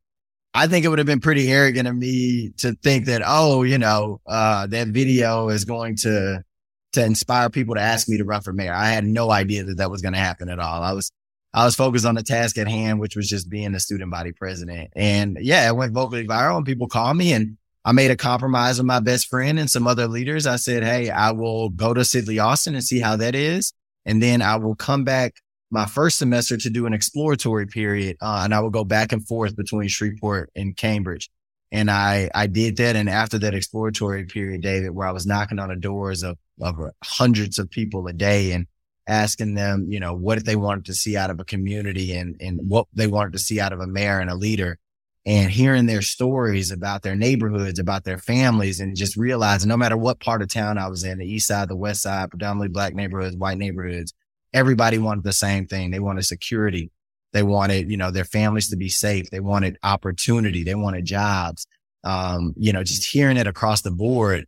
I 0.54 0.66
think 0.66 0.84
it 0.84 0.88
would 0.88 0.98
have 0.98 1.06
been 1.06 1.20
pretty 1.20 1.52
arrogant 1.52 1.86
of 1.86 1.94
me 1.94 2.50
to 2.58 2.74
think 2.82 3.06
that, 3.06 3.22
oh, 3.24 3.62
you 3.62 3.78
know, 3.78 4.20
uh, 4.26 4.66
that 4.66 4.88
video 4.88 5.50
is 5.50 5.64
going 5.64 5.94
to, 5.98 6.42
to 6.92 7.04
inspire 7.04 7.50
people 7.50 7.74
to 7.74 7.80
ask 7.80 8.08
me 8.08 8.18
to 8.18 8.24
run 8.24 8.42
for 8.42 8.52
mayor. 8.52 8.74
I 8.74 8.90
had 8.90 9.04
no 9.04 9.30
idea 9.30 9.64
that 9.64 9.78
that 9.78 9.90
was 9.90 10.02
going 10.02 10.12
to 10.12 10.18
happen 10.18 10.48
at 10.48 10.58
all. 10.58 10.82
I 10.82 10.92
was, 10.92 11.10
I 11.54 11.64
was 11.64 11.74
focused 11.74 12.06
on 12.06 12.14
the 12.14 12.22
task 12.22 12.58
at 12.58 12.68
hand, 12.68 13.00
which 13.00 13.16
was 13.16 13.28
just 13.28 13.48
being 13.48 13.72
the 13.72 13.80
student 13.80 14.10
body 14.10 14.32
president. 14.32 14.90
And 14.94 15.38
yeah, 15.40 15.68
it 15.68 15.76
went 15.76 15.92
vocally 15.92 16.26
viral 16.26 16.56
and 16.56 16.66
people 16.66 16.88
called 16.88 17.16
me 17.16 17.32
and 17.32 17.56
I 17.84 17.92
made 17.92 18.10
a 18.10 18.16
compromise 18.16 18.78
with 18.78 18.86
my 18.86 19.00
best 19.00 19.28
friend 19.28 19.58
and 19.58 19.70
some 19.70 19.86
other 19.86 20.06
leaders. 20.06 20.46
I 20.46 20.56
said, 20.56 20.84
Hey, 20.84 21.10
I 21.10 21.32
will 21.32 21.68
go 21.70 21.92
to 21.92 22.02
Sidley 22.02 22.42
Austin 22.42 22.74
and 22.74 22.84
see 22.84 23.00
how 23.00 23.16
that 23.16 23.34
is. 23.34 23.72
And 24.04 24.22
then 24.22 24.40
I 24.40 24.56
will 24.56 24.76
come 24.76 25.04
back 25.04 25.34
my 25.70 25.86
first 25.86 26.18
semester 26.18 26.56
to 26.56 26.70
do 26.70 26.86
an 26.86 26.92
exploratory 26.92 27.66
period. 27.66 28.16
Uh, 28.20 28.42
and 28.44 28.54
I 28.54 28.60
will 28.60 28.70
go 28.70 28.84
back 28.84 29.12
and 29.12 29.26
forth 29.26 29.56
between 29.56 29.88
Shreveport 29.88 30.50
and 30.54 30.76
Cambridge. 30.76 31.28
And 31.72 31.90
I, 31.90 32.30
I 32.34 32.46
did 32.46 32.76
that. 32.76 32.96
And 32.96 33.08
after 33.08 33.38
that 33.38 33.54
exploratory 33.54 34.26
period, 34.26 34.60
David, 34.60 34.90
where 34.90 35.08
I 35.08 35.12
was 35.12 35.26
knocking 35.26 35.58
on 35.58 35.70
the 35.70 35.76
doors 35.76 36.22
of, 36.22 36.36
of 36.60 36.76
hundreds 37.02 37.58
of 37.58 37.70
people 37.70 38.06
a 38.06 38.12
day 38.12 38.52
and 38.52 38.66
asking 39.08 39.54
them, 39.54 39.86
you 39.88 39.98
know, 39.98 40.14
what 40.14 40.44
they 40.44 40.54
wanted 40.54 40.84
to 40.84 40.94
see 40.94 41.16
out 41.16 41.30
of 41.30 41.40
a 41.40 41.44
community 41.44 42.12
and, 42.12 42.36
and 42.40 42.60
what 42.68 42.86
they 42.92 43.06
wanted 43.06 43.32
to 43.32 43.38
see 43.38 43.58
out 43.58 43.72
of 43.72 43.80
a 43.80 43.86
mayor 43.86 44.20
and 44.20 44.28
a 44.28 44.34
leader 44.34 44.78
and 45.24 45.50
hearing 45.50 45.86
their 45.86 46.02
stories 46.02 46.70
about 46.70 47.02
their 47.02 47.16
neighborhoods, 47.16 47.78
about 47.78 48.04
their 48.04 48.18
families 48.18 48.78
and 48.78 48.94
just 48.94 49.16
realizing 49.16 49.68
no 49.68 49.76
matter 49.76 49.96
what 49.96 50.20
part 50.20 50.42
of 50.42 50.52
town 50.52 50.78
I 50.78 50.88
was 50.88 51.04
in, 51.04 51.18
the 51.18 51.26
east 51.26 51.48
side, 51.48 51.68
the 51.68 51.76
west 51.76 52.02
side, 52.02 52.30
predominantly 52.30 52.68
black 52.68 52.94
neighborhoods, 52.94 53.36
white 53.36 53.58
neighborhoods, 53.58 54.12
everybody 54.52 54.98
wanted 54.98 55.24
the 55.24 55.32
same 55.32 55.66
thing. 55.66 55.90
They 55.90 56.00
wanted 56.00 56.24
security. 56.24 56.90
They 57.32 57.42
wanted, 57.42 57.90
you 57.90 57.96
know, 57.96 58.10
their 58.10 58.24
families 58.24 58.68
to 58.70 58.76
be 58.76 58.88
safe. 58.88 59.30
They 59.30 59.40
wanted 59.40 59.78
opportunity. 59.82 60.64
They 60.64 60.74
wanted 60.74 61.04
jobs. 61.04 61.66
Um, 62.04 62.54
you 62.56 62.72
know, 62.72 62.82
just 62.82 63.10
hearing 63.10 63.36
it 63.36 63.46
across 63.46 63.82
the 63.82 63.90
board, 63.90 64.46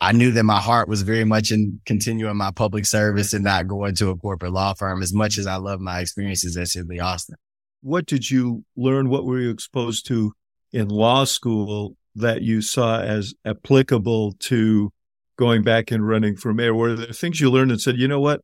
I 0.00 0.12
knew 0.12 0.30
that 0.32 0.44
my 0.44 0.60
heart 0.60 0.88
was 0.88 1.02
very 1.02 1.24
much 1.24 1.50
in 1.50 1.80
continuing 1.84 2.36
my 2.36 2.50
public 2.50 2.86
service 2.86 3.32
and 3.32 3.44
not 3.44 3.66
going 3.66 3.94
to 3.96 4.10
a 4.10 4.16
corporate 4.16 4.52
law 4.52 4.74
firm 4.74 5.02
as 5.02 5.12
much 5.12 5.38
as 5.38 5.46
I 5.46 5.56
love 5.56 5.80
my 5.80 6.00
experiences 6.00 6.56
at 6.56 6.68
Sidley 6.68 7.02
Austin. 7.02 7.36
What 7.82 8.06
did 8.06 8.30
you 8.30 8.64
learn? 8.76 9.08
What 9.08 9.24
were 9.24 9.40
you 9.40 9.50
exposed 9.50 10.06
to 10.06 10.32
in 10.72 10.88
law 10.88 11.24
school 11.24 11.96
that 12.14 12.42
you 12.42 12.62
saw 12.62 13.00
as 13.00 13.34
applicable 13.44 14.34
to 14.40 14.92
going 15.36 15.62
back 15.62 15.90
and 15.90 16.06
running 16.06 16.36
for 16.36 16.54
mayor? 16.54 16.74
Were 16.74 16.94
there 16.94 17.12
things 17.12 17.40
you 17.40 17.50
learned 17.50 17.72
and 17.72 17.80
said, 17.80 17.96
you 17.96 18.08
know 18.08 18.20
what? 18.20 18.40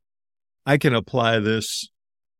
I 0.67 0.77
can 0.77 0.95
apply 0.95 1.39
this 1.39 1.89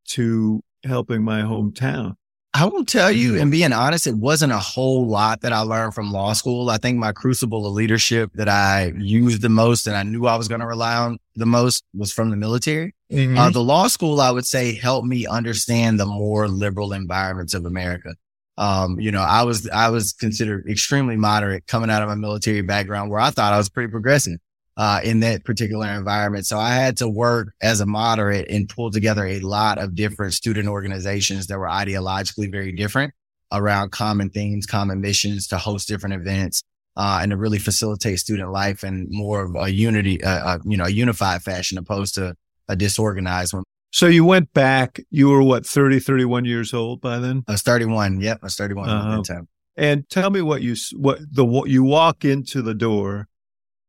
to 0.09 0.63
helping 0.85 1.23
my 1.23 1.43
hometown. 1.43 2.17
I 2.57 2.67
will 2.67 2.85
tell 2.85 3.11
you, 3.11 3.41
and 3.41 3.51
being 3.51 3.73
honest, 3.73 4.07
it 4.07 4.15
wasn't 4.15 4.53
a 4.53 4.59
whole 4.59 5.09
lot 5.09 5.41
that 5.41 5.53
I 5.53 5.61
learned 5.61 5.93
from 5.93 6.13
law 6.13 6.35
school. 6.35 6.71
I 6.71 6.77
think 6.77 6.99
my 6.99 7.11
crucible 7.11 7.67
of 7.67 7.73
leadership 7.73 8.31
that 8.35 8.49
I 8.49 8.93
used 8.97 9.43
the 9.43 9.49
most 9.49 9.89
and 9.89 9.97
I 9.97 10.05
knew 10.05 10.27
I 10.27 10.37
was 10.37 10.47
going 10.47 10.61
to 10.61 10.67
rely 10.67 10.95
on 10.95 11.19
the 11.35 11.47
most 11.47 11.83
was 11.95 12.13
from 12.13 12.31
the 12.31 12.37
military. 12.37 12.95
Mm-hmm. 13.11 13.37
Uh, 13.37 13.51
the 13.51 13.61
law 13.61 13.89
school, 13.89 14.21
I 14.21 14.31
would 14.31 14.47
say, 14.47 14.73
helped 14.73 15.09
me 15.09 15.27
understand 15.27 15.99
the 15.99 16.07
more 16.07 16.47
liberal 16.47 16.93
environments 16.93 17.55
of 17.55 17.67
America. 17.67 18.15
Um, 18.57 19.01
you 19.01 19.11
know, 19.11 19.23
I 19.23 19.43
was, 19.43 19.69
I 19.71 19.89
was 19.89 20.13
considered 20.13 20.69
extremely 20.69 21.17
moderate 21.17 21.67
coming 21.67 21.91
out 21.91 22.03
of 22.03 22.09
my 22.09 22.15
military 22.15 22.63
background 22.63 23.11
where 23.11 23.19
I 23.19 23.31
thought 23.31 23.53
I 23.53 23.59
was 23.59 23.69
pretty 23.69 23.91
progressive 23.91 24.39
uh, 24.77 25.01
in 25.05 25.21
that 25.21 25.45
particular 25.45 25.87
environment. 25.89 26.47
So 26.47 26.59
I 26.59 26.75
had 26.75 26.97
to 26.99 27.09
work 27.09 27.55
as 27.63 27.81
a 27.81 27.87
moderate 27.87 28.51
and 28.51 28.69
pull 28.69 28.91
together 28.91 29.25
a 29.25 29.41
lot 29.41 29.79
of 29.79 29.95
different 29.95 30.35
student 30.35 30.69
organizations 30.69 31.47
that 31.47 31.59
were 31.59 31.69
ideologically 31.69 32.51
very 32.51 32.73
different 32.73 33.15
around 33.53 33.93
common 33.93 34.31
themes, 34.31 34.67
common 34.67 35.01
missions 35.01 35.47
to 35.49 35.59
host 35.59 35.89
different 35.89 36.15
events. 36.15 36.63
Uh, 36.97 37.19
and 37.21 37.33
to 37.33 37.37
really 37.37 37.59
facilitate 37.59 38.21
student 38.21 38.53
life 38.53 38.85
and 38.85 39.09
more 39.11 39.43
of 39.43 39.57
a 39.57 39.69
unity, 39.69 40.23
uh, 40.23 40.31
uh, 40.31 40.59
you 40.65 40.77
know, 40.77 40.85
a 40.85 40.91
unified 40.91 41.43
fashion 41.43 41.77
opposed 41.77 42.15
to 42.15 42.37
a 42.69 42.77
disorganized 42.77 43.53
one. 43.53 43.65
So 43.91 44.07
you 44.07 44.25
went 44.25 44.53
back, 44.53 45.01
you 45.11 45.29
were 45.29 45.43
what, 45.43 45.67
30, 45.67 45.99
31 45.99 46.45
years 46.45 46.73
old 46.73 47.01
by 47.01 47.19
then? 47.19 47.43
I 47.49 47.53
was 47.53 47.63
31. 47.63 48.21
Yep. 48.21 48.39
I 48.43 48.47
was 48.47 48.55
31 48.55 48.89
uh-huh. 48.89 49.43
And 49.77 50.09
tell 50.09 50.31
me 50.31 50.41
what 50.41 50.63
you, 50.63 50.77
what 50.95 51.19
the, 51.33 51.45
what 51.45 51.69
you 51.69 51.83
walk 51.83 52.25
into 52.25 52.63
the 52.63 52.75
door 52.75 53.27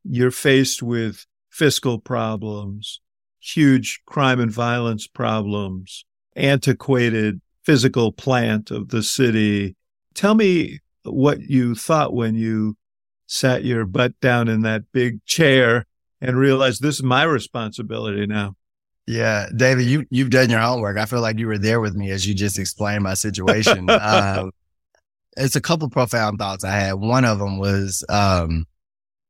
you're 0.07 0.31
faced 0.31 0.83
with 0.83 1.25
fiscal 1.49 1.99
problems, 1.99 3.01
huge 3.39 4.01
crime 4.05 4.39
and 4.39 4.51
violence 4.51 5.07
problems, 5.07 6.05
antiquated 6.35 7.41
physical 7.63 8.11
plant 8.11 8.71
of 8.71 8.89
the 8.89 9.01
city. 9.01 9.75
Tell 10.13 10.35
me 10.35 10.79
what 11.03 11.41
you 11.41 11.75
thought 11.75 12.13
when 12.13 12.35
you 12.35 12.77
sat 13.27 13.63
your 13.63 13.85
butt 13.85 14.19
down 14.19 14.47
in 14.47 14.61
that 14.61 14.91
big 14.91 15.23
chair 15.25 15.85
and 16.21 16.37
realized 16.37 16.81
this 16.81 16.95
is 16.95 17.03
my 17.03 17.23
responsibility 17.23 18.27
now. 18.27 18.55
Yeah, 19.07 19.47
David, 19.55 19.85
you 19.85 20.05
you've 20.09 20.31
done 20.31 20.49
your 20.49 20.59
homework. 20.59 20.97
I 20.97 21.05
feel 21.05 21.21
like 21.21 21.37
you 21.37 21.47
were 21.47 21.59
there 21.59 21.79
with 21.79 21.95
me 21.95 22.09
as 22.09 22.27
you 22.27 22.33
just 22.33 22.57
explained 22.57 23.03
my 23.03 23.13
situation. 23.13 23.87
uh, 23.89 24.49
it's 25.37 25.55
a 25.55 25.61
couple 25.61 25.89
profound 25.89 26.39
thoughts 26.39 26.63
I 26.63 26.71
had. 26.71 26.93
One 26.93 27.23
of 27.23 27.37
them 27.37 27.59
was 27.59 28.03
um, 28.09 28.65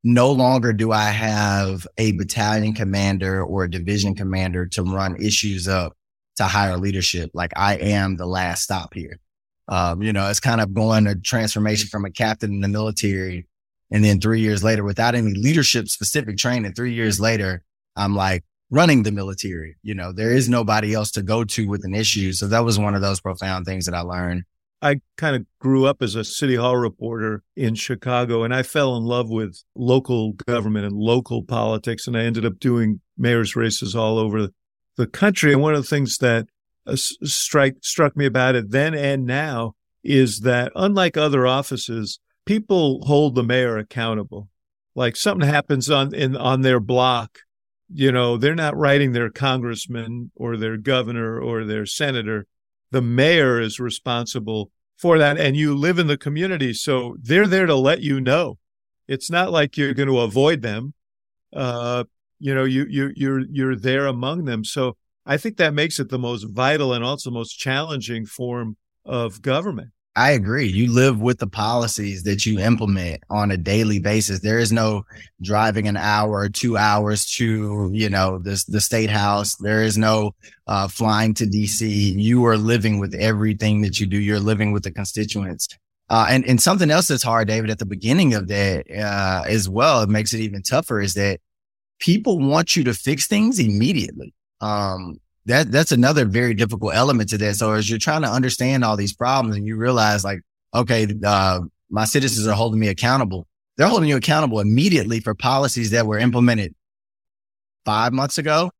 no 0.05 0.31
longer 0.31 0.71
do 0.71 0.91
I 0.91 1.05
have 1.05 1.87
a 1.97 2.11
battalion 2.11 2.73
commander 2.73 3.43
or 3.43 3.63
a 3.63 3.69
division 3.69 4.13
commander 4.13 4.67
to 4.67 4.83
run 4.83 5.19
issues 5.19 5.67
up 5.67 5.97
to 6.35 6.43
higher 6.43 6.77
leadership. 6.77 7.31
Like 7.33 7.51
I 7.55 7.77
am 7.77 8.15
the 8.15 8.27
last 8.27 8.61
stop 8.61 8.93
here. 8.93 9.19
Um, 9.67 10.03
you 10.03 10.13
know, 10.13 10.29
it's 10.29 10.39
kind 10.39 10.61
of 10.61 10.75
going 10.75 11.07
a 11.07 11.15
transformation 11.15 11.87
from 11.87 12.05
a 12.05 12.11
captain 12.11 12.53
in 12.53 12.61
the 12.61 12.67
military. 12.67 13.47
And 13.89 14.05
then 14.05 14.21
three 14.21 14.41
years 14.41 14.63
later, 14.63 14.83
without 14.83 15.15
any 15.15 15.33
leadership 15.33 15.87
specific 15.87 16.37
training, 16.37 16.73
three 16.73 16.93
years 16.93 17.19
later, 17.19 17.63
I'm 17.95 18.15
like 18.15 18.43
running 18.69 19.01
the 19.01 19.11
military. 19.11 19.75
You 19.81 19.95
know, 19.95 20.11
there 20.11 20.33
is 20.33 20.47
nobody 20.47 20.93
else 20.93 21.09
to 21.13 21.23
go 21.23 21.43
to 21.45 21.67
with 21.67 21.83
an 21.83 21.95
issue. 21.95 22.31
So 22.31 22.47
that 22.49 22.63
was 22.63 22.77
one 22.77 22.93
of 22.93 23.01
those 23.01 23.21
profound 23.21 23.65
things 23.65 23.87
that 23.87 23.95
I 23.95 24.01
learned. 24.01 24.43
I 24.85 25.01
kind 25.17 25.35
of 25.35 25.47
grew 25.57 25.87
up 25.87 26.03
as 26.03 26.13
a 26.13 26.23
city 26.23 26.55
hall 26.57 26.77
reporter 26.77 27.41
in 27.55 27.73
Chicago 27.73 28.43
and 28.43 28.53
I 28.53 28.61
fell 28.61 28.95
in 28.95 29.03
love 29.03 29.31
with 29.31 29.63
local 29.73 30.33
government 30.33 30.85
and 30.85 30.95
local 30.95 31.41
politics. 31.41 32.05
And 32.05 32.15
I 32.15 32.21
ended 32.21 32.45
up 32.45 32.59
doing 32.59 33.01
mayor's 33.17 33.55
races 33.55 33.95
all 33.95 34.19
over 34.19 34.49
the 34.95 35.07
country. 35.07 35.53
And 35.53 35.61
one 35.63 35.73
of 35.73 35.81
the 35.81 35.89
things 35.89 36.19
that 36.19 36.45
uh, 36.85 36.95
strike, 36.95 37.77
struck 37.81 38.15
me 38.15 38.27
about 38.27 38.53
it 38.53 38.69
then 38.69 38.93
and 38.93 39.25
now 39.25 39.73
is 40.03 40.41
that 40.41 40.71
unlike 40.75 41.17
other 41.17 41.47
offices, 41.47 42.19
people 42.45 43.03
hold 43.07 43.33
the 43.33 43.43
mayor 43.43 43.79
accountable. 43.79 44.49
Like 44.93 45.15
something 45.15 45.49
happens 45.49 45.89
on, 45.89 46.13
in, 46.13 46.37
on 46.37 46.61
their 46.61 46.79
block, 46.79 47.39
you 47.91 48.11
know, 48.11 48.37
they're 48.37 48.53
not 48.53 48.77
writing 48.77 49.13
their 49.13 49.31
congressman 49.31 50.29
or 50.35 50.57
their 50.57 50.77
governor 50.77 51.39
or 51.39 51.65
their 51.65 51.87
senator 51.87 52.45
the 52.95 53.01
mayor 53.01 53.59
is 53.59 53.77
responsible 53.77 54.71
for 54.97 55.17
that 55.17 55.37
and 55.37 55.55
you 55.55 55.75
live 55.75 55.99
in 55.99 56.07
the 56.07 56.17
community. 56.17 56.73
So 56.73 57.17
they're 57.21 57.47
there 57.47 57.65
to 57.65 57.75
let 57.75 58.01
you 58.01 58.19
know. 58.21 58.57
It's 59.07 59.29
not 59.29 59.51
like 59.51 59.77
you're 59.77 59.93
going 59.93 60.09
to 60.09 60.19
avoid 60.19 60.61
them. 60.61 60.93
Uh, 61.55 62.05
you 62.39 62.53
know 62.53 62.65
you 62.65 62.85
you 62.89 63.11
you're 63.15 63.41
you're 63.49 63.75
there 63.75 64.07
among 64.07 64.45
them. 64.45 64.63
So 64.65 64.97
i 65.25 65.37
think 65.37 65.57
that 65.57 65.73
makes 65.73 65.99
it 65.99 66.09
the 66.09 66.19
most 66.19 66.43
vital 66.43 66.93
and 66.93 67.03
also 67.03 67.31
most 67.31 67.57
challenging 67.57 68.25
form 68.25 68.77
of 69.03 69.41
government 69.41 69.91
I 70.17 70.31
agree. 70.31 70.67
You 70.67 70.93
live 70.93 71.19
with 71.19 71.39
the 71.39 71.47
policies 71.47 72.23
that 72.23 72.45
you 72.45 72.57
implement 72.59 73.21
on 73.29 73.51
a 73.51 73.57
daily 73.57 73.99
basis. 73.99 74.39
There 74.39 74.59
is 74.59 74.71
no 74.71 75.03
driving 75.41 75.89
an 75.89 75.97
hour 75.97 76.39
or 76.39 76.47
two 76.47 76.77
hours 76.77 77.25
to, 77.33 77.89
you 77.91 78.09
know, 78.09 78.39
the, 78.39 78.63
the 78.69 78.79
state 78.79 79.09
house. 79.09 79.55
There 79.57 79.83
is 79.83 79.97
no 79.97 80.33
uh, 80.67 80.87
flying 80.87 81.33
to 81.35 81.45
DC. 81.45 81.81
You 82.15 82.45
are 82.45 82.55
living 82.55 82.99
with 82.99 83.13
everything 83.13 83.81
that 83.81 83.99
you 83.99 84.07
do. 84.07 84.17
You're 84.17 84.39
living 84.39 84.71
with 84.71 84.83
the 84.83 84.91
constituents. 84.91 85.67
Uh, 86.09 86.27
and, 86.29 86.45
and 86.45 86.61
something 86.61 86.91
else 86.91 87.09
that's 87.09 87.23
hard, 87.23 87.49
David, 87.49 87.69
at 87.69 87.79
the 87.79 87.85
beginning 87.85 88.35
of 88.35 88.47
that, 88.47 88.85
uh, 88.91 89.43
as 89.45 89.67
well, 89.67 90.01
it 90.01 90.09
makes 90.09 90.33
it 90.33 90.39
even 90.39 90.61
tougher 90.61 91.01
is 91.01 91.15
that 91.15 91.41
people 91.99 92.39
want 92.39 92.77
you 92.77 92.85
to 92.85 92.93
fix 92.93 93.27
things 93.27 93.59
immediately. 93.59 94.33
Um, 94.61 95.19
that 95.45 95.71
that's 95.71 95.91
another 95.91 96.25
very 96.25 96.53
difficult 96.53 96.95
element 96.95 97.29
to 97.29 97.37
that. 97.37 97.55
So 97.55 97.73
as 97.73 97.89
you're 97.89 97.99
trying 97.99 98.23
to 98.23 98.29
understand 98.29 98.83
all 98.83 98.97
these 98.97 99.13
problems 99.13 99.55
and 99.55 99.65
you 99.65 99.75
realize 99.75 100.23
like, 100.23 100.41
okay, 100.73 101.07
uh, 101.23 101.61
my 101.89 102.05
citizens 102.05 102.47
are 102.47 102.55
holding 102.55 102.79
me 102.79 102.87
accountable. 102.87 103.47
They're 103.77 103.87
holding 103.87 104.09
you 104.09 104.17
accountable 104.17 104.59
immediately 104.59 105.19
for 105.19 105.35
policies 105.35 105.91
that 105.91 106.05
were 106.07 106.17
implemented 106.17 106.73
five 107.83 108.13
months 108.13 108.37
ago, 108.37 108.71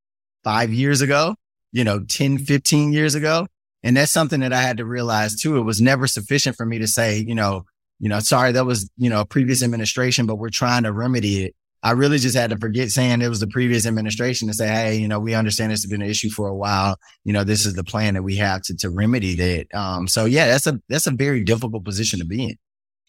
five 0.44 0.74
years 0.74 1.02
ago, 1.02 1.36
you 1.72 1.84
know, 1.84 2.04
10, 2.04 2.40
15 2.40 2.94
years 2.94 3.16
ago. 3.16 3.48
And 3.84 3.96
that's 3.96 4.12
something 4.12 4.40
that 4.40 4.54
I 4.54 4.62
had 4.62 4.78
to 4.78 4.86
realize 4.86 5.40
too. 5.40 5.58
It 5.58 5.62
was 5.62 5.82
never 5.82 6.08
sufficient 6.08 6.56
for 6.56 6.66
me 6.66 6.80
to 6.80 6.88
say, 6.88 7.20
you 7.20 7.36
know, 7.36 7.66
you 8.00 8.10
know, 8.10 8.20
sorry, 8.20 8.52
that 8.54 8.66
was, 8.66 8.90
you 8.98 9.10
know, 9.10 9.22
a 9.22 9.26
previous 9.26 9.64
administration, 9.64 10.26
but 10.26 10.36
we're 10.36 10.50
trying 10.50 10.84
to 10.84 10.92
remedy 10.92 11.46
it. 11.46 11.56
I 11.86 11.92
really 11.92 12.18
just 12.18 12.36
had 12.36 12.50
to 12.50 12.58
forget 12.58 12.90
saying 12.90 13.22
it 13.22 13.30
was 13.30 13.40
the 13.40 13.48
previous 13.48 13.86
administration 13.86 14.48
to 14.48 14.56
say, 14.56 14.68
Hey, 14.68 14.96
you 14.96 15.08
know, 15.08 15.20
we 15.20 15.36
understand 15.36 15.72
this 15.72 15.84
has 15.84 15.90
been 15.92 16.02
an 16.02 16.10
issue 16.10 16.32
for 16.32 16.48
a 16.48 16.56
while. 16.56 16.98
You 17.24 17.32
know, 17.32 17.44
this 17.44 17.64
is 17.64 17.76
the 17.76 17.84
plan 17.84 18.16
that 18.16 18.24
we 18.24 18.38
have 18.38 18.64
to, 18.64 18.76
to 18.78 18.90
remedy 18.90 19.36
that. 19.36 19.68
Um, 19.76 20.08
so 20.08 20.26
yeah, 20.26 20.48
that's 20.48 20.66
a, 20.66 20.82
that's 20.90 21.06
a 21.06 21.12
very 21.12 21.44
difficult 21.44 21.86
position 21.86 22.18
to 22.18 22.26
be 22.26 22.46
in. 22.46 22.56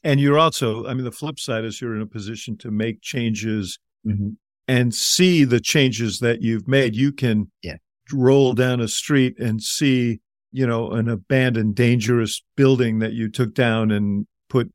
And 0.05 0.20
you're 0.20 0.39
also, 0.39 0.87
I 0.87 0.93
mean, 0.93 1.05
the 1.05 1.11
flip 1.11 1.41
side 1.41 1.64
is 1.64 1.81
you're 1.81 1.97
in 1.97 2.03
a 2.03 2.07
position 2.07 2.59
to 2.59 2.70
make 2.70 3.01
changes 3.01 3.79
mm-hmm. 4.07 4.33
and 4.68 4.95
see 4.95 5.45
the 5.45 5.59
changes 5.59 6.18
that 6.18 6.43
you've 6.43 6.68
made. 6.68 6.95
You 6.95 7.12
can 7.12 7.51
yeah. 7.62 7.77
roll 8.12 8.53
down 8.53 8.83
a 8.83 8.89
street 8.89 9.39
and 9.39 9.62
see, 9.62 10.20
you 10.53 10.66
know, 10.66 10.91
an 10.91 11.09
abandoned, 11.09 11.77
dangerous 11.77 12.43
building 12.59 12.99
that 12.99 13.14
you 13.14 13.31
took 13.31 13.55
down 13.55 13.91
and 13.91 14.27
put 14.51 14.70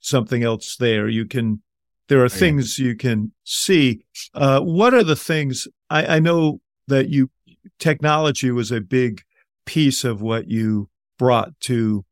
something 0.00 0.42
else 0.42 0.76
there. 0.76 1.08
You 1.08 1.24
can 1.24 1.62
there 2.08 2.22
are 2.22 2.28
things 2.28 2.78
you 2.78 2.96
can 2.96 3.32
see. 3.44 4.04
Uh, 4.34 4.60
what 4.60 4.94
are 4.94 5.04
the 5.04 5.16
things 5.16 5.66
I, 5.90 6.16
I 6.16 6.18
know 6.18 6.60
that 6.88 7.08
you 7.08 7.30
technology 7.78 8.50
was 8.50 8.70
a 8.70 8.80
big 8.80 9.22
piece 9.64 10.04
of 10.04 10.20
what 10.20 10.48
you 10.48 10.88
brought 11.18 11.58
to 11.60 12.04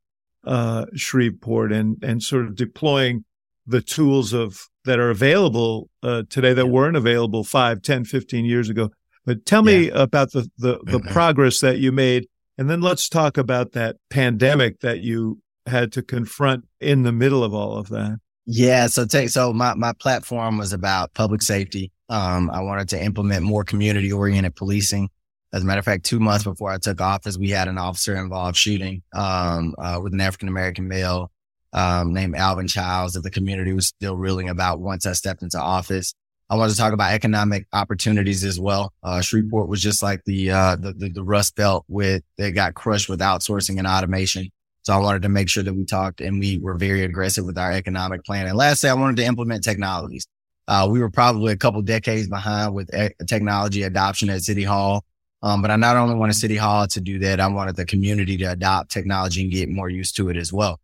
uh, 0.44 0.86
Shreveport 0.94 1.72
and 1.72 2.02
and 2.02 2.22
sort 2.22 2.46
of 2.46 2.56
deploying 2.56 3.24
the 3.66 3.80
tools 3.80 4.32
of 4.32 4.68
that 4.84 4.98
are 4.98 5.10
available 5.10 5.88
uh, 6.02 6.22
today 6.28 6.52
that 6.52 6.66
yeah. 6.66 6.72
weren't 6.72 6.96
available 6.96 7.44
5, 7.44 7.82
10, 7.82 8.04
15 8.04 8.44
years 8.44 8.68
ago. 8.68 8.90
But 9.24 9.46
tell 9.46 9.62
me 9.62 9.86
yeah. 9.86 10.02
about 10.02 10.32
the 10.32 10.50
the, 10.58 10.80
the 10.84 11.00
progress 11.00 11.60
that 11.60 11.78
you 11.78 11.92
made, 11.92 12.26
and 12.58 12.68
then 12.68 12.80
let's 12.80 13.08
talk 13.08 13.38
about 13.38 13.72
that 13.72 13.96
pandemic 14.10 14.80
that 14.80 15.00
you 15.00 15.40
had 15.66 15.92
to 15.92 16.02
confront 16.02 16.64
in 16.80 17.04
the 17.04 17.12
middle 17.12 17.44
of 17.44 17.54
all 17.54 17.76
of 17.76 17.88
that. 17.90 18.18
Yeah. 18.46 18.86
So 18.88 19.06
take, 19.06 19.28
so 19.30 19.52
my, 19.52 19.74
my 19.74 19.92
platform 19.92 20.58
was 20.58 20.72
about 20.72 21.14
public 21.14 21.42
safety. 21.42 21.92
Um, 22.08 22.50
I 22.50 22.60
wanted 22.60 22.88
to 22.90 23.02
implement 23.02 23.44
more 23.44 23.64
community 23.64 24.12
oriented 24.12 24.56
policing. 24.56 25.08
As 25.52 25.62
a 25.62 25.66
matter 25.66 25.78
of 25.78 25.84
fact, 25.84 26.04
two 26.04 26.18
months 26.18 26.44
before 26.44 26.70
I 26.70 26.78
took 26.78 27.00
office, 27.00 27.38
we 27.38 27.50
had 27.50 27.68
an 27.68 27.78
officer 27.78 28.16
involved 28.16 28.56
shooting, 28.56 29.02
um, 29.14 29.74
uh, 29.78 30.00
with 30.02 30.12
an 30.14 30.20
African 30.20 30.48
American 30.48 30.88
male, 30.88 31.30
um, 31.72 32.12
named 32.12 32.34
Alvin 32.36 32.68
Childs 32.68 33.14
that 33.14 33.22
the 33.22 33.30
community 33.30 33.72
was 33.72 33.86
still 33.86 34.16
reeling 34.16 34.48
about 34.48 34.80
once 34.80 35.06
I 35.06 35.12
stepped 35.12 35.42
into 35.42 35.60
office. 35.60 36.14
I 36.50 36.56
wanted 36.56 36.72
to 36.72 36.78
talk 36.78 36.92
about 36.92 37.12
economic 37.12 37.66
opportunities 37.72 38.44
as 38.44 38.58
well. 38.58 38.92
Uh, 39.02 39.20
Shreveport 39.20 39.68
was 39.68 39.80
just 39.80 40.02
like 40.02 40.22
the, 40.26 40.50
uh, 40.50 40.76
the, 40.76 40.92
the, 40.92 41.08
the 41.10 41.24
Rust 41.24 41.54
Belt 41.54 41.84
with, 41.88 42.22
that 42.36 42.50
got 42.50 42.74
crushed 42.74 43.08
with 43.08 43.20
outsourcing 43.20 43.78
and 43.78 43.86
automation. 43.86 44.50
So 44.82 44.92
I 44.92 44.98
wanted 44.98 45.22
to 45.22 45.28
make 45.28 45.48
sure 45.48 45.62
that 45.62 45.74
we 45.74 45.84
talked 45.84 46.20
and 46.20 46.40
we 46.40 46.58
were 46.58 46.74
very 46.74 47.02
aggressive 47.04 47.44
with 47.44 47.56
our 47.56 47.72
economic 47.72 48.24
plan. 48.24 48.46
And 48.46 48.56
lastly, 48.56 48.90
I 48.90 48.94
wanted 48.94 49.16
to 49.16 49.24
implement 49.24 49.62
technologies. 49.62 50.26
Uh, 50.66 50.88
we 50.90 51.00
were 51.00 51.10
probably 51.10 51.52
a 51.52 51.56
couple 51.56 51.82
decades 51.82 52.28
behind 52.28 52.74
with 52.74 52.92
e- 52.94 53.10
technology 53.26 53.82
adoption 53.82 54.28
at 54.30 54.42
City 54.42 54.64
Hall. 54.64 55.04
Um, 55.42 55.60
but 55.60 55.70
I 55.70 55.76
not 55.76 55.96
only 55.96 56.14
wanted 56.14 56.34
City 56.34 56.56
Hall 56.56 56.86
to 56.86 57.00
do 57.00 57.18
that, 57.20 57.40
I 57.40 57.48
wanted 57.48 57.76
the 57.76 57.84
community 57.84 58.36
to 58.38 58.44
adopt 58.44 58.90
technology 58.90 59.42
and 59.42 59.50
get 59.50 59.68
more 59.68 59.88
used 59.88 60.16
to 60.16 60.28
it 60.28 60.36
as 60.36 60.52
well. 60.52 60.78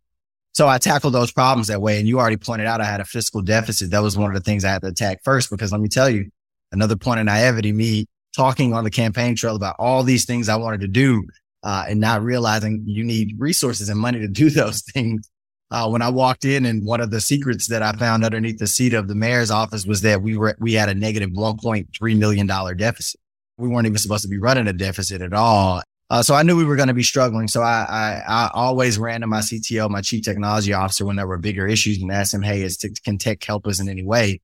So 0.53 0.67
I 0.67 0.77
tackled 0.77 1.13
those 1.13 1.31
problems 1.31 1.67
that 1.67 1.81
way. 1.81 1.99
And 1.99 2.07
you 2.07 2.19
already 2.19 2.37
pointed 2.37 2.67
out 2.67 2.81
I 2.81 2.85
had 2.85 2.99
a 2.99 3.05
fiscal 3.05 3.41
deficit. 3.41 3.91
That 3.91 4.03
was 4.03 4.17
one 4.17 4.29
of 4.29 4.35
the 4.35 4.43
things 4.43 4.65
I 4.65 4.71
had 4.71 4.81
to 4.81 4.89
attack 4.89 5.21
first, 5.23 5.49
because 5.49 5.71
let 5.71 5.79
me 5.79 5.87
tell 5.87 6.09
you, 6.09 6.29
another 6.71 6.95
point 6.95 7.19
of 7.19 7.25
naivety, 7.25 7.71
me 7.71 8.05
talking 8.35 8.73
on 8.73 8.83
the 8.83 8.89
campaign 8.89 9.35
trail 9.35 9.55
about 9.55 9.75
all 9.79 10.03
these 10.03 10.25
things 10.25 10.49
I 10.49 10.55
wanted 10.55 10.81
to 10.81 10.87
do, 10.87 11.25
uh, 11.63 11.85
and 11.87 11.99
not 11.99 12.21
realizing 12.21 12.83
you 12.85 13.03
need 13.03 13.35
resources 13.37 13.89
and 13.89 13.99
money 13.99 14.19
to 14.19 14.27
do 14.27 14.49
those 14.49 14.81
things. 14.81 15.29
Uh, 15.71 15.87
when 15.87 16.01
I 16.01 16.09
walked 16.09 16.45
in 16.45 16.65
and 16.65 16.83
one 16.83 16.99
of 16.99 17.11
the 17.11 17.21
secrets 17.21 17.67
that 17.67 17.83
I 17.83 17.91
found 17.91 18.25
underneath 18.25 18.57
the 18.57 18.65
seat 18.65 18.93
of 18.95 19.07
the 19.07 19.13
mayor's 19.13 19.51
office 19.51 19.85
was 19.85 20.01
that 20.01 20.23
we 20.23 20.35
were, 20.35 20.57
we 20.59 20.73
had 20.73 20.89
a 20.89 20.95
$1.3 20.95 22.17
million 22.17 22.47
deficit. 22.47 23.19
We 23.57 23.67
weren't 23.67 23.85
even 23.85 23.97
supposed 23.99 24.23
to 24.23 24.29
be 24.29 24.39
running 24.39 24.67
a 24.67 24.73
deficit 24.73 25.21
at 25.21 25.33
all. 25.33 25.83
Uh, 26.09 26.23
so 26.23 26.33
I 26.33 26.41
knew 26.41 26.57
we 26.57 26.65
were 26.65 26.75
going 26.75 26.87
to 26.87 26.93
be 26.95 27.03
struggling. 27.03 27.47
So 27.47 27.61
I, 27.61 27.85
I, 27.87 28.23
I, 28.27 28.49
always 28.55 28.97
ran 28.97 29.21
to 29.21 29.27
my 29.27 29.41
CTO, 29.41 29.91
my 29.91 30.01
chief 30.01 30.23
technology 30.23 30.73
officer, 30.73 31.05
when 31.05 31.17
there 31.17 31.27
were 31.27 31.37
bigger 31.37 31.67
issues 31.67 32.01
and 32.01 32.11
asked 32.11 32.33
him, 32.33 32.41
Hey, 32.41 32.63
is 32.63 32.77
t- 32.77 32.89
can 33.03 33.19
tech 33.19 33.43
help 33.43 33.67
us 33.67 33.79
in 33.79 33.87
any 33.87 34.03
way? 34.03 34.41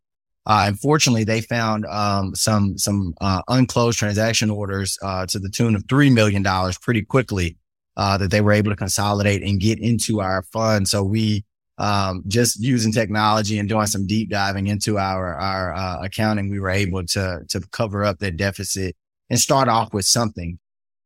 Uh, 0.47 0.65
unfortunately, 0.67 1.23
they 1.23 1.41
found 1.41 1.85
um, 1.87 2.35
some 2.35 2.77
some 2.77 3.13
uh, 3.21 3.41
unclosed 3.47 3.97
transaction 3.97 4.49
orders 4.49 4.97
uh, 5.01 5.25
to 5.25 5.39
the 5.39 5.49
tune 5.49 5.75
of 5.75 5.83
three 5.89 6.09
million 6.09 6.43
dollars 6.43 6.77
pretty 6.77 7.01
quickly 7.01 7.57
uh, 7.97 8.17
that 8.17 8.31
they 8.31 8.41
were 8.41 8.51
able 8.51 8.71
to 8.71 8.75
consolidate 8.75 9.41
and 9.41 9.59
get 9.59 9.79
into 9.79 10.21
our 10.21 10.43
fund. 10.43 10.87
So 10.87 11.03
we 11.03 11.43
um, 11.77 12.23
just 12.27 12.59
using 12.59 12.91
technology 12.91 13.59
and 13.59 13.67
doing 13.67 13.87
some 13.87 14.07
deep 14.07 14.29
diving 14.29 14.67
into 14.67 14.97
our 14.97 15.35
our 15.35 15.73
uh, 15.73 16.03
accounting, 16.03 16.49
we 16.49 16.59
were 16.59 16.69
able 16.69 17.05
to 17.07 17.41
to 17.49 17.61
cover 17.71 18.03
up 18.03 18.19
that 18.19 18.37
deficit 18.37 18.95
and 19.29 19.39
start 19.39 19.67
off 19.67 19.93
with 19.93 20.05
something. 20.05 20.59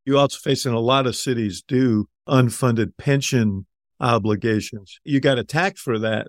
You 0.05 0.17
also 0.17 0.37
facing 0.37 0.73
a 0.73 0.79
lot 0.79 1.07
of 1.07 1.15
cities 1.15 1.63
do 1.65 2.07
unfunded 2.27 2.97
pension 2.97 3.65
obligations. 3.99 4.99
You 5.03 5.19
got 5.19 5.39
attacked 5.39 5.79
for 5.79 5.99
that. 5.99 6.27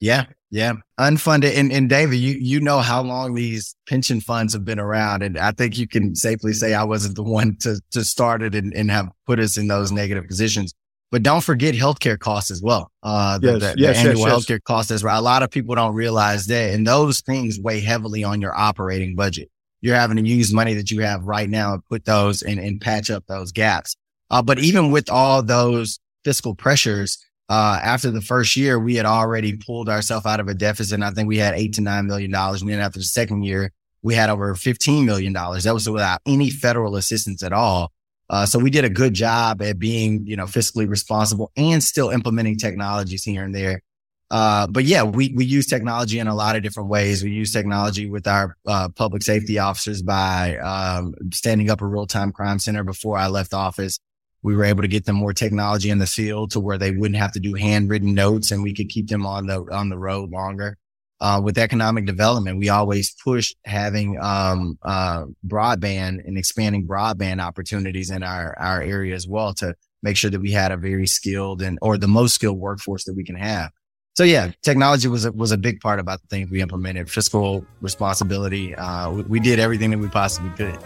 Yeah, 0.00 0.26
yeah, 0.50 0.74
unfunded. 1.00 1.56
And, 1.56 1.72
and 1.72 1.88
David, 1.88 2.16
you 2.16 2.36
you 2.38 2.60
know 2.60 2.80
how 2.80 3.02
long 3.02 3.34
these 3.34 3.74
pension 3.88 4.20
funds 4.20 4.52
have 4.52 4.64
been 4.64 4.78
around, 4.78 5.22
and 5.22 5.38
I 5.38 5.52
think 5.52 5.78
you 5.78 5.88
can 5.88 6.14
safely 6.14 6.52
say 6.52 6.74
I 6.74 6.84
wasn't 6.84 7.16
the 7.16 7.22
one 7.22 7.56
to 7.60 7.80
to 7.92 8.04
start 8.04 8.42
it 8.42 8.54
and, 8.54 8.74
and 8.74 8.90
have 8.90 9.08
put 9.26 9.40
us 9.40 9.56
in 9.56 9.68
those 9.68 9.92
negative 9.92 10.26
positions. 10.26 10.74
But 11.12 11.22
don't 11.22 11.42
forget 11.42 11.74
healthcare 11.74 12.18
costs 12.18 12.50
as 12.50 12.60
well. 12.60 12.90
Uh, 13.02 13.38
the, 13.38 13.52
yes, 13.52 13.60
the, 13.60 13.74
yes, 13.78 14.02
the 14.02 14.08
annual 14.10 14.28
yes, 14.28 14.32
healthcare 14.32 14.62
costs 14.62 14.90
as 14.90 15.04
well. 15.04 15.18
A 15.18 15.22
lot 15.22 15.42
of 15.42 15.50
people 15.50 15.74
don't 15.74 15.94
realize 15.94 16.46
that, 16.46 16.74
and 16.74 16.86
those 16.86 17.20
things 17.20 17.58
weigh 17.60 17.80
heavily 17.80 18.24
on 18.24 18.40
your 18.40 18.56
operating 18.56 19.14
budget. 19.14 19.48
You're 19.80 19.96
having 19.96 20.16
to 20.16 20.28
use 20.28 20.52
money 20.52 20.74
that 20.74 20.90
you 20.90 21.00
have 21.02 21.24
right 21.24 21.48
now 21.48 21.74
and 21.74 21.84
put 21.88 22.04
those 22.04 22.42
and, 22.42 22.58
and 22.58 22.80
patch 22.80 23.10
up 23.10 23.24
those 23.28 23.52
gaps. 23.52 23.94
Uh, 24.30 24.42
but 24.42 24.58
even 24.58 24.90
with 24.90 25.08
all 25.08 25.42
those 25.42 26.00
fiscal 26.24 26.54
pressures, 26.54 27.18
uh, 27.48 27.78
after 27.82 28.10
the 28.10 28.20
first 28.20 28.56
year, 28.56 28.78
we 28.78 28.96
had 28.96 29.06
already 29.06 29.56
pulled 29.56 29.88
ourselves 29.88 30.26
out 30.26 30.40
of 30.40 30.48
a 30.48 30.54
deficit. 30.54 30.94
And 30.94 31.04
I 31.04 31.10
think 31.10 31.28
we 31.28 31.38
had 31.38 31.54
eight 31.54 31.74
to 31.74 31.80
nine 31.80 32.06
million 32.06 32.30
dollars. 32.30 32.62
And 32.62 32.70
then 32.70 32.80
after 32.80 32.98
the 32.98 33.04
second 33.04 33.44
year, 33.44 33.72
we 34.02 34.14
had 34.14 34.30
over 34.30 34.54
$15 34.54 35.04
million. 35.04 35.32
That 35.32 35.72
was 35.72 35.88
without 35.88 36.20
any 36.26 36.50
federal 36.50 36.96
assistance 36.96 37.42
at 37.42 37.52
all. 37.52 37.92
Uh, 38.28 38.46
so 38.46 38.58
we 38.58 38.70
did 38.70 38.84
a 38.84 38.90
good 38.90 39.14
job 39.14 39.62
at 39.62 39.78
being, 39.78 40.26
you 40.26 40.36
know, 40.36 40.46
fiscally 40.46 40.88
responsible 40.88 41.52
and 41.56 41.82
still 41.82 42.10
implementing 42.10 42.56
technologies 42.56 43.22
here 43.22 43.44
and 43.44 43.54
there. 43.54 43.82
Uh, 44.28 44.66
but 44.66 44.82
yeah, 44.82 45.04
we, 45.04 45.32
we 45.36 45.44
use 45.44 45.66
technology 45.66 46.18
in 46.18 46.26
a 46.26 46.34
lot 46.34 46.56
of 46.56 46.62
different 46.64 46.88
ways. 46.88 47.22
We 47.22 47.30
use 47.30 47.52
technology 47.52 48.10
with 48.10 48.26
our, 48.26 48.56
uh, 48.66 48.88
public 48.88 49.22
safety 49.22 49.60
officers 49.60 50.02
by, 50.02 50.56
um, 50.56 51.14
standing 51.32 51.70
up 51.70 51.80
a 51.80 51.86
real 51.86 52.08
time 52.08 52.32
crime 52.32 52.58
center 52.58 52.82
before 52.82 53.16
I 53.16 53.28
left 53.28 53.54
office 53.54 54.00
we 54.46 54.54
were 54.54 54.64
able 54.64 54.82
to 54.82 54.88
get 54.88 55.04
them 55.06 55.16
more 55.16 55.32
technology 55.32 55.90
in 55.90 55.98
the 55.98 56.06
field 56.06 56.52
to 56.52 56.60
where 56.60 56.78
they 56.78 56.92
wouldn't 56.92 57.18
have 57.18 57.32
to 57.32 57.40
do 57.40 57.54
handwritten 57.54 58.14
notes 58.14 58.52
and 58.52 58.62
we 58.62 58.72
could 58.72 58.88
keep 58.88 59.08
them 59.08 59.26
on 59.26 59.48
the 59.48 59.58
on 59.72 59.88
the 59.88 59.98
road 59.98 60.30
longer. 60.30 60.78
Uh, 61.20 61.40
with 61.42 61.58
economic 61.58 62.06
development, 62.06 62.56
we 62.56 62.68
always 62.68 63.12
pushed 63.24 63.56
having 63.64 64.16
um, 64.20 64.78
uh, 64.82 65.24
broadband 65.48 66.24
and 66.24 66.38
expanding 66.38 66.86
broadband 66.86 67.42
opportunities 67.42 68.08
in 68.08 68.22
our 68.22 68.56
our 68.56 68.80
area 68.80 69.16
as 69.16 69.26
well 69.26 69.52
to 69.52 69.74
make 70.04 70.16
sure 70.16 70.30
that 70.30 70.40
we 70.40 70.52
had 70.52 70.70
a 70.70 70.76
very 70.76 71.08
skilled 71.08 71.60
and 71.60 71.76
or 71.82 71.98
the 71.98 72.06
most 72.06 72.36
skilled 72.36 72.58
workforce 72.58 73.02
that 73.02 73.16
we 73.16 73.24
can 73.24 73.34
have. 73.34 73.72
So 74.14 74.22
yeah, 74.22 74.52
technology 74.62 75.08
was 75.08 75.24
a, 75.24 75.32
was 75.32 75.50
a 75.50 75.58
big 75.58 75.80
part 75.80 75.98
about 75.98 76.22
the 76.22 76.28
things 76.28 76.52
we 76.52 76.60
implemented. 76.62 77.10
Fiscal 77.10 77.66
responsibility, 77.80 78.76
uh, 78.76 79.10
we, 79.10 79.22
we 79.22 79.40
did 79.40 79.58
everything 79.58 79.90
that 79.90 79.98
we 79.98 80.08
possibly 80.08 80.50
could. 80.50 80.78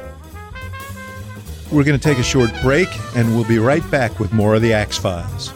We're 1.73 1.85
going 1.85 1.99
to 1.99 2.03
take 2.03 2.19
a 2.19 2.23
short 2.25 2.51
break, 2.63 2.89
and 3.15 3.35
we'll 3.35 3.47
be 3.47 3.61
right 3.61 3.89
back 3.93 4.19
with 4.19 4.33
more 4.33 4.57
of 4.57 4.63
the 4.63 4.73
Axe 4.73 4.99
Files. 4.99 5.53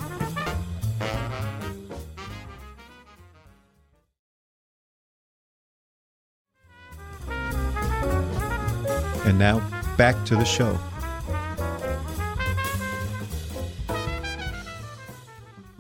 And 9.27 9.39
now, 9.39 9.59
back 9.97 10.25
to 10.27 10.37
the 10.37 10.45
show. 10.45 10.79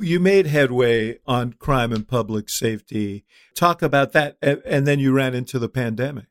You 0.00 0.18
made 0.18 0.46
headway 0.46 1.18
on 1.26 1.52
crime 1.52 1.92
and 1.92 2.08
public 2.08 2.48
safety. 2.48 3.24
Talk 3.54 3.82
about 3.82 4.12
that. 4.12 4.36
And 4.42 4.84
then 4.84 4.98
you 4.98 5.12
ran 5.12 5.34
into 5.34 5.60
the 5.60 5.68
pandemic. 5.68 6.26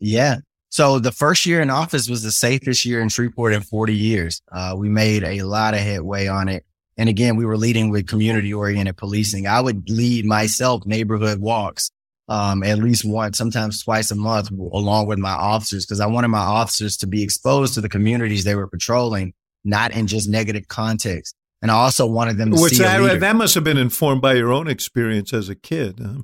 Yeah. 0.00 0.38
So 0.74 0.98
the 0.98 1.12
first 1.12 1.46
year 1.46 1.60
in 1.60 1.70
office 1.70 2.08
was 2.08 2.24
the 2.24 2.32
safest 2.32 2.84
year 2.84 3.00
in 3.00 3.08
Shreveport 3.08 3.52
in 3.52 3.60
40 3.60 3.94
years. 3.94 4.42
Uh, 4.50 4.74
we 4.76 4.88
made 4.88 5.22
a 5.22 5.42
lot 5.42 5.72
of 5.72 5.78
headway 5.78 6.26
on 6.26 6.48
it. 6.48 6.64
And 6.96 7.08
again, 7.08 7.36
we 7.36 7.46
were 7.46 7.56
leading 7.56 7.90
with 7.90 8.08
community 8.08 8.52
oriented 8.52 8.96
policing. 8.96 9.46
I 9.46 9.60
would 9.60 9.88
lead 9.88 10.24
myself 10.24 10.84
neighborhood 10.84 11.38
walks, 11.38 11.92
um, 12.26 12.64
at 12.64 12.80
least 12.80 13.04
once, 13.04 13.38
sometimes 13.38 13.84
twice 13.84 14.10
a 14.10 14.16
month 14.16 14.50
along 14.50 15.06
with 15.06 15.20
my 15.20 15.30
officers 15.30 15.86
because 15.86 16.00
I 16.00 16.06
wanted 16.06 16.26
my 16.26 16.38
officers 16.38 16.96
to 16.96 17.06
be 17.06 17.22
exposed 17.22 17.74
to 17.74 17.80
the 17.80 17.88
communities 17.88 18.42
they 18.42 18.56
were 18.56 18.66
patrolling, 18.66 19.32
not 19.62 19.92
in 19.92 20.08
just 20.08 20.28
negative 20.28 20.66
context. 20.66 21.36
And 21.62 21.70
I 21.70 21.74
also 21.74 22.04
wanted 22.04 22.36
them 22.36 22.50
to 22.50 22.60
Which 22.60 22.72
see 22.72 22.82
that, 22.82 23.20
that 23.20 23.36
must 23.36 23.54
have 23.54 23.62
been 23.62 23.78
informed 23.78 24.22
by 24.22 24.32
your 24.32 24.52
own 24.52 24.66
experience 24.66 25.32
as 25.32 25.48
a 25.48 25.54
kid. 25.54 26.00
Huh? 26.04 26.22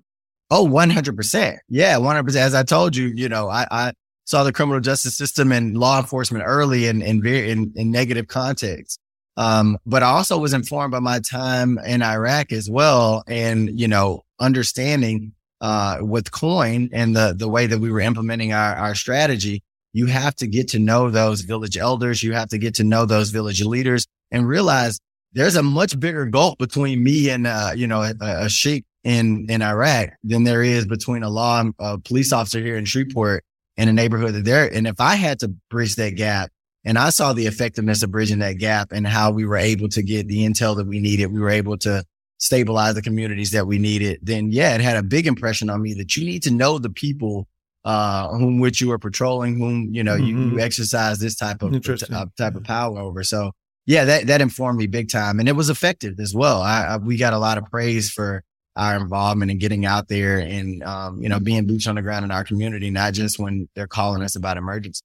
Oh, 0.51 0.67
100%. 0.67 1.59
Yeah, 1.69 1.99
100%. 1.99 2.35
As 2.35 2.53
I 2.53 2.65
told 2.65 2.97
you, 2.97 3.07
you 3.07 3.29
know, 3.29 3.49
I, 3.49 3.65
I, 3.71 3.93
saw 4.31 4.45
the 4.45 4.53
criminal 4.53 4.81
justice 4.81 5.17
system 5.17 5.51
and 5.51 5.77
law 5.77 5.99
enforcement 5.99 6.45
early 6.47 6.87
in 6.87 7.03
in, 7.03 7.27
in, 7.27 7.73
in 7.75 7.91
negative 7.91 8.29
context. 8.29 9.01
Um, 9.37 9.77
but 9.85 10.03
I 10.05 10.11
also 10.11 10.39
was 10.39 10.53
informed 10.53 10.93
by 10.93 11.01
my 11.01 11.19
time 11.19 11.79
in 11.79 12.03
Iraq 12.03 12.53
as 12.53 12.71
well, 12.71 13.25
and 13.27 13.79
you 13.79 13.89
know, 13.89 14.23
understanding 14.39 15.33
uh, 15.61 15.99
with 16.01 16.31
COIN 16.31 16.91
and 16.93 17.17
the 17.17 17.35
the 17.37 17.49
way 17.49 17.67
that 17.67 17.81
we 17.81 17.91
were 17.91 18.01
implementing 18.01 18.53
our 18.53 18.75
our 18.77 18.95
strategy. 18.95 19.63
You 19.93 20.07
have 20.07 20.37
to 20.37 20.47
get 20.47 20.69
to 20.69 20.79
know 20.79 21.11
those 21.11 21.41
village 21.41 21.77
elders. 21.77 22.23
You 22.23 22.33
have 22.35 22.51
to 22.51 22.59
get 22.59 22.77
to 22.77 22.85
know 22.85 23.07
those 23.07 23.31
village 23.31 23.65
leaders 23.65 24.07
and 24.31 24.47
realize 24.47 25.01
there's 25.33 25.57
a 25.57 25.65
much 25.65 25.99
bigger 25.99 26.27
gulf 26.27 26.57
between 26.59 27.03
me 27.03 27.31
and 27.31 27.49
uh, 27.49 27.73
you 27.75 27.89
know 27.89 28.03
a, 28.03 28.15
a 28.21 28.49
sheikh 28.49 28.85
in 29.03 29.47
in 29.49 29.61
Iraq 29.61 30.11
than 30.23 30.45
there 30.45 30.63
is 30.63 30.87
between 30.87 31.25
a 31.25 31.31
law 31.31 31.65
a 31.81 31.99
police 31.99 32.33
officer 32.33 32.61
here 32.61 32.77
in 32.77 32.85
Shreveport 32.85 33.43
in 33.81 33.89
a 33.89 33.93
neighborhood 33.93 34.35
that 34.35 34.45
they're, 34.45 34.73
and 34.73 34.87
if 34.87 35.01
I 35.01 35.15
had 35.15 35.41
to 35.41 35.49
bridge 35.71 35.97
that 35.97 36.11
gap 36.11 36.51
and 36.85 36.99
I 36.99 37.11
saw 37.11 37.33
the 37.33 37.47
effectiveness 37.47 38.03
of 38.03 38.11
bridging 38.11 38.41
that 38.41 38.59
gap 38.59 38.93
and 38.93 39.07
how 39.07 39.31
we 39.31 39.47
were 39.47 39.57
able 39.57 39.89
to 39.91 40.03
get 40.03 40.29
the 40.29 40.47
intel 40.47 40.77
that 40.77 40.87
we 40.87 41.01
needed, 41.01 41.27
we 41.27 41.41
were 41.41 41.51
able 41.51 41.79
to 41.79 42.05
stabilize 42.39 42.95
the 42.95 43.03
communities 43.03 43.51
that 43.53 43.67
we 43.67 43.79
needed, 43.79 44.19
then 44.23 44.51
yeah, 44.51 44.75
it 44.75 44.81
had 44.81 44.97
a 44.97 45.03
big 45.03 45.27
impression 45.27 45.69
on 45.69 45.83
me 45.83 45.95
that 45.95 46.17
you 46.17 46.25
need 46.25 46.43
to 46.43 46.51
know 46.51 46.79
the 46.79 46.91
people 46.91 47.47
uh, 47.85 48.29
whom 48.29 48.61
which 48.61 48.81
you 48.81 48.91
are 48.93 48.99
patrolling, 48.99 49.59
whom, 49.59 49.89
you 49.93 50.03
know, 50.03 50.15
mm-hmm. 50.15 50.27
you, 50.27 50.39
you, 50.39 50.47
mm-hmm. 50.51 50.61
exercise 50.61 51.19
this 51.19 51.37
type 51.37 51.63
of, 51.63 51.75
uh, 51.75 52.27
type 52.37 52.55
of 52.55 52.65
power 52.65 52.99
over. 52.99 53.23
So 53.23 53.53
yeah, 53.87 54.05
that, 54.05 54.27
that 54.27 54.41
informed 54.41 54.79
me 54.79 54.87
big 54.87 55.11
time 55.11 55.39
and 55.39 55.49
it 55.49 55.57
was 55.57 55.71
effective 55.71 56.21
as 56.21 56.35
well. 56.35 56.61
I, 56.63 56.85
I, 56.85 56.97
we 56.99 57.17
got 57.17 57.33
a 57.33 57.39
lot 57.39 57.59
of 57.59 57.65
praise 57.65 58.11
for 58.11 58.43
our 58.77 58.97
involvement 58.97 59.51
in 59.51 59.59
getting 59.59 59.85
out 59.85 60.09
there 60.09 60.39
and, 60.39 60.83
um, 60.83 61.23
you 61.23 61.29
know, 61.29 61.41
being 61.41 61.67
boots 61.67 61.87
on 61.87 61.97
the 61.97 62.03
ground 62.03 62.25
in 62.25 62.31
our 62.31 62.45
community, 62.45 62.91
not 62.91 63.13
just 63.13 63.39
when 63.39 63.69
they're 63.75 63.87
calling 63.87 64.23
us 64.23 64.37
about 64.37 64.57
emergencies. 64.57 65.03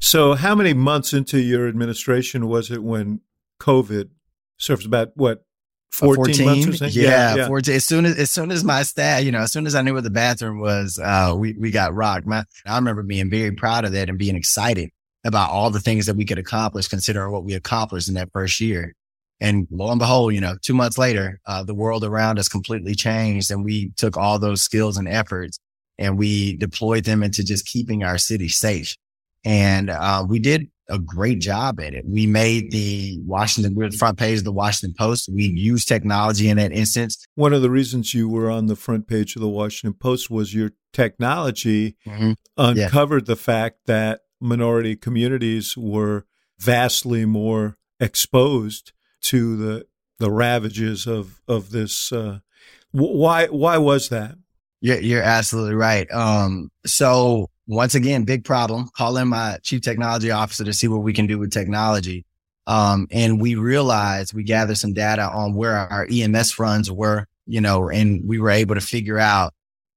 So, 0.00 0.34
how 0.34 0.54
many 0.54 0.72
months 0.72 1.12
into 1.12 1.38
your 1.38 1.68
administration 1.68 2.48
was 2.48 2.70
it 2.70 2.82
when 2.82 3.20
COVID 3.60 4.08
served 4.56 4.86
about 4.86 5.10
what 5.14 5.44
14, 5.92 6.16
14 6.16 6.46
months 6.46 6.66
or 6.66 6.76
something? 6.76 7.02
Yeah, 7.02 7.10
yeah, 7.10 7.36
yeah, 7.36 7.46
14. 7.48 7.74
As 7.74 7.84
soon 7.84 8.06
as, 8.06 8.16
as 8.16 8.30
soon 8.30 8.50
as 8.50 8.64
my 8.64 8.82
staff, 8.82 9.22
you 9.24 9.32
know, 9.32 9.40
as 9.40 9.52
soon 9.52 9.66
as 9.66 9.74
I 9.74 9.82
knew 9.82 9.92
where 9.92 10.02
the 10.02 10.08
bathroom 10.08 10.58
was, 10.58 10.98
uh, 11.02 11.34
we, 11.36 11.52
we 11.52 11.70
got 11.70 11.94
rocked. 11.94 12.26
My, 12.26 12.44
I 12.64 12.76
remember 12.76 13.02
being 13.02 13.28
very 13.28 13.52
proud 13.52 13.84
of 13.84 13.92
that 13.92 14.08
and 14.08 14.18
being 14.18 14.36
excited 14.36 14.90
about 15.24 15.50
all 15.50 15.70
the 15.70 15.80
things 15.80 16.06
that 16.06 16.16
we 16.16 16.24
could 16.24 16.38
accomplish, 16.38 16.88
considering 16.88 17.30
what 17.30 17.44
we 17.44 17.52
accomplished 17.52 18.08
in 18.08 18.14
that 18.14 18.32
first 18.32 18.58
year. 18.60 18.94
And 19.40 19.66
lo 19.70 19.90
and 19.90 19.98
behold, 19.98 20.34
you 20.34 20.40
know, 20.40 20.56
two 20.60 20.74
months 20.74 20.98
later, 20.98 21.40
uh, 21.46 21.62
the 21.62 21.74
world 21.74 22.04
around 22.04 22.38
us 22.38 22.48
completely 22.48 22.94
changed 22.94 23.50
and 23.50 23.64
we 23.64 23.92
took 23.96 24.16
all 24.16 24.38
those 24.38 24.62
skills 24.62 24.96
and 24.96 25.08
efforts 25.08 25.58
and 25.98 26.18
we 26.18 26.56
deployed 26.56 27.04
them 27.04 27.22
into 27.22 27.42
just 27.42 27.66
keeping 27.66 28.04
our 28.04 28.18
city 28.18 28.48
safe. 28.48 28.96
And, 29.44 29.88
uh, 29.88 30.24
we 30.28 30.38
did 30.38 30.68
a 30.90 30.98
great 30.98 31.40
job 31.40 31.80
at 31.80 31.94
it. 31.94 32.04
We 32.06 32.26
made 32.26 32.72
the 32.72 33.18
Washington, 33.24 33.74
we're 33.74 33.90
the 33.90 33.96
front 33.96 34.18
page 34.18 34.38
of 34.38 34.44
the 34.44 34.52
Washington 34.52 34.94
Post. 34.98 35.30
We 35.32 35.44
used 35.44 35.88
technology 35.88 36.48
in 36.48 36.56
that 36.58 36.72
instance. 36.72 37.24
One 37.36 37.52
of 37.54 37.62
the 37.62 37.70
reasons 37.70 38.12
you 38.12 38.28
were 38.28 38.50
on 38.50 38.66
the 38.66 38.76
front 38.76 39.06
page 39.06 39.36
of 39.36 39.42
the 39.42 39.48
Washington 39.48 39.96
Post 39.98 40.30
was 40.30 40.52
your 40.52 40.72
technology 40.92 41.96
mm-hmm. 42.06 42.32
uncovered 42.56 43.22
yeah. 43.22 43.34
the 43.34 43.36
fact 43.36 43.78
that 43.86 44.20
minority 44.40 44.96
communities 44.96 45.76
were 45.76 46.26
vastly 46.58 47.24
more 47.24 47.78
exposed 48.00 48.92
to 49.22 49.56
the 49.56 49.86
the 50.18 50.30
ravages 50.30 51.06
of 51.06 51.40
of 51.48 51.70
this. 51.70 52.12
Uh, 52.12 52.40
why 52.92 53.46
why 53.46 53.78
was 53.78 54.08
that? 54.08 54.36
You're, 54.80 55.00
you're 55.00 55.22
absolutely 55.22 55.74
right. 55.74 56.10
Um, 56.10 56.70
so 56.86 57.50
once 57.66 57.94
again, 57.94 58.24
big 58.24 58.44
problem. 58.44 58.88
Call 58.96 59.16
in 59.16 59.28
my 59.28 59.58
chief 59.62 59.82
technology 59.82 60.30
officer 60.30 60.64
to 60.64 60.72
see 60.72 60.88
what 60.88 61.02
we 61.02 61.12
can 61.12 61.26
do 61.26 61.38
with 61.38 61.52
technology. 61.52 62.24
Um, 62.66 63.06
and 63.10 63.40
we 63.40 63.54
realized 63.54 64.34
we 64.34 64.42
gathered 64.42 64.78
some 64.78 64.92
data 64.92 65.22
on 65.22 65.54
where 65.54 65.76
our 65.76 66.06
EMS 66.10 66.58
runs 66.58 66.90
were, 66.90 67.26
you 67.46 67.60
know, 67.60 67.88
and 67.88 68.22
we 68.26 68.38
were 68.38 68.50
able 68.50 68.74
to 68.74 68.80
figure 68.80 69.18
out 69.18 69.54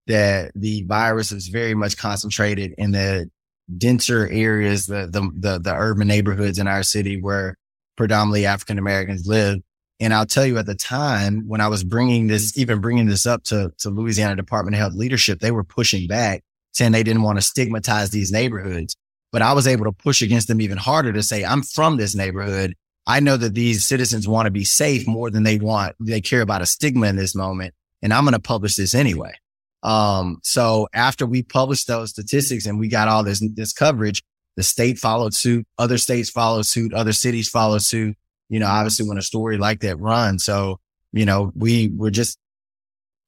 that 0.08 0.52
the 0.56 0.84
virus 0.84 1.32
is 1.32 1.48
very 1.48 1.76
much 1.76 1.98
concentrated 1.98 2.74
in 2.78 2.92
the 2.92 3.30
denser 3.78 4.28
areas, 4.28 4.86
the, 4.86 5.08
the, 5.12 5.30
the, 5.36 5.60
the 5.60 5.74
urban 5.74 6.08
neighborhoods 6.08 6.60
in 6.60 6.68
our 6.68 6.84
city 6.84 7.22
where 7.22 7.58
predominantly 7.96 8.46
African 8.46 8.78
Americans 8.78 9.28
live. 9.28 9.60
And 10.00 10.14
I'll 10.14 10.26
tell 10.26 10.46
you 10.46 10.58
at 10.58 10.66
the 10.66 10.76
time 10.76 11.48
when 11.48 11.62
I 11.62 11.68
was 11.68 11.84
bringing 11.84 12.28
this, 12.28 12.58
even 12.58 12.82
bringing 12.82 13.06
this 13.06 13.26
up 13.26 13.44
to, 13.46 13.72
to 13.80 13.90
Louisiana 13.90 14.36
Department 14.36 14.76
of 14.76 14.80
Health 14.80 14.94
leadership, 14.94 15.40
they 15.40 15.52
were 15.52 15.64
pushing 15.64 16.08
back 16.08 16.44
saying 16.74 16.92
they 16.92 17.04
didn't 17.04 17.22
want 17.22 17.38
to 17.38 17.42
stigmatize 17.42 18.10
these 18.10 18.32
neighborhoods. 18.32 18.96
But 19.32 19.42
I 19.42 19.54
was 19.54 19.68
able 19.68 19.86
to 19.86 19.92
push 19.92 20.22
against 20.22 20.48
them 20.48 20.62
even 20.62 20.78
harder 20.78 21.14
to 21.14 21.24
say, 21.24 21.44
I'm 21.44 21.64
from 21.64 21.98
this 21.98 22.16
neighborhood. 22.16 22.76
I 23.08 23.20
know 23.20 23.38
that 23.38 23.54
these 23.54 23.86
citizens 23.86 24.28
want 24.28 24.46
to 24.46 24.52
be 24.52 24.64
safe 24.64 25.08
more 25.08 25.30
than 25.30 25.44
they 25.44 25.58
want. 25.58 25.96
They 26.00 26.22
care 26.22 26.42
about 26.42 26.62
a 26.62 26.66
stigma 26.66 27.08
in 27.08 27.16
this 27.16 27.36
moment. 27.36 27.74
And 28.02 28.14
I'm 28.14 28.24
going 28.24 28.34
to 28.34 28.40
publish 28.40 28.76
this 28.76 28.94
anyway. 28.94 29.34
Um, 29.82 30.40
so 30.44 30.88
after 30.94 31.26
we 31.26 31.44
published 31.44 31.88
those 31.88 32.12
statistics 32.12 32.66
and 32.66 32.80
we 32.80 32.88
got 32.88 33.08
all 33.08 33.24
this, 33.24 33.44
this 33.56 33.74
coverage, 33.74 34.24
the 34.56 34.64
state 34.64 34.98
followed 34.98 35.34
suit. 35.34 35.66
Other 35.78 35.98
states 35.98 36.30
followed 36.30 36.66
suit. 36.66 36.94
Other 36.94 37.14
cities 37.14 37.50
followed 37.50 37.82
suit. 37.82 38.16
You 38.50 38.60
know, 38.60 38.68
obviously 38.68 39.08
when 39.08 39.18
a 39.18 39.22
story 39.22 39.58
like 39.58 39.80
that 39.82 39.98
runs. 39.98 40.44
So, 40.44 40.80
you 41.12 41.26
know, 41.26 41.52
we 41.56 41.92
were 41.96 42.12
just, 42.12 42.38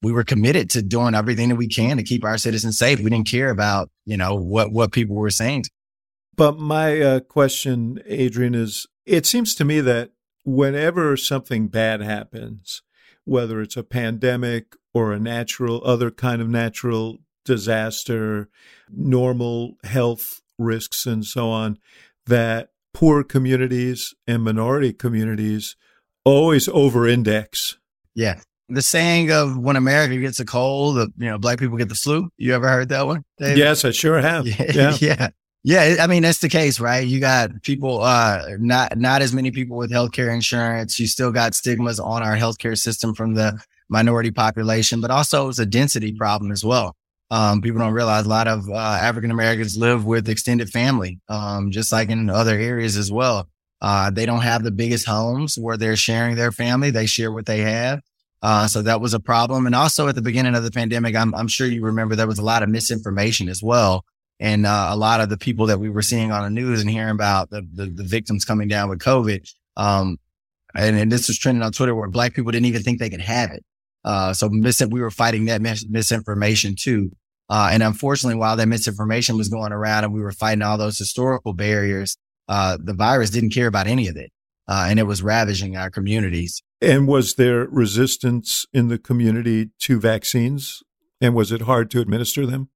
we 0.01 0.11
were 0.11 0.23
committed 0.23 0.69
to 0.71 0.81
doing 0.83 1.15
everything 1.15 1.49
that 1.49 1.55
we 1.55 1.67
can 1.67 1.97
to 1.97 2.03
keep 2.03 2.23
our 2.23 2.37
citizens 2.37 2.77
safe. 2.77 2.99
We 2.99 3.09
didn't 3.09 3.29
care 3.29 3.49
about, 3.49 3.89
you 4.05 4.17
know, 4.17 4.35
what, 4.35 4.71
what 4.71 4.91
people 4.91 5.15
were 5.15 5.31
saying. 5.31 5.63
But 6.35 6.59
my 6.59 7.01
uh, 7.01 7.19
question, 7.21 8.01
Adrian, 8.05 8.53
is 8.53 8.85
it 9.05 9.25
seems 9.25 9.55
to 9.55 9.65
me 9.65 9.79
that 9.81 10.11
whenever 10.43 11.17
something 11.17 11.69
bad 11.69 12.01
happens, 12.01 12.81
whether 13.23 13.61
it's 13.61 13.77
a 13.77 13.83
pandemic 13.83 14.75
or 14.93 15.11
a 15.11 15.19
natural, 15.19 15.81
other 15.83 16.11
kind 16.11 16.41
of 16.41 16.49
natural 16.49 17.17
disaster, 17.45 18.49
normal 18.89 19.77
health 19.83 20.41
risks, 20.57 21.05
and 21.05 21.25
so 21.25 21.49
on, 21.49 21.77
that 22.25 22.69
poor 22.93 23.23
communities 23.23 24.13
and 24.27 24.43
minority 24.43 24.93
communities 24.93 25.75
always 26.23 26.67
over 26.69 27.07
index. 27.07 27.77
Yeah. 28.15 28.39
The 28.67 28.81
saying 28.81 29.31
of 29.31 29.57
when 29.57 29.75
America 29.75 30.17
gets 30.17 30.39
a 30.39 30.45
cold, 30.45 30.95
the, 30.95 31.11
you 31.17 31.29
know, 31.29 31.37
black 31.37 31.59
people 31.59 31.77
get 31.77 31.89
the 31.89 31.95
flu. 31.95 32.29
You 32.37 32.55
ever 32.55 32.67
heard 32.67 32.89
that 32.89 33.05
one? 33.05 33.23
David? 33.37 33.59
Yes, 33.59 33.85
I 33.85 33.91
sure 33.91 34.19
have. 34.19 34.47
Yeah. 34.59 34.71
Yeah. 34.73 34.97
yeah. 34.99 35.29
Yeah, 35.67 35.95
I 35.99 36.05
mean 36.05 36.21
that's 36.21 36.37
the 36.37 36.47
case, 36.47 36.79
right? 36.79 37.07
You 37.07 37.19
got 37.19 37.63
people, 37.63 38.03
uh, 38.03 38.49
not 38.59 38.95
not 38.99 39.23
as 39.23 39.33
many 39.33 39.49
people 39.49 39.77
with 39.77 39.91
healthcare 39.91 40.31
insurance. 40.31 40.99
You 40.99 41.07
still 41.07 41.31
got 41.31 41.55
stigmas 41.55 41.99
on 41.99 42.21
our 42.21 42.37
healthcare 42.37 42.77
system 42.77 43.15
from 43.15 43.33
the 43.33 43.59
minority 43.89 44.29
population, 44.29 45.01
but 45.01 45.09
also 45.09 45.49
it's 45.49 45.57
a 45.57 45.65
density 45.65 46.13
problem 46.13 46.51
as 46.51 46.63
well. 46.63 46.95
Um, 47.31 47.61
people 47.61 47.79
don't 47.79 47.93
realize 47.93 48.25
a 48.25 48.29
lot 48.29 48.47
of 48.47 48.69
uh, 48.69 48.73
African 48.73 49.31
Americans 49.31 49.77
live 49.77 50.05
with 50.05 50.29
extended 50.29 50.69
family, 50.69 51.19
um, 51.27 51.71
just 51.71 51.91
like 51.91 52.09
in 52.09 52.29
other 52.29 52.57
areas 52.57 52.97
as 52.97 53.11
well. 53.11 53.49
Uh, 53.81 54.09
they 54.09 54.25
don't 54.25 54.41
have 54.41 54.63
the 54.63 54.71
biggest 54.71 55.05
homes 55.05 55.57
where 55.57 55.77
they're 55.77 55.95
sharing 55.95 56.35
their 56.35 56.51
family. 56.51 56.91
They 56.91 57.05
share 57.05 57.31
what 57.31 57.45
they 57.45 57.61
have. 57.61 58.01
Uh, 58.41 58.67
so 58.67 58.81
that 58.83 59.01
was 59.01 59.13
a 59.13 59.19
problem. 59.19 59.65
And 59.65 59.73
also 59.73 60.07
at 60.07 60.15
the 60.15 60.21
beginning 60.21 60.55
of 60.55 60.63
the 60.63 60.71
pandemic, 60.71 61.15
I'm, 61.15 61.33
I'm 61.33 61.47
sure 61.47 61.67
you 61.67 61.83
remember 61.83 62.15
there 62.15 62.27
was 62.27 62.39
a 62.39 62.43
lot 62.43 62.63
of 62.63 62.69
misinformation 62.69 63.49
as 63.49 63.63
well. 63.63 64.05
And 64.39 64.65
uh, 64.65 64.89
a 64.91 64.95
lot 64.95 65.21
of 65.21 65.29
the 65.29 65.37
people 65.37 65.65
that 65.67 65.79
we 65.79 65.89
were 65.89 66.01
seeing 66.01 66.31
on 66.31 66.43
the 66.43 66.49
news 66.49 66.81
and 66.81 66.89
hearing 66.89 67.11
about 67.11 67.49
the, 67.49 67.67
the, 67.73 67.87
the 67.87 68.03
victims 68.03 68.45
coming 68.45 68.67
down 68.67 68.89
with 68.89 68.99
COVID. 68.99 69.49
Um, 69.77 70.19
and, 70.75 70.95
and, 70.97 71.11
this 71.11 71.27
was 71.27 71.37
trending 71.39 71.63
on 71.63 71.71
Twitter 71.71 71.95
where 71.95 72.07
black 72.09 72.33
people 72.33 72.51
didn't 72.51 72.65
even 72.65 72.83
think 72.83 72.99
they 72.99 73.09
could 73.09 73.21
have 73.21 73.51
it. 73.51 73.63
Uh, 74.05 74.33
so 74.33 74.47
mis- 74.49 74.85
we 74.89 75.01
were 75.01 75.11
fighting 75.11 75.45
that 75.45 75.61
mis- 75.61 75.85
misinformation 75.89 76.75
too. 76.79 77.11
Uh, 77.49 77.69
and 77.71 77.83
unfortunately, 77.83 78.37
while 78.37 78.55
that 78.55 78.67
misinformation 78.67 79.35
was 79.35 79.49
going 79.49 79.71
around 79.71 80.03
and 80.03 80.13
we 80.13 80.21
were 80.21 80.31
fighting 80.31 80.61
all 80.61 80.77
those 80.77 80.97
historical 80.97 81.53
barriers, 81.53 82.15
uh, 82.47 82.77
the 82.81 82.93
virus 82.93 83.31
didn't 83.31 83.49
care 83.49 83.67
about 83.67 83.87
any 83.87 84.07
of 84.07 84.15
it. 84.15 84.31
Uh, 84.67 84.87
and 84.89 84.99
it 84.99 85.03
was 85.03 85.21
ravaging 85.21 85.75
our 85.75 85.89
communities. 85.89 86.63
And 86.81 87.07
was 87.07 87.35
there 87.35 87.67
resistance 87.67 88.65
in 88.73 88.87
the 88.87 88.97
community 88.97 89.69
to 89.79 89.99
vaccines? 89.99 90.81
And 91.21 91.35
was 91.35 91.51
it 91.51 91.61
hard 91.61 91.89
to 91.91 92.01
administer 92.01 92.45
them? 92.45 92.69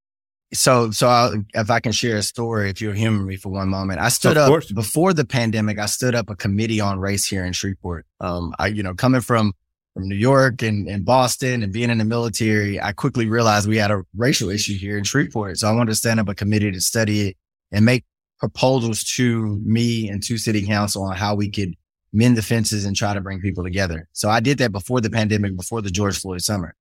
So, 0.54 0.90
so 0.92 1.08
I'll, 1.08 1.44
if 1.54 1.70
I 1.70 1.80
can 1.80 1.92
share 1.92 2.18
a 2.18 2.24
story, 2.24 2.70
if 2.70 2.82
you'll 2.82 2.94
humor 2.94 3.24
me 3.24 3.36
for 3.36 3.50
one 3.50 3.70
moment, 3.70 4.00
I 4.00 4.10
stood 4.10 4.38
of 4.38 4.44
up 4.44 4.50
course. 4.50 4.72
before 4.72 5.14
the 5.14 5.26
pandemic. 5.26 5.78
I 5.78 5.86
stood 5.86 6.16
up 6.16 6.30
a 6.30 6.36
committee 6.36 6.82
on 6.82 7.00
race 7.00 7.26
here 7.28 7.46
in 7.46 7.54
Shreveport. 7.54 8.06
Um, 8.20 8.54
I, 8.58 8.68
you 8.68 8.82
know, 8.82 8.96
coming 8.96 9.22
from 9.22 9.54
from 10.00 10.08
New 10.08 10.16
York 10.16 10.62
and, 10.62 10.88
and 10.88 11.04
Boston 11.04 11.62
and 11.62 11.74
being 11.74 11.90
in 11.90 11.98
the 11.98 12.06
military, 12.06 12.80
I 12.80 12.94
quickly 12.94 13.28
realized 13.28 13.68
we 13.68 13.78
had 13.78 13.92
a 13.92 14.04
racial 14.16 14.50
issue 14.50 14.78
here 14.78 14.98
in 14.98 15.04
Shreveport. 15.04 15.58
So 15.58 15.68
I 15.68 15.74
wanted 15.74 15.92
to 15.92 15.96
stand 15.96 16.20
up 16.20 16.30
a 16.30 16.36
committee 16.36 16.72
to 16.72 16.80
study 16.80 17.30
it 17.30 17.38
and 17.72 17.84
make 17.84 18.06
proposals 18.40 19.04
to 19.16 19.60
me 19.66 20.10
and 20.10 20.24
to 20.24 20.38
city 20.38 20.66
council 20.66 21.04
on 21.04 21.18
how 21.18 21.36
we 21.36 21.52
could 21.52 21.76
mend 22.14 22.38
the 22.38 22.42
fences 22.42 22.86
and 22.86 22.96
try 22.96 23.14
to 23.14 23.20
bring 23.20 23.42
people 23.42 23.64
together. 23.64 24.08
So 24.14 24.30
I 24.30 24.40
did 24.40 24.58
that 24.60 24.72
before 24.72 25.02
the 25.02 25.10
pandemic, 25.10 25.58
before 25.58 25.82
the 25.82 25.92
George 25.92 26.18
Floyd 26.18 26.42
summer. 26.42 26.76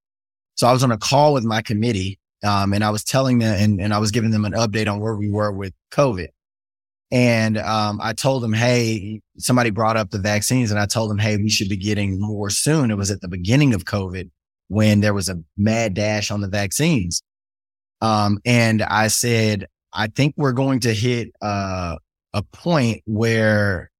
So 0.55 0.69
I 0.69 0.73
was 0.73 0.85
on 0.85 0.93
a 0.93 0.99
call 0.99 1.35
with 1.35 1.45
my 1.45 1.61
committee, 1.61 2.21
um, 2.45 2.73
and 2.73 2.85
I 2.85 2.91
was 2.91 3.03
telling 3.03 3.41
them 3.41 3.57
and, 3.59 3.81
and 3.81 3.93
I 3.93 3.99
was 3.99 4.13
giving 4.13 4.31
them 4.31 4.45
an 4.45 4.53
update 4.53 4.91
on 4.91 5.01
where 5.01 5.17
we 5.17 5.29
were 5.29 5.51
with 5.51 5.75
COVID. 5.91 6.29
And 7.11 7.57
um, 7.57 8.01
I 8.03 8.13
told 8.13 8.43
them, 8.43 8.53
hey, 8.53 9.23
somebody 9.39 9.71
brought 9.71 9.97
up 9.97 10.11
the 10.11 10.19
vaccines, 10.19 10.71
and 10.71 10.79
I 10.79 10.87
told 10.87 11.11
them, 11.11 11.19
hey, 11.19 11.37
we 11.37 11.49
should 11.49 11.69
be 11.69 11.77
getting 11.77 12.21
more 12.21 12.51
soon. 12.51 12.91
It 12.91 12.97
was 12.97 13.11
at 13.11 13.23
the 13.23 13.29
beginning 13.29 13.73
of 13.73 13.85
COVID 13.85 14.31
when 14.69 15.01
there 15.01 15.15
was 15.15 15.29
a 15.29 15.43
mad 15.57 15.95
dash 15.95 16.31
on 16.31 16.43
the 16.43 16.49
vaccines. 16.49 17.23
Um, 18.01 18.39
and 18.45 18.83
I 18.83 19.09
said, 19.09 19.67
I 19.93 20.09
think 20.09 20.35
we're 20.37 20.53
going 20.53 20.81
to 20.81 20.93
hit 20.93 21.33
uh, 21.41 21.97
a 22.35 22.43
point 22.43 23.03
where 23.07 23.91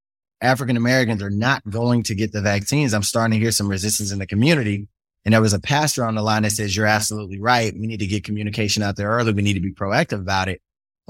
African 0.41 0.77
Americans 0.77 1.23
are 1.23 1.31
not 1.31 1.69
going 1.69 2.03
to 2.05 2.15
get 2.15 2.33
the 2.33 2.43
vaccines. 2.43 2.95
I'm 2.95 3.03
starting 3.03 3.39
to 3.39 3.43
hear 3.43 3.51
some 3.51 3.69
resistance 3.69 4.13
in 4.13 4.19
the 4.19 4.27
community. 4.27 4.87
And 5.25 5.35
there 5.35 5.41
was 5.41 5.53
a 5.53 5.61
pastor 5.61 6.05
on 6.05 6.15
the 6.15 6.23
line 6.23 6.43
that 6.43 6.53
says, 6.53 6.77
You're 6.77 6.87
absolutely 6.87 7.41
right. 7.41 7.73
We 7.75 7.87
need 7.87 8.01
to 8.01 8.07
get 8.07 8.25
communication 8.25 8.83
out 8.83 8.97
there 8.97 9.11
early. 9.11 9.33
We 9.33 9.43
need 9.43 9.55
to 9.55 9.61
be 9.61 9.73
proactive 9.73 10.21
about 10.21 10.49
it. 10.49 10.61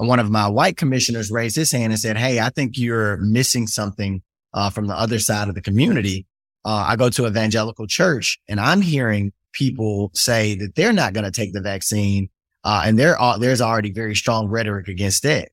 One 0.07 0.19
of 0.19 0.31
my 0.31 0.47
white 0.47 0.77
commissioners 0.77 1.29
raised 1.29 1.57
his 1.57 1.71
hand 1.73 1.91
and 1.91 1.99
said, 1.99 2.17
Hey, 2.17 2.39
I 2.39 2.49
think 2.49 2.77
you're 2.77 3.17
missing 3.17 3.67
something 3.67 4.21
uh, 4.53 4.69
from 4.69 4.87
the 4.87 4.95
other 4.95 5.19
side 5.19 5.49
of 5.49 5.55
the 5.55 5.61
community. 5.61 6.25
Uh, 6.63 6.85
I 6.87 6.95
go 6.95 7.09
to 7.09 7.27
evangelical 7.27 7.85
church 7.85 8.39
and 8.47 8.61
I'm 8.61 8.81
hearing 8.81 9.33
people 9.51 10.11
say 10.13 10.55
that 10.55 10.75
they're 10.75 10.93
not 10.93 11.13
going 11.13 11.25
to 11.25 11.31
take 11.31 11.51
the 11.51 11.61
vaccine. 11.61 12.29
Uh, 12.63 12.83
and 12.85 12.97
there 12.97 13.19
are, 13.19 13.37
there's 13.39 13.59
already 13.59 13.91
very 13.91 14.15
strong 14.15 14.47
rhetoric 14.47 14.87
against 14.87 15.25
it. 15.25 15.51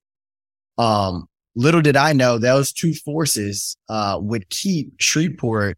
Um, 0.78 1.26
little 1.57 1.80
did 1.80 1.97
I 1.97 2.12
know 2.12 2.38
those 2.38 2.72
two 2.72 2.94
forces, 2.94 3.76
uh, 3.88 4.18
would 4.20 4.49
keep 4.49 4.92
Shreveport 5.01 5.76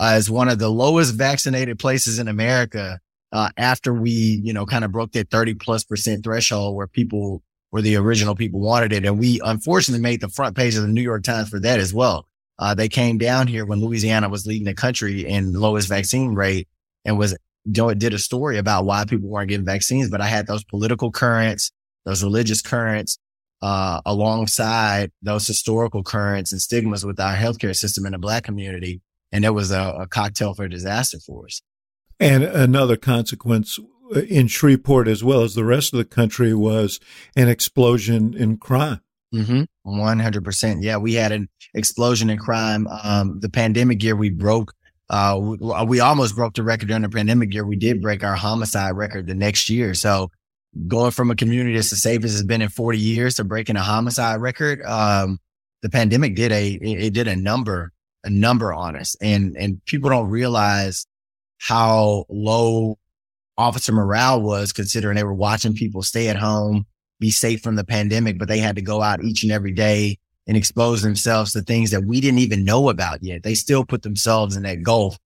as 0.00 0.30
one 0.30 0.48
of 0.48 0.60
the 0.60 0.68
lowest 0.68 1.14
vaccinated 1.14 1.80
places 1.80 2.20
in 2.20 2.28
America. 2.28 3.00
Uh, 3.32 3.48
after 3.56 3.92
we, 3.92 4.40
you 4.44 4.52
know, 4.52 4.64
kind 4.64 4.84
of 4.84 4.92
broke 4.92 5.10
that 5.12 5.30
30 5.30 5.54
plus 5.54 5.82
percent 5.82 6.22
threshold 6.22 6.76
where 6.76 6.86
people 6.86 7.42
where 7.74 7.82
the 7.82 7.96
original 7.96 8.36
people 8.36 8.60
wanted 8.60 8.92
it. 8.92 9.04
And 9.04 9.18
we 9.18 9.40
unfortunately 9.44 10.00
made 10.00 10.20
the 10.20 10.28
front 10.28 10.56
page 10.56 10.76
of 10.76 10.82
the 10.82 10.88
New 10.88 11.02
York 11.02 11.24
Times 11.24 11.48
for 11.48 11.58
that 11.58 11.80
as 11.80 11.92
well. 11.92 12.28
Uh, 12.56 12.72
they 12.72 12.88
came 12.88 13.18
down 13.18 13.48
here 13.48 13.66
when 13.66 13.80
Louisiana 13.80 14.28
was 14.28 14.46
leading 14.46 14.66
the 14.66 14.74
country 14.74 15.26
in 15.26 15.52
lowest 15.52 15.88
vaccine 15.88 16.36
rate 16.36 16.68
and 17.04 17.18
was, 17.18 17.36
did 17.68 18.14
a 18.14 18.18
story 18.20 18.58
about 18.58 18.84
why 18.84 19.04
people 19.04 19.28
weren't 19.28 19.48
getting 19.48 19.66
vaccines. 19.66 20.08
But 20.08 20.20
I 20.20 20.28
had 20.28 20.46
those 20.46 20.62
political 20.62 21.10
currents, 21.10 21.72
those 22.04 22.22
religious 22.22 22.62
currents, 22.62 23.18
uh, 23.60 24.00
alongside 24.06 25.10
those 25.20 25.44
historical 25.44 26.04
currents 26.04 26.52
and 26.52 26.62
stigmas 26.62 27.04
with 27.04 27.18
our 27.18 27.34
healthcare 27.34 27.74
system 27.74 28.06
in 28.06 28.12
the 28.12 28.18
black 28.18 28.44
community. 28.44 29.02
And 29.32 29.44
it 29.44 29.50
was 29.50 29.72
a, 29.72 29.96
a 29.98 30.06
cocktail 30.06 30.54
for 30.54 30.68
disaster 30.68 31.18
for 31.18 31.46
us. 31.46 31.60
And 32.20 32.44
another 32.44 32.96
consequence 32.96 33.80
in 34.14 34.46
Shreveport 34.46 35.08
as 35.08 35.22
well 35.24 35.42
as 35.42 35.54
the 35.54 35.64
rest 35.64 35.92
of 35.92 35.98
the 35.98 36.04
country 36.04 36.54
was 36.54 37.00
an 37.36 37.48
explosion 37.48 38.34
in 38.34 38.56
crime. 38.56 39.00
Mm-hmm. 39.34 39.62
100%. 39.86 40.82
Yeah. 40.82 40.96
We 40.96 41.14
had 41.14 41.32
an 41.32 41.48
explosion 41.74 42.30
in 42.30 42.38
crime. 42.38 42.86
Um, 42.86 43.40
the 43.40 43.48
pandemic 43.48 44.02
year 44.02 44.14
we 44.14 44.30
broke, 44.30 44.72
uh, 45.10 45.38
we, 45.40 45.56
we, 45.86 46.00
almost 46.00 46.36
broke 46.36 46.54
the 46.54 46.62
record 46.62 46.88
during 46.88 47.02
the 47.02 47.08
pandemic 47.08 47.52
year. 47.52 47.66
We 47.66 47.76
did 47.76 48.00
break 48.00 48.22
our 48.22 48.36
homicide 48.36 48.96
record 48.96 49.26
the 49.26 49.34
next 49.34 49.68
year. 49.68 49.92
So 49.94 50.30
going 50.86 51.10
from 51.10 51.30
a 51.30 51.34
community 51.34 51.74
that's 51.74 51.90
the 51.90 51.96
safest 51.96 52.34
has 52.34 52.44
been 52.44 52.62
in 52.62 52.68
40 52.68 52.98
years 52.98 53.34
to 53.36 53.44
breaking 53.44 53.76
a 53.76 53.82
homicide 53.82 54.40
record, 54.40 54.82
um, 54.82 55.38
the 55.82 55.90
pandemic 55.90 56.36
did 56.36 56.52
a, 56.52 56.72
it 56.72 57.12
did 57.12 57.28
a 57.28 57.36
number, 57.36 57.92
a 58.22 58.30
number 58.30 58.72
on 58.72 58.96
us 58.96 59.16
and, 59.20 59.56
and 59.56 59.84
people 59.84 60.10
don't 60.10 60.30
realize 60.30 61.06
how 61.58 62.24
low 62.28 62.98
officer 63.56 63.92
morale 63.92 64.42
was 64.42 64.72
considering 64.72 65.16
they 65.16 65.24
were 65.24 65.34
watching 65.34 65.74
people 65.74 66.02
stay 66.02 66.28
at 66.28 66.36
home, 66.36 66.86
be 67.20 67.30
safe 67.30 67.62
from 67.62 67.76
the 67.76 67.84
pandemic, 67.84 68.38
but 68.38 68.48
they 68.48 68.58
had 68.58 68.76
to 68.76 68.82
go 68.82 69.02
out 69.02 69.22
each 69.22 69.42
and 69.42 69.52
every 69.52 69.72
day 69.72 70.18
and 70.46 70.56
expose 70.56 71.02
themselves 71.02 71.52
to 71.52 71.62
things 71.62 71.90
that 71.90 72.04
we 72.04 72.20
didn't 72.20 72.40
even 72.40 72.64
know 72.64 72.88
about 72.88 73.22
yet. 73.22 73.42
They 73.42 73.54
still 73.54 73.84
put 73.84 74.02
themselves 74.02 74.56
in 74.56 74.64
that 74.64 74.82
gulf. 74.82 75.18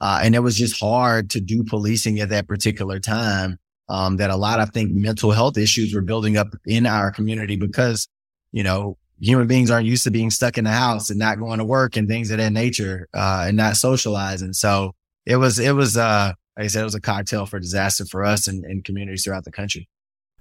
Uh, 0.00 0.20
and 0.22 0.34
it 0.34 0.40
was 0.40 0.56
just 0.56 0.80
hard 0.80 1.30
to 1.30 1.40
do 1.40 1.62
policing 1.62 2.20
at 2.20 2.30
that 2.30 2.48
particular 2.48 2.98
time. 2.98 3.58
Um, 3.88 4.16
that 4.16 4.30
a 4.30 4.36
lot, 4.36 4.58
I 4.58 4.64
think 4.64 4.92
mental 4.92 5.32
health 5.32 5.58
issues 5.58 5.92
were 5.92 6.00
building 6.00 6.38
up 6.38 6.48
in 6.64 6.86
our 6.86 7.10
community 7.10 7.56
because, 7.56 8.08
you 8.50 8.62
know, 8.62 8.96
human 9.20 9.46
beings 9.46 9.70
aren't 9.70 9.86
used 9.86 10.04
to 10.04 10.10
being 10.10 10.30
stuck 10.30 10.56
in 10.56 10.64
the 10.64 10.70
house 10.70 11.10
and 11.10 11.18
not 11.18 11.38
going 11.38 11.58
to 11.58 11.64
work 11.64 11.96
and 11.96 12.08
things 12.08 12.30
of 12.30 12.38
that 12.38 12.52
nature, 12.52 13.08
uh, 13.12 13.44
and 13.48 13.56
not 13.56 13.76
socializing. 13.76 14.54
So 14.54 14.94
it 15.26 15.36
was, 15.36 15.58
it 15.58 15.72
was, 15.72 15.96
uh, 15.96 16.32
like 16.56 16.64
I 16.64 16.68
said, 16.68 16.82
it 16.82 16.84
was 16.84 16.94
a 16.94 17.00
cocktail 17.00 17.46
for 17.46 17.58
disaster 17.58 18.04
for 18.04 18.24
us 18.24 18.46
and, 18.46 18.64
and 18.64 18.84
communities 18.84 19.24
throughout 19.24 19.44
the 19.44 19.52
country. 19.52 19.88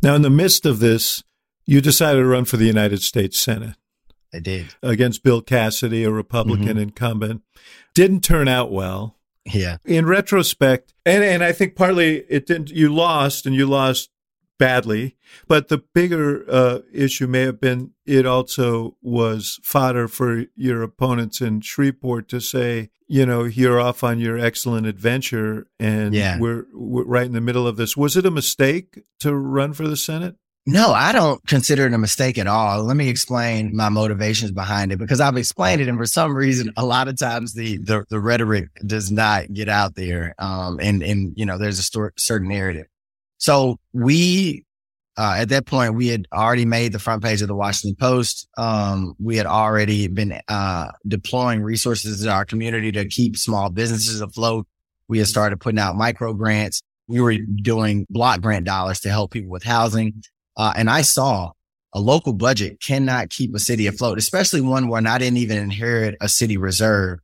Now, 0.01 0.16
in 0.16 0.22
the 0.22 0.30
midst 0.30 0.66
of 0.66 0.80
this, 0.80 1.24
you 1.66 1.82
decided 1.82 2.20
to 2.20 2.26
run 2.26 2.45
for 2.45 2.57
the 2.57 2.66
United 2.66 3.01
States 3.01 3.39
Senate. 3.39 3.76
I 4.34 4.39
did. 4.39 4.76
Against 4.82 5.24
Bill 5.24 5.41
Cassidy, 5.41 6.03
a 6.03 6.12
Republican 6.12 6.70
mm-hmm. 6.70 6.80
incumbent. 6.80 7.41
Didn't 7.93 8.22
turn 8.22 8.47
out 8.47 8.72
well. 8.72 9.18
Yeah. 9.45 9.78
In 9.86 10.05
retrospect, 10.05 10.93
and, 11.05 11.24
and 11.24 11.43
I 11.43 11.51
think 11.51 11.76
partly 11.76 12.18
it 12.30 12.45
didn't, 12.45 12.70
you 12.70 12.93
lost 12.93 13.45
and 13.45 13.55
you 13.55 13.66
lost 13.66 14.11
badly. 14.62 15.18
But 15.47 15.70
the 15.70 15.80
bigger 15.80 16.45
uh, 16.47 16.80
issue 16.93 17.26
may 17.26 17.41
have 17.41 17.59
been 17.59 17.93
it 18.05 18.28
also 18.28 18.95
was 19.01 19.59
fodder 19.64 20.07
for 20.07 20.45
your 20.55 20.84
opponents 20.84 21.41
in 21.41 21.62
Shreveport 21.62 22.30
to 22.30 22.39
say, 22.39 22.91
you 23.07 23.26
know, 23.26 23.43
you're 23.43 23.80
off 23.80 24.03
on 24.03 24.20
your 24.20 24.38
excellent 24.38 24.86
adventure, 24.86 25.66
and 25.80 26.14
yeah. 26.14 26.39
we're, 26.39 26.66
we're 26.74 27.05
right 27.05 27.26
in 27.26 27.34
the 27.34 27.41
middle 27.41 27.68
of 27.68 27.76
this. 27.76 27.97
Was 27.97 28.16
it 28.16 28.26
a 28.26 28.32
mistake 28.32 29.01
to 29.20 29.36
run 29.36 29.74
for 29.74 29.88
the 29.88 29.97
Senate? 29.97 30.36
No, 30.68 30.91
I 30.91 31.12
don't 31.12 31.45
consider 31.47 31.88
it 31.88 31.93
a 31.93 31.97
mistake 31.97 32.38
at 32.38 32.45
all. 32.45 32.84
Let 32.84 32.95
me 32.95 33.09
explain 33.09 33.76
my 33.76 33.89
motivations 33.89 34.51
behind 34.51 34.91
it 34.91 34.99
because 34.99 35.20
I've 35.20 35.36
explained 35.36 35.82
it, 35.82 35.88
and 35.88 35.97
for 35.97 36.05
some 36.05 36.36
reason, 36.36 36.72
a 36.78 36.86
lot 36.86 37.07
of 37.07 37.18
times 37.18 37.53
the 37.53 37.78
the, 37.78 38.05
the 38.09 38.20
rhetoric 38.20 38.70
does 38.86 39.12
not 39.12 39.51
get 39.51 39.70
out 39.70 39.95
there. 39.95 40.36
Um, 40.38 40.80
and 40.80 41.01
and 41.01 41.34
you 41.36 41.47
know, 41.47 41.57
there's 41.57 41.80
a 41.80 41.84
st- 41.84 42.20
certain 42.20 42.47
narrative. 42.47 42.86
So 43.42 43.80
we, 43.92 44.66
uh, 45.18 45.38
at 45.39 45.50
that 45.50 45.66
point, 45.66 45.96
we 45.96 46.10
had 46.10 46.28
already 46.32 46.64
made 46.64 46.92
the 46.92 47.00
front 47.00 47.24
page 47.24 47.42
of 47.42 47.48
the 47.48 47.56
Washington 47.56 47.96
Post. 47.96 48.48
Um, 48.56 49.16
we 49.20 49.36
had 49.36 49.48
already 49.48 50.08
been, 50.08 50.39
uh, 50.48 50.92
deploying 51.08 51.64
resources 51.64 52.22
in 52.22 52.30
our 52.30 52.46
community 52.46 52.92
to 52.92 53.06
keep 53.08 53.36
small 53.36 53.72
businesses 53.72 54.22
afloat. 54.22 54.68
We 55.08 55.18
had 55.18 55.28
started 55.28 55.60
putting 55.60 55.80
out 55.80 55.96
micro 55.96 56.36
grants. 56.36 56.84
We 57.08 57.20
were 57.20 57.36
doing 57.36 58.06
block 58.12 58.42
grant 58.42 58.66
dollars 58.66 59.00
to 59.02 59.10
help 59.10 59.32
people 59.32 59.50
with 59.50 59.64
housing. 59.64 60.22
Uh, 60.56 60.74
and 60.76 60.88
I 60.88 61.02
saw 61.02 61.50
a 61.94 62.00
local 62.00 62.34
budget 62.34 62.80
cannot 62.80 63.32
keep 63.32 63.56
a 63.56 63.60
city 63.60 63.88
afloat, 63.88 64.20
especially 64.20 64.62
one 64.62 64.88
where 64.88 65.02
I 65.06 65.18
didn't 65.18 65.38
even 65.38 65.58
inherit 65.58 66.16
a 66.22 66.30
city 66.30 66.58
reserve. 66.58 67.18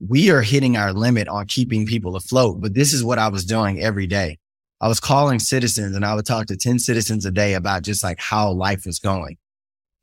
We 0.00 0.30
are 0.30 0.40
hitting 0.40 0.78
our 0.78 0.94
limit 0.94 1.28
on 1.28 1.44
keeping 1.46 1.84
people 1.84 2.16
afloat, 2.16 2.62
but 2.62 2.72
this 2.72 2.94
is 2.94 3.04
what 3.04 3.18
I 3.18 3.28
was 3.28 3.44
doing 3.44 3.82
every 3.82 4.06
day. 4.06 4.38
I 4.80 4.88
was 4.88 5.00
calling 5.00 5.38
citizens 5.38 5.96
and 5.96 6.04
I 6.04 6.14
would 6.14 6.26
talk 6.26 6.46
to 6.46 6.56
10 6.56 6.78
citizens 6.78 7.26
a 7.26 7.30
day 7.30 7.54
about 7.54 7.82
just 7.82 8.04
like 8.04 8.20
how 8.20 8.50
life 8.52 8.86
was 8.86 8.98
going. 8.98 9.36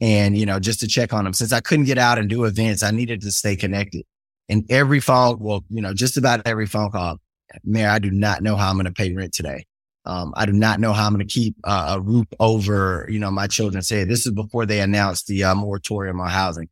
And, 0.02 0.38
you 0.38 0.46
know, 0.46 0.60
just 0.60 0.82
to 0.82 0.88
check 0.88 1.14
on 1.14 1.24
them. 1.24 1.34
Since 1.34 1.54
I 1.54 1.62
couldn't 1.62 1.86
get 1.86 1.98
out 1.98 2.18
and 2.18 2.30
do 2.30 2.44
events, 2.44 2.84
I 2.84 2.92
needed 2.92 3.22
to 3.22 3.32
stay 3.32 3.56
connected. 3.56 4.06
And 4.50 4.66
every 4.70 5.00
phone, 5.00 5.40
well, 5.40 5.64
you 5.70 5.82
know, 5.82 5.94
just 5.94 6.18
about 6.18 6.42
every 6.46 6.66
phone 6.66 6.92
call, 6.92 7.18
Mayor, 7.64 7.90
I 7.90 8.00
do 8.00 8.12
not 8.12 8.44
know 8.44 8.58
how 8.58 8.70
I'm 8.70 8.76
going 8.76 8.86
to 8.86 8.92
pay 8.92 9.14
rent 9.14 9.34
today. 9.34 9.66
Um, 10.06 10.34
I 10.36 10.46
do 10.46 10.52
not 10.52 10.80
know 10.80 10.94
how 10.94 11.08
I'm 11.08 11.14
going 11.14 11.26
to 11.26 11.34
keep 11.34 11.56
uh, 11.64 11.96
a 11.98 12.02
roof 12.02 12.28
over, 12.40 13.08
you 13.10 13.18
know, 13.18 13.32
my 13.32 13.48
children 13.48 13.82
say 13.82 14.04
this 14.04 14.28
is 14.28 14.34
before 14.34 14.66
they 14.66 14.82
announced 14.82 15.26
the 15.28 15.44
uh, 15.44 15.56
moratorium 15.56 16.20
on 16.20 16.30
housing. 16.30 16.70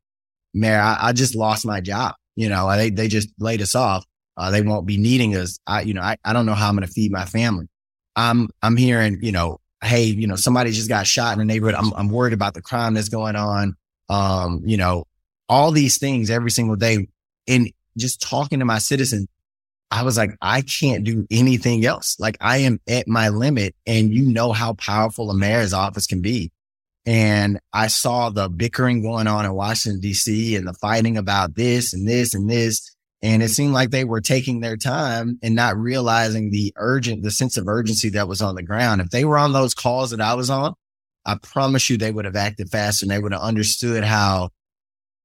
Mayor, 0.54 0.80
I, 0.80 0.98
I, 1.00 1.14
just 1.14 1.34
lost 1.34 1.66
my 1.66 1.82
job. 1.82 2.14
You 2.36 2.50
know, 2.50 2.70
they, 2.76 2.92
they 2.92 3.08
just 3.08 3.30
laid 3.40 3.62
us 3.62 3.74
off. 3.74 4.06
Uh, 4.38 4.52
they 4.52 4.62
won't 4.62 4.86
be 4.86 4.98
needing 4.98 5.36
us. 5.36 5.58
I, 5.66 5.82
you 5.82 5.96
know, 5.96 6.02
I, 6.02 6.18
I 6.24 6.34
don't 6.34 6.46
know 6.46 6.54
how 6.54 6.70
I'm 6.70 6.76
going 6.76 6.88
to 6.88 6.94
feed 6.94 7.12
my 7.12 7.26
family. 7.26 7.68
I'm 8.16 8.50
I'm 8.62 8.78
hearing, 8.78 9.20
you 9.22 9.32
know, 9.32 9.60
hey, 9.84 10.06
you 10.06 10.28
know, 10.28 10.36
somebody 10.36 10.72
just 10.72 10.90
got 10.90 11.08
shot 11.08 11.34
in 11.34 11.40
the 11.40 11.46
neighborhood. 11.46 11.76
I'm 11.76 11.94
I'm 11.94 12.10
worried 12.10 12.34
about 12.34 12.54
the 12.54 12.62
crime 12.62 12.94
that's 12.94 13.10
going 13.10 13.36
on. 13.36 13.76
Um, 14.10 14.62
you 14.66 14.78
know, 14.78 15.06
all 15.50 15.72
these 15.72 15.98
things 15.98 16.30
every 16.30 16.52
single 16.52 16.76
day. 16.76 17.08
And 17.48 17.72
just 17.98 18.22
talking 18.22 18.60
to 18.60 18.66
my 18.66 18.80
citizens, 18.80 19.28
I 19.92 20.04
was 20.04 20.18
like, 20.18 20.36
I 20.42 20.62
can't 20.62 21.04
do 21.04 21.28
anything 21.30 21.86
else. 21.86 22.20
Like 22.20 22.38
I 22.42 22.58
am 22.58 22.80
at 22.88 23.08
my 23.08 23.30
limit. 23.30 23.76
And 23.86 24.14
you 24.14 24.24
know 24.24 24.52
how 24.52 24.74
powerful 24.74 25.30
a 25.30 25.36
mayor's 25.36 25.74
office 25.74 26.08
can 26.08 26.22
be. 26.22 26.52
And 27.06 27.60
I 27.74 27.88
saw 27.88 28.30
the 28.30 28.50
bickering 28.50 29.04
going 29.04 29.28
on 29.28 29.46
in 29.46 29.54
Washington, 29.54 30.02
DC 30.02 30.58
and 30.58 30.68
the 30.68 30.74
fighting 30.74 31.18
about 31.18 31.56
this 31.56 31.94
and 31.94 32.08
this 32.08 32.34
and 32.34 32.50
this. 32.50 32.93
And 33.24 33.42
it 33.42 33.50
seemed 33.50 33.74
like 33.74 33.90
they 33.90 34.04
were 34.04 34.20
taking 34.20 34.60
their 34.60 34.76
time 34.76 35.40
and 35.42 35.56
not 35.56 35.78
realizing 35.78 36.52
the 36.52 36.74
urgent, 36.76 37.24
the 37.24 37.32
sense 37.32 37.56
of 37.56 37.70
urgency 37.70 38.10
that 38.10 38.28
was 38.28 38.42
on 38.42 38.56
the 38.56 38.64
ground. 38.64 39.00
If 39.00 39.12
they 39.12 39.24
were 39.24 39.38
on 39.38 39.54
those 39.54 39.74
calls 39.74 40.12
that 40.12 40.20
I 40.20 40.34
was 40.34 40.50
on, 40.50 40.76
I 41.26 41.38
promise 41.42 41.90
you 41.90 41.96
they 41.98 42.12
would 42.12 42.26
have 42.26 42.36
acted 42.36 42.70
faster 42.70 43.06
and 43.06 43.12
they 43.12 43.20
would 43.20 43.32
have 43.32 43.42
understood 43.42 44.04
how 44.04 44.50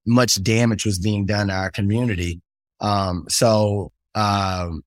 much 0.06 0.40
damage 0.44 0.86
was 0.86 1.00
being 1.00 1.26
done 1.26 1.48
to 1.48 1.54
our 1.54 1.72
community. 1.72 2.40
Um, 2.80 3.26
so, 3.28 3.90
um, 4.14 4.84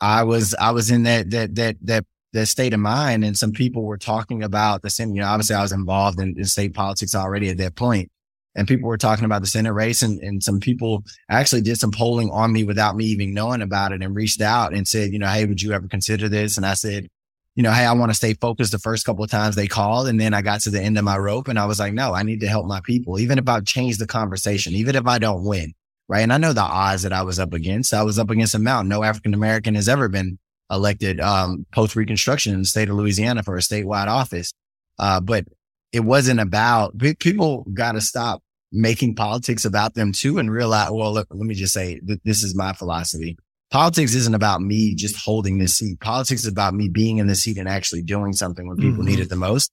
I 0.00 0.22
was, 0.22 0.54
I 0.58 0.70
was 0.70 0.90
in 0.90 1.02
that, 1.02 1.30
that, 1.30 1.54
that, 1.56 1.76
that, 1.82 2.06
that 2.32 2.46
state 2.46 2.72
of 2.72 2.80
mind 2.80 3.26
and 3.26 3.36
some 3.36 3.52
people 3.52 3.82
were 3.82 3.98
talking 3.98 4.42
about 4.42 4.80
the 4.80 4.88
same, 4.88 5.14
you 5.14 5.20
know, 5.20 5.28
obviously 5.28 5.54
I 5.54 5.62
was 5.62 5.72
involved 5.72 6.18
in, 6.18 6.34
in 6.38 6.46
state 6.46 6.72
politics 6.72 7.14
already 7.14 7.50
at 7.50 7.58
that 7.58 7.74
point 7.74 8.10
and 8.54 8.68
people 8.68 8.88
were 8.88 8.98
talking 8.98 9.24
about 9.24 9.42
the 9.42 9.48
Senate 9.48 9.72
race 9.72 10.02
and, 10.02 10.20
and 10.20 10.42
some 10.42 10.60
people 10.60 11.04
actually 11.28 11.62
did 11.62 11.78
some 11.78 11.90
polling 11.90 12.30
on 12.30 12.52
me 12.52 12.64
without 12.64 12.96
me 12.96 13.04
even 13.06 13.34
knowing 13.34 13.62
about 13.62 13.92
it 13.92 14.02
and 14.02 14.14
reached 14.14 14.40
out 14.40 14.72
and 14.72 14.86
said, 14.86 15.12
you 15.12 15.18
know, 15.18 15.26
Hey, 15.26 15.44
would 15.44 15.60
you 15.60 15.72
ever 15.72 15.88
consider 15.88 16.28
this? 16.28 16.56
And 16.56 16.64
I 16.64 16.74
said, 16.74 17.08
you 17.56 17.62
know, 17.62 17.72
Hey, 17.72 17.84
I 17.84 17.92
want 17.92 18.10
to 18.10 18.14
stay 18.14 18.34
focused 18.34 18.72
the 18.72 18.78
first 18.78 19.04
couple 19.04 19.24
of 19.24 19.30
times 19.30 19.56
they 19.56 19.66
called. 19.66 20.08
And 20.08 20.20
then 20.20 20.34
I 20.34 20.42
got 20.42 20.60
to 20.62 20.70
the 20.70 20.80
end 20.80 20.98
of 20.98 21.04
my 21.04 21.16
rope 21.16 21.48
and 21.48 21.58
I 21.58 21.66
was 21.66 21.78
like, 21.78 21.92
no, 21.92 22.14
I 22.14 22.22
need 22.22 22.40
to 22.40 22.48
help 22.48 22.66
my 22.66 22.80
people, 22.80 23.18
even 23.18 23.38
if 23.38 23.48
I 23.48 23.60
change 23.60 23.98
the 23.98 24.06
conversation, 24.06 24.74
even 24.74 24.94
if 24.94 25.06
I 25.06 25.18
don't 25.18 25.44
win. 25.44 25.74
Right. 26.06 26.20
And 26.20 26.34
I 26.34 26.38
know 26.38 26.52
the 26.52 26.60
odds 26.60 27.02
that 27.02 27.14
I 27.14 27.22
was 27.22 27.38
up 27.38 27.54
against. 27.54 27.94
I 27.94 28.02
was 28.02 28.18
up 28.18 28.28
against 28.28 28.54
a 28.54 28.58
mountain. 28.58 28.90
No 28.90 29.02
African 29.02 29.32
American 29.32 29.74
has 29.74 29.88
ever 29.88 30.08
been 30.08 30.38
elected, 30.70 31.18
um, 31.18 31.64
post 31.72 31.96
reconstruction 31.96 32.52
in 32.52 32.60
the 32.60 32.66
state 32.66 32.90
of 32.90 32.96
Louisiana 32.96 33.42
for 33.42 33.56
a 33.56 33.60
statewide 33.60 34.08
office. 34.08 34.52
Uh, 34.98 35.20
but 35.20 35.46
it 35.94 36.00
wasn't 36.00 36.40
about 36.40 36.98
people 37.20 37.64
got 37.72 37.92
to 37.92 38.00
stop 38.00 38.42
making 38.72 39.14
politics 39.14 39.64
about 39.64 39.94
them 39.94 40.10
too 40.10 40.38
and 40.38 40.50
realize, 40.50 40.90
well, 40.90 41.12
let, 41.12 41.26
let 41.30 41.46
me 41.46 41.54
just 41.54 41.72
say 41.72 42.00
that 42.04 42.18
this 42.24 42.42
is 42.42 42.56
my 42.56 42.72
philosophy. 42.72 43.38
Politics 43.70 44.12
isn't 44.14 44.34
about 44.34 44.60
me 44.60 44.96
just 44.96 45.16
holding 45.16 45.58
this 45.58 45.78
seat. 45.78 46.00
Politics 46.00 46.42
is 46.42 46.48
about 46.48 46.74
me 46.74 46.88
being 46.88 47.18
in 47.18 47.28
the 47.28 47.36
seat 47.36 47.58
and 47.58 47.68
actually 47.68 48.02
doing 48.02 48.32
something 48.32 48.66
when 48.66 48.76
people 48.76 49.04
mm-hmm. 49.04 49.06
need 49.06 49.20
it 49.20 49.28
the 49.28 49.36
most. 49.36 49.70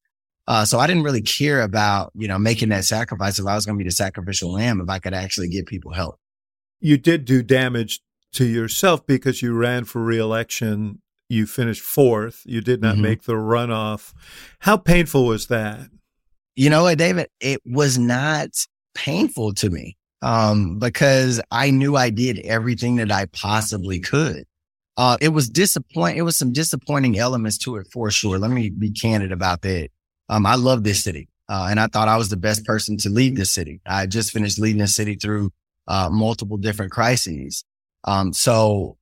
Uh, 0.48 0.64
so 0.64 0.78
I 0.78 0.86
didn't 0.86 1.04
really 1.04 1.24
care 1.24 1.64
about, 1.64 2.12
you 2.14 2.28
know, 2.28 2.38
making 2.38 2.70
that 2.70 2.86
sacrifice 2.86 3.40
if 3.40 3.48
I 3.48 3.56
was 3.56 3.66
going 3.66 3.80
to 3.80 3.84
be 3.84 3.88
the 3.88 3.94
sacrificial 3.94 4.54
lamb, 4.54 4.80
if 4.80 4.90
I 4.90 5.00
could 5.00 5.16
actually 5.16 5.50
get 5.50 5.66
people 5.66 5.94
help. 5.94 6.20
You 6.80 6.98
did 6.98 7.26
do 7.26 7.42
damage 7.42 8.00
to 8.34 8.46
yourself 8.46 9.08
because 9.08 9.42
you 9.42 9.54
ran 9.54 9.86
for 9.86 10.04
reelection. 10.04 11.02
You 11.30 11.48
finished 11.48 11.82
fourth. 11.82 12.44
You 12.46 12.62
did 12.62 12.80
not 12.80 12.94
mm-hmm. 12.94 13.04
make 13.04 13.24
the 13.24 13.34
runoff. 13.34 14.14
How 14.60 14.78
painful 14.78 15.26
was 15.26 15.48
that? 15.48 15.90
You 16.56 16.70
know 16.70 16.84
what, 16.84 16.98
David? 16.98 17.28
It 17.40 17.62
was 17.66 17.98
not 17.98 18.50
painful 18.94 19.54
to 19.56 19.70
me 19.70 19.96
um, 20.22 20.80
because 20.80 21.42
I 21.52 21.72
knew 21.72 21.96
I 21.96 22.10
did 22.10 22.40
everything 22.40 22.98
that 22.98 23.12
I 23.12 23.26
possibly 23.28 24.00
could. 24.00 24.44
Uh, 24.98 25.18
it 25.22 25.30
was 25.30 25.50
disappoint. 25.50 26.18
It 26.18 26.24
was 26.24 26.38
some 26.38 26.52
disappointing 26.52 27.18
elements 27.18 27.58
to 27.60 27.78
it 27.78 27.88
for 27.92 28.12
sure. 28.12 28.38
Let 28.38 28.52
me 28.52 28.70
be 28.70 28.92
candid 28.92 29.32
about 29.32 29.62
that. 29.62 29.90
Um, 30.30 30.46
I 30.46 30.56
love 30.56 30.84
this 30.84 31.04
city, 31.04 31.30
uh, 31.50 31.68
and 31.70 31.80
I 31.80 31.88
thought 31.88 32.08
I 32.08 32.18
was 32.18 32.30
the 32.30 32.38
best 32.38 32.66
person 32.66 32.98
to 32.98 33.10
lead 33.10 33.36
this 33.36 33.52
city. 33.52 33.82
I 33.86 34.06
just 34.06 34.32
finished 34.32 34.60
leading 34.60 34.82
the 34.82 34.88
city 34.88 35.16
through 35.16 35.52
uh, 35.88 36.10
multiple 36.12 36.58
different 36.58 36.92
crises. 36.92 37.64
Um, 38.04 38.34
so 38.34 38.98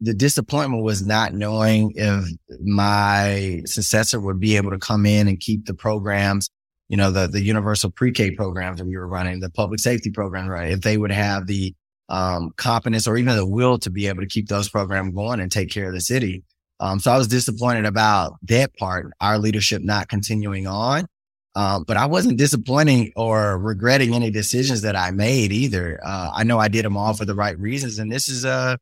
the 0.00 0.14
disappointment 0.14 0.82
was 0.82 1.04
not 1.04 1.34
knowing 1.34 1.92
if 1.94 2.24
my 2.60 3.62
successor 3.66 4.20
would 4.20 4.40
be 4.40 4.56
able 4.56 4.70
to 4.70 4.78
come 4.78 5.06
in 5.06 5.28
and 5.28 5.38
keep 5.38 5.66
the 5.66 5.74
programs 5.74 6.48
you 6.92 6.98
know, 6.98 7.10
the, 7.10 7.26
the 7.26 7.40
universal 7.40 7.90
pre-K 7.90 8.32
programs 8.32 8.78
that 8.78 8.84
we 8.84 8.98
were 8.98 9.08
running, 9.08 9.40
the 9.40 9.48
public 9.48 9.80
safety 9.80 10.10
program, 10.10 10.46
right? 10.46 10.72
If 10.72 10.82
they 10.82 10.98
would 10.98 11.10
have 11.10 11.46
the, 11.46 11.74
um, 12.10 12.50
competence 12.58 13.08
or 13.08 13.16
even 13.16 13.34
the 13.34 13.46
will 13.46 13.78
to 13.78 13.88
be 13.88 14.08
able 14.08 14.20
to 14.20 14.26
keep 14.26 14.46
those 14.46 14.68
programs 14.68 15.14
going 15.14 15.40
and 15.40 15.50
take 15.50 15.70
care 15.70 15.88
of 15.88 15.94
the 15.94 16.02
city. 16.02 16.44
Um, 16.80 17.00
so 17.00 17.10
I 17.10 17.16
was 17.16 17.28
disappointed 17.28 17.86
about 17.86 18.34
that 18.42 18.76
part, 18.76 19.10
our 19.22 19.38
leadership 19.38 19.80
not 19.82 20.10
continuing 20.10 20.66
on. 20.66 21.06
Um, 21.54 21.84
but 21.84 21.96
I 21.96 22.04
wasn't 22.04 22.36
disappointing 22.36 23.12
or 23.16 23.56
regretting 23.56 24.14
any 24.14 24.30
decisions 24.30 24.82
that 24.82 24.94
I 24.94 25.12
made 25.12 25.50
either. 25.50 25.98
Uh, 26.04 26.30
I 26.34 26.44
know 26.44 26.58
I 26.58 26.68
did 26.68 26.84
them 26.84 26.98
all 26.98 27.14
for 27.14 27.24
the 27.24 27.34
right 27.34 27.58
reasons. 27.58 27.98
And 27.98 28.12
this 28.12 28.28
is, 28.28 28.44
uh, 28.44 28.76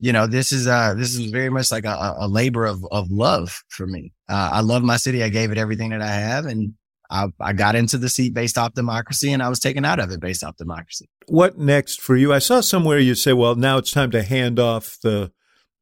you 0.00 0.12
know, 0.12 0.26
this 0.26 0.52
is, 0.52 0.66
uh, 0.66 0.92
this 0.98 1.14
is 1.14 1.30
very 1.30 1.48
much 1.48 1.72
like 1.72 1.86
a, 1.86 2.14
a 2.18 2.28
labor 2.28 2.66
of, 2.66 2.84
of 2.90 3.10
love 3.10 3.62
for 3.70 3.86
me. 3.86 4.12
Uh, 4.28 4.50
I 4.52 4.60
love 4.60 4.82
my 4.82 4.98
city. 4.98 5.22
I 5.22 5.30
gave 5.30 5.50
it 5.50 5.56
everything 5.56 5.90
that 5.90 6.02
I 6.02 6.08
have 6.08 6.44
and 6.44 6.74
I, 7.10 7.28
I 7.40 7.52
got 7.52 7.74
into 7.74 7.98
the 7.98 8.08
seat 8.08 8.34
based 8.34 8.58
off 8.58 8.74
democracy 8.74 9.32
and 9.32 9.42
I 9.42 9.48
was 9.48 9.60
taken 9.60 9.84
out 9.84 9.98
of 9.98 10.10
it 10.10 10.20
based 10.20 10.44
off 10.44 10.56
democracy. 10.56 11.08
What 11.26 11.58
next 11.58 12.00
for 12.00 12.16
you? 12.16 12.32
I 12.32 12.38
saw 12.38 12.60
somewhere 12.60 12.98
you 12.98 13.14
say, 13.14 13.32
well, 13.32 13.54
now 13.54 13.78
it's 13.78 13.90
time 13.90 14.10
to 14.12 14.22
hand 14.22 14.58
off 14.58 14.98
the 15.02 15.32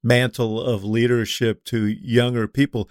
mantle 0.02 0.60
of 0.60 0.84
leadership 0.84 1.64
to 1.64 1.86
younger 1.86 2.46
people. 2.46 2.88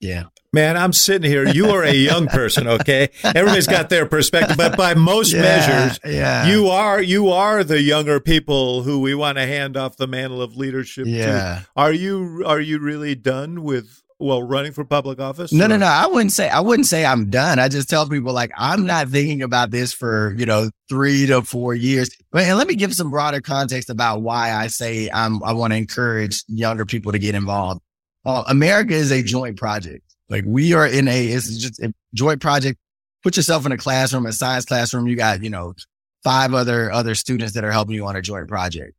Yeah. 0.00 0.24
Man, 0.52 0.76
I'm 0.76 0.92
sitting 0.92 1.28
here. 1.28 1.48
You 1.48 1.70
are 1.70 1.82
a 1.82 1.92
young 1.92 2.26
person, 2.28 2.68
okay? 2.68 3.08
Everybody's 3.24 3.66
got 3.66 3.88
their 3.88 4.06
perspective, 4.06 4.56
but 4.56 4.76
by 4.76 4.94
most 4.94 5.32
yeah, 5.32 5.40
measures, 5.40 5.98
yeah. 6.04 6.46
you 6.46 6.68
are 6.68 7.02
you 7.02 7.30
are 7.30 7.64
the 7.64 7.80
younger 7.80 8.20
people 8.20 8.82
who 8.82 9.00
we 9.00 9.14
want 9.14 9.38
to 9.38 9.46
hand 9.46 9.76
off 9.76 9.96
the 9.96 10.06
mantle 10.06 10.42
of 10.42 10.56
leadership 10.56 11.06
yeah. 11.08 11.24
to. 11.26 11.66
Are 11.74 11.92
you 11.92 12.44
are 12.46 12.60
you 12.60 12.78
really 12.78 13.16
done 13.16 13.64
with 13.64 14.03
well 14.18 14.42
running 14.42 14.72
for 14.72 14.84
public 14.84 15.20
office? 15.20 15.52
No, 15.52 15.64
or? 15.64 15.68
no, 15.68 15.76
no. 15.76 15.86
I 15.86 16.06
wouldn't 16.06 16.32
say 16.32 16.48
I 16.48 16.60
wouldn't 16.60 16.86
say 16.86 17.04
I'm 17.04 17.30
done. 17.30 17.58
I 17.58 17.68
just 17.68 17.88
tell 17.88 18.08
people 18.08 18.32
like 18.32 18.52
I'm 18.56 18.86
not 18.86 19.08
thinking 19.08 19.42
about 19.42 19.70
this 19.70 19.92
for 19.92 20.34
you 20.36 20.46
know 20.46 20.70
three 20.88 21.26
to 21.26 21.42
four 21.42 21.74
years. 21.74 22.10
But 22.30 22.44
And 22.44 22.58
let 22.58 22.68
me 22.68 22.74
give 22.74 22.94
some 22.94 23.10
broader 23.10 23.40
context 23.40 23.90
about 23.90 24.22
why 24.22 24.52
I 24.52 24.68
say 24.68 25.10
I'm 25.12 25.42
I 25.42 25.52
want 25.52 25.72
to 25.72 25.76
encourage 25.76 26.44
younger 26.48 26.84
people 26.84 27.12
to 27.12 27.18
get 27.18 27.34
involved. 27.34 27.80
Uh, 28.24 28.42
America 28.46 28.94
is 28.94 29.12
a 29.12 29.22
joint 29.22 29.56
project. 29.56 30.02
Like 30.28 30.44
we 30.46 30.72
are 30.72 30.86
in 30.86 31.08
a, 31.08 31.26
it's 31.26 31.58
just 31.58 31.80
a 31.80 31.92
joint 32.14 32.40
project. 32.40 32.78
Put 33.22 33.36
yourself 33.36 33.66
in 33.66 33.72
a 33.72 33.76
classroom, 33.76 34.26
a 34.26 34.32
science 34.32 34.64
classroom. 34.64 35.06
You 35.06 35.16
got, 35.16 35.42
you 35.42 35.50
know, 35.50 35.74
five 36.22 36.54
other, 36.54 36.90
other 36.90 37.14
students 37.14 37.54
that 37.54 37.64
are 37.64 37.72
helping 37.72 37.94
you 37.94 38.06
on 38.06 38.16
a 38.16 38.22
joint 38.22 38.48
project. 38.48 38.94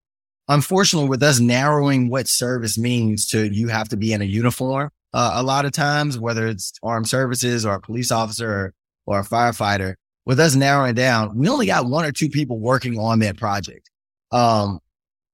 Unfortunately, 0.47 1.09
with 1.09 1.23
us 1.23 1.39
narrowing 1.39 2.09
what 2.09 2.27
service 2.27 2.77
means 2.77 3.27
to 3.29 3.51
you 3.51 3.67
have 3.67 3.89
to 3.89 3.97
be 3.97 4.13
in 4.13 4.21
a 4.21 4.25
uniform, 4.25 4.91
uh, 5.15 5.31
a 5.35 5.43
lot 5.43 5.63
of 5.63 5.71
times, 5.71 6.19
whether 6.19 6.45
it's 6.45 6.73
armed 6.83 7.07
services 7.07 7.65
or 7.65 7.75
a 7.75 7.79
police 7.79 8.11
officer 8.11 8.51
or, 8.51 8.73
or 9.05 9.19
a 9.21 9.23
firefighter, 9.23 9.95
with 10.25 10.41
us 10.41 10.55
narrowing 10.55 10.93
down, 10.93 11.37
we 11.37 11.47
only 11.47 11.67
got 11.67 11.85
one 11.85 12.03
or 12.03 12.11
two 12.11 12.27
people 12.27 12.59
working 12.59 12.99
on 12.99 13.19
that 13.19 13.37
project. 13.37 13.89
Um, 14.31 14.79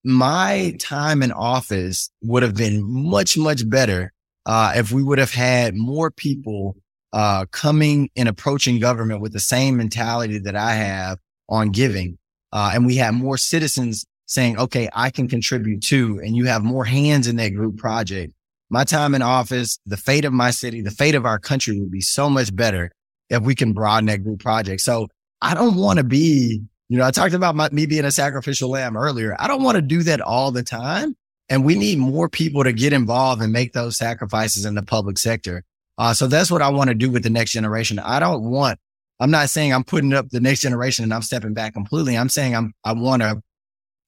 my 0.04 0.76
time 0.80 1.24
in 1.24 1.32
office 1.32 2.12
would 2.22 2.44
have 2.44 2.56
been 2.56 2.84
much, 2.84 3.38
much 3.38 3.68
better 3.68 4.14
uh, 4.46 4.74
if 4.76 4.92
we 4.92 5.02
would 5.02 5.18
have 5.18 5.34
had 5.34 5.74
more 5.74 6.12
people 6.12 6.76
uh, 7.12 7.46
coming 7.52 8.12
and 8.16 8.30
approaching 8.30 8.80
government 8.80 9.20
with 9.22 9.34
the 9.34 9.40
same 9.40 9.78
mentality 9.78 10.38
that 10.38 10.56
I 10.56 10.74
have 10.74 11.18
on 11.50 11.72
giving. 11.72 12.20
Uh, 12.54 12.72
and 12.76 12.86
we 12.86 12.98
have 12.98 13.16
more 13.16 13.38
citizens 13.38 14.06
saying, 14.28 14.60
okay, 14.60 14.90
I 14.94 15.10
can 15.10 15.28
contribute 15.28 15.82
too. 15.82 16.22
And 16.24 16.36
you 16.36 16.46
have 16.46 16.64
more 16.64 16.86
hands 16.86 17.28
in 17.28 17.38
that 17.38 17.50
group 17.50 17.78
project. 17.78 18.34
My 18.72 18.84
time 18.84 19.14
in 19.14 19.22
office, 19.22 19.78
the 19.86 19.98
fate 19.98 20.26
of 20.26 20.34
my 20.34 20.50
city, 20.50 20.82
the 20.82 20.92
fate 20.92 21.14
of 21.14 21.26
our 21.26 21.38
country 21.38 21.80
would 21.80 21.92
be 21.92 22.02
so 22.02 22.30
much 22.30 22.56
better 22.56 22.92
if 23.30 23.44
we 23.44 23.54
can 23.54 23.74
broaden 23.74 24.08
that 24.08 24.24
group 24.24 24.40
project. 24.40 24.82
So 24.82 25.08
I 25.42 25.54
don't 25.54 25.76
want 25.76 25.98
to 25.98 26.04
be 26.04 26.62
you 26.92 26.98
know, 26.98 27.06
I 27.06 27.12
talked 27.12 27.34
about 27.34 27.56
my, 27.56 27.70
me 27.70 27.86
being 27.86 28.04
a 28.04 28.12
sacrificial 28.12 28.70
lamb 28.70 28.98
earlier. 28.98 29.34
I 29.40 29.48
don't 29.48 29.64
want 29.64 29.78
to 29.78 29.82
do 29.82 30.04
that 30.04 30.20
all 30.20 30.52
the 30.52 30.62
time. 30.62 31.16
And 31.48 31.64
we 31.64 31.76
need 31.76 32.00
more 32.00 32.28
people 32.28 32.66
to 32.66 32.74
get 32.74 32.92
involved 32.92 33.42
and 33.42 33.54
make 33.54 33.72
those 33.72 33.96
sacrifices 33.96 34.66
in 34.66 34.76
the 34.76 34.84
public 34.84 35.18
sector. 35.18 35.64
Uh, 35.98 36.14
so 36.14 36.28
that's 36.28 36.52
what 36.52 36.62
I 36.62 36.68
want 36.68 36.90
to 36.90 36.94
do 36.94 37.10
with 37.10 37.24
the 37.24 37.30
next 37.30 37.52
generation. 37.52 37.98
I 37.98 38.20
don't 38.20 38.44
want, 38.44 38.78
I'm 39.22 39.32
not 39.32 39.50
saying 39.50 39.74
I'm 39.74 39.86
putting 39.86 40.12
up 40.12 40.32
the 40.32 40.42
next 40.42 40.60
generation 40.60 41.04
and 41.04 41.14
I'm 41.14 41.22
stepping 41.22 41.54
back 41.54 41.74
completely. 41.74 42.18
I'm 42.18 42.28
saying 42.28 42.58
I'm, 42.58 42.74
I 42.84 42.92
want 42.92 43.22
to 43.22 43.42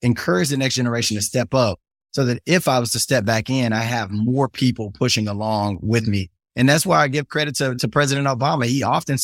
encourage 0.02 0.50
the 0.50 0.58
next 0.58 0.76
generation 0.76 1.16
to 1.16 1.24
step 1.24 1.54
up 1.54 1.80
so 2.14 2.26
that 2.26 2.42
if 2.46 2.68
I 2.68 2.80
was 2.80 2.92
to 2.92 3.00
step 3.00 3.26
back 3.26 3.50
in, 3.50 3.74
I 3.74 3.82
have 3.82 4.12
more 4.12 4.48
people 4.48 4.92
pushing 4.92 5.28
along 5.28 5.80
with 5.82 6.08
me. 6.08 6.30
And 6.56 6.70
that's 6.70 6.86
why 6.86 7.02
I 7.02 7.08
give 7.08 7.28
credit 7.28 7.56
to, 7.56 7.76
to 7.76 7.88
President 7.88 8.28
Obama. 8.28 8.66
He 8.66 8.84
often 8.84 9.18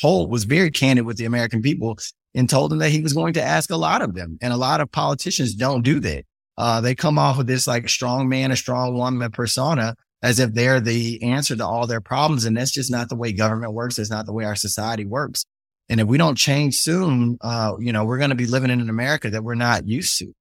told, 0.00 0.30
was 0.30 0.44
very 0.44 0.70
candid 0.70 1.06
with 1.06 1.16
the 1.16 1.24
American 1.24 1.62
people 1.62 1.96
and 2.34 2.50
told 2.50 2.72
them 2.72 2.78
that 2.78 2.90
he 2.90 3.00
was 3.00 3.12
going 3.12 3.34
to 3.34 3.42
ask 3.42 3.70
a 3.70 3.76
lot 3.76 4.02
of 4.02 4.14
them. 4.14 4.38
And 4.42 4.52
a 4.52 4.56
lot 4.56 4.80
of 4.80 4.90
politicians 4.90 5.54
don't 5.54 5.82
do 5.82 6.00
that. 6.00 6.24
Uh, 6.58 6.80
they 6.80 6.94
come 6.94 7.18
off 7.18 7.38
with 7.38 7.46
this 7.46 7.66
like 7.66 7.88
strong 7.88 8.28
man, 8.28 8.50
a 8.50 8.56
strong 8.56 8.94
woman 8.94 9.30
persona 9.30 9.94
as 10.22 10.38
if 10.38 10.52
they're 10.52 10.80
the 10.80 11.22
answer 11.22 11.56
to 11.56 11.64
all 11.64 11.86
their 11.86 12.00
problems. 12.00 12.44
And 12.44 12.56
that's 12.56 12.72
just 12.72 12.90
not 12.90 13.08
the 13.08 13.16
way 13.16 13.32
government 13.32 13.72
works. 13.72 13.98
It's 13.98 14.10
not 14.10 14.26
the 14.26 14.32
way 14.32 14.44
our 14.44 14.56
society 14.56 15.06
works. 15.06 15.46
And 15.88 16.00
if 16.00 16.06
we 16.06 16.18
don't 16.18 16.36
change 16.36 16.76
soon, 16.76 17.38
uh, 17.40 17.74
you 17.78 17.92
know, 17.92 18.04
we're 18.04 18.18
going 18.18 18.30
to 18.30 18.36
be 18.36 18.46
living 18.46 18.70
in 18.70 18.80
an 18.80 18.90
America 18.90 19.30
that 19.30 19.42
we're 19.42 19.54
not 19.54 19.88
used 19.88 20.18
to. 20.18 20.34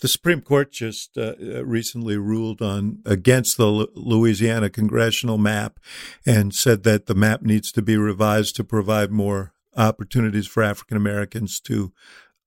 The 0.00 0.08
Supreme 0.08 0.40
Court 0.40 0.70
just 0.70 1.18
uh, 1.18 1.34
uh 1.40 1.64
recently 1.64 2.16
ruled 2.16 2.62
on 2.62 2.98
against 3.04 3.56
the 3.56 3.66
L- 3.66 3.88
Louisiana 3.94 4.70
congressional 4.70 5.38
map 5.38 5.80
and 6.24 6.54
said 6.54 6.84
that 6.84 7.06
the 7.06 7.14
map 7.14 7.42
needs 7.42 7.72
to 7.72 7.82
be 7.82 7.96
revised 7.96 8.56
to 8.56 8.64
provide 8.64 9.10
more 9.10 9.52
opportunities 9.76 10.46
for 10.46 10.62
African 10.62 10.96
Americans 10.96 11.60
to 11.60 11.92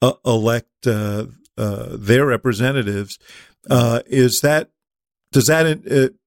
uh, 0.02 0.14
elect 0.26 0.88
uh, 0.88 1.28
uh, 1.58 1.90
their 1.92 2.26
representatives. 2.26 3.20
Uh, 3.70 4.02
is 4.06 4.42
that 4.42 4.70
does 5.32 5.48
that 5.48 5.66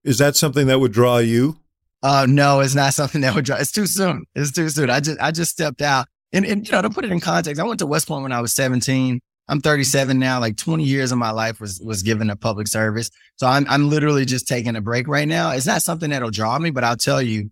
is 0.04 0.18
that 0.18 0.36
something 0.36 0.66
that 0.66 0.80
would 0.80 0.92
draw 0.92 1.18
you? 1.18 1.58
No, 2.02 2.60
it's 2.60 2.74
not 2.74 2.94
something 2.94 3.22
that 3.22 3.34
would 3.34 3.44
draw. 3.44 3.56
It's 3.56 3.72
too 3.72 3.86
soon. 3.86 4.24
It's 4.34 4.52
too 4.52 4.68
soon. 4.68 4.90
I 4.90 5.00
just 5.00 5.20
I 5.20 5.30
just 5.30 5.52
stepped 5.52 5.82
out, 5.82 6.06
and, 6.32 6.44
and 6.44 6.66
you 6.66 6.72
know 6.72 6.82
to 6.82 6.90
put 6.90 7.04
it 7.04 7.12
in 7.12 7.20
context, 7.20 7.60
I 7.60 7.64
went 7.64 7.80
to 7.80 7.86
West 7.86 8.06
Point 8.08 8.22
when 8.22 8.32
I 8.32 8.40
was 8.40 8.52
seventeen. 8.52 9.20
I'm 9.48 9.60
37 9.60 10.18
now. 10.18 10.40
Like 10.40 10.56
20 10.56 10.84
years 10.84 11.12
of 11.12 11.18
my 11.18 11.30
life 11.30 11.60
was 11.60 11.80
was 11.80 12.02
given 12.02 12.28
to 12.28 12.36
public 12.36 12.66
service. 12.66 13.10
So 13.36 13.46
I'm 13.46 13.66
I'm 13.68 13.90
literally 13.90 14.24
just 14.24 14.48
taking 14.48 14.76
a 14.76 14.80
break 14.80 15.06
right 15.06 15.28
now. 15.28 15.50
It's 15.50 15.66
not 15.66 15.82
something 15.82 16.10
that'll 16.10 16.30
draw 16.30 16.58
me, 16.58 16.70
but 16.70 16.84
I'll 16.84 16.96
tell 16.96 17.20
you, 17.20 17.50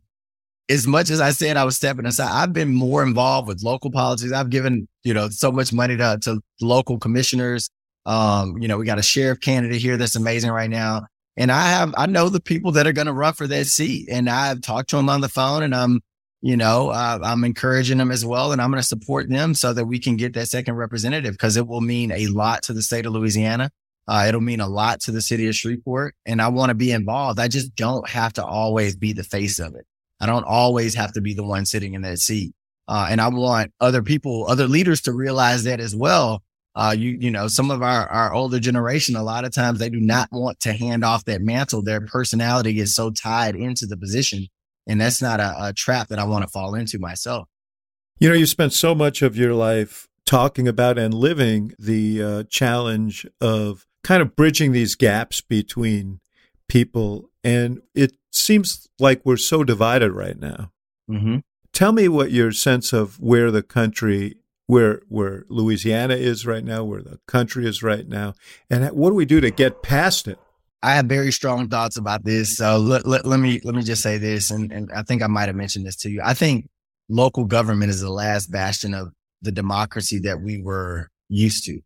as 0.69 0.87
much 0.87 1.11
as 1.11 1.21
I 1.21 1.31
said 1.31 1.57
I 1.57 1.65
was 1.65 1.77
stepping 1.77 2.07
aside, 2.07 2.31
I've 2.33 2.53
been 2.53 2.75
more 2.75 3.03
involved 3.03 3.49
with 3.49 3.63
local 3.63 3.91
politics. 3.91 4.33
I've 4.33 4.51
given, 4.51 4.89
you 5.05 5.13
know, 5.13 5.29
so 5.29 5.53
much 5.53 5.73
money 5.73 5.97
to, 5.97 6.19
to 6.23 6.41
local 6.61 6.99
commissioners. 6.99 7.69
Um, 8.07 8.59
you 8.59 8.69
know, 8.69 8.79
we 8.79 8.87
got 8.87 8.99
a 8.99 9.03
sheriff 9.03 9.41
candidate 9.41 9.81
here 9.81 9.97
that's 9.97 10.17
amazing 10.17 10.51
right 10.51 10.71
now. 10.71 11.07
And 11.37 11.51
I 11.51 11.69
have, 11.71 11.95
I 11.97 12.07
know 12.07 12.29
the 12.29 12.41
people 12.41 12.73
that 12.73 12.87
are 12.87 12.93
going 12.93 13.07
to 13.07 13.13
run 13.13 13.35
for 13.35 13.47
that 13.47 13.67
seat 13.67 14.09
and 14.11 14.29
I've 14.29 14.61
talked 14.61 14.91
to 14.91 14.97
them 14.97 15.09
on 15.09 15.21
the 15.21 15.29
phone 15.29 15.63
and 15.63 15.75
I'm, 15.75 16.01
you 16.43 16.57
know, 16.57 16.91
uh, 16.91 17.21
I'm 17.23 17.45
encouraging 17.45 17.99
them 17.99 18.11
as 18.11 18.27
well. 18.27 18.51
And 18.53 18.61
I'm 18.61 18.71
going 18.71 18.83
to 18.83 18.87
support 18.87 19.31
them 19.31 19.55
so 19.55 19.73
that 19.73 19.87
we 19.87 20.01
can 20.01 20.17
get 20.17 20.35
that 20.35 20.49
second 20.49 20.75
representative 20.75 21.33
because 21.33 21.57
it 21.57 21.69
will 21.69 21.81
mean 21.81 22.11
a 22.11 22.27
lot 22.27 22.65
to 22.65 22.73
the 22.73 22.83
state 22.83 23.07
of 23.07 23.13
Louisiana. 23.13 23.71
Uh, 24.09 24.25
it'll 24.29 24.41
mean 24.41 24.61
a 24.61 24.69
lot 24.69 25.01
to 25.01 25.13
the 25.13 25.23
city 25.23 25.47
of 25.47 25.55
Shreveport 25.55 26.17
and 26.27 26.43
I 26.43 26.49
want 26.49 26.71
to 26.71 26.75
be 26.75 26.91
involved. 26.91 27.39
I 27.39 27.47
just 27.47 27.77
don't 27.77 28.09
have 28.09 28.33
to 28.35 28.45
always 28.45 28.97
be 28.97 29.13
the 29.13 29.23
face 29.23 29.61
of 29.61 29.77
it. 29.77 29.87
I 30.21 30.27
don't 30.27 30.45
always 30.45 30.97
have 30.97 31.13
to 31.13 31.21
be 31.21 31.35
the 31.35 31.45
one 31.45 31.65
sitting 31.65 31.95
in 31.95 32.03
that 32.03 32.19
seat. 32.19 32.53
Uh, 32.89 33.07
and 33.09 33.21
I 33.21 33.29
want 33.29 33.73
other 33.81 34.03
people, 34.03 34.45
other 34.49 34.67
leaders 34.67 35.01
to 35.03 35.13
realize 35.13 35.63
that 35.65 35.79
as 35.79 35.95
well. 35.95 36.43
Uh, 36.75 36.95
you, 36.97 37.17
you 37.21 37.31
know, 37.31 37.47
some 37.47 37.71
of 37.71 37.83
our, 37.83 38.09
our 38.09 38.35
older 38.35 38.59
generation, 38.59 39.15
a 39.15 39.23
lot 39.23 39.45
of 39.45 39.55
times 39.55 39.79
they 39.79 39.91
do 39.91 40.01
not 40.01 40.29
want 40.33 40.59
to 40.61 40.73
hand 40.73 41.05
off 41.05 41.25
that 41.27 41.43
mantle. 41.43 41.83
Their 41.83 42.01
personality 42.01 42.81
is 42.81 42.95
so 42.95 43.11
tied 43.11 43.55
into 43.55 43.87
the 43.87 43.97
position. 43.97 44.49
And 44.87 45.01
that's 45.01 45.23
not 45.23 45.41
a, 45.41 45.55
a 45.69 45.73
trap 45.73 46.09
that 46.09 46.19
I 46.19 46.25
want 46.25 46.45
to 46.45 46.51
fall 46.51 46.75
into 46.75 46.99
myself. 46.99 47.49
You 48.19 48.29
know, 48.29 48.35
you 48.35 48.47
spent 48.47 48.73
so 48.73 48.95
much 48.95 49.23
of 49.23 49.37
your 49.37 49.55
life 49.55 50.09
talking 50.27 50.69
about 50.69 50.99
and 50.99 51.13
living 51.13 51.73
the 51.79 52.23
uh, 52.23 52.43
challenge 52.49 53.27
of 53.41 53.87
kind 54.03 54.23
of 54.23 54.37
bridging 54.37 54.73
these 54.73 54.95
gaps 54.95 55.41
between 55.41 56.21
people. 56.69 57.31
And 57.45 57.83
it 57.95 58.17
seems 58.31 58.89
like 58.99 59.23
we're 59.25 59.37
so 59.37 59.65
divided 59.65 60.13
right 60.13 60.39
now. 60.39 60.73
Mm-hmm. 61.11 61.39
Tell 61.73 61.93
me 61.93 62.09
what 62.09 62.31
your 62.31 62.53
sense 62.53 62.93
of 62.93 63.19
where 63.21 63.51
the 63.51 63.63
country, 63.63 64.37
where 64.67 65.01
where 65.09 65.45
Louisiana 65.49 66.15
is 66.15 66.47
right 66.47 66.65
now, 66.65 66.85
where 66.85 67.03
the 67.03 67.19
country 67.27 67.67
is 67.67 67.83
right 67.83 68.07
now, 68.07 68.35
and 68.71 68.87
what 68.91 69.11
do 69.11 69.15
we 69.15 69.25
do 69.25 69.41
to 69.41 69.51
get 69.51 69.83
past 69.83 70.29
it? 70.29 70.39
I 70.83 70.95
have 70.95 71.07
very 71.07 71.33
strong 71.33 71.69
thoughts 71.69 71.97
about 71.97 72.25
this. 72.25 72.57
So 72.57 72.79
let, 72.79 73.07
let, 73.07 73.25
let 73.25 73.39
me 73.41 73.61
let 73.65 73.75
me 73.75 73.83
just 73.83 74.03
say 74.03 74.19
this, 74.19 74.51
and, 74.51 74.73
and 74.73 74.91
I 74.93 75.03
think 75.03 75.23
I 75.23 75.29
might 75.29 75.47
have 75.47 75.57
mentioned 75.57 75.87
this 75.87 75.97
to 75.97 76.11
you. 76.11 76.21
I 76.25 76.35
think 76.35 76.69
local 77.09 77.45
government 77.45 77.91
is 77.91 78.01
the 78.01 78.11
last 78.11 78.51
bastion 78.51 78.95
of 78.95 79.13
the 79.43 79.53
democracy 79.53 80.19
that 80.21 80.41
we 80.41 80.61
were 80.63 81.09
used 81.29 81.65
to. 81.67 81.81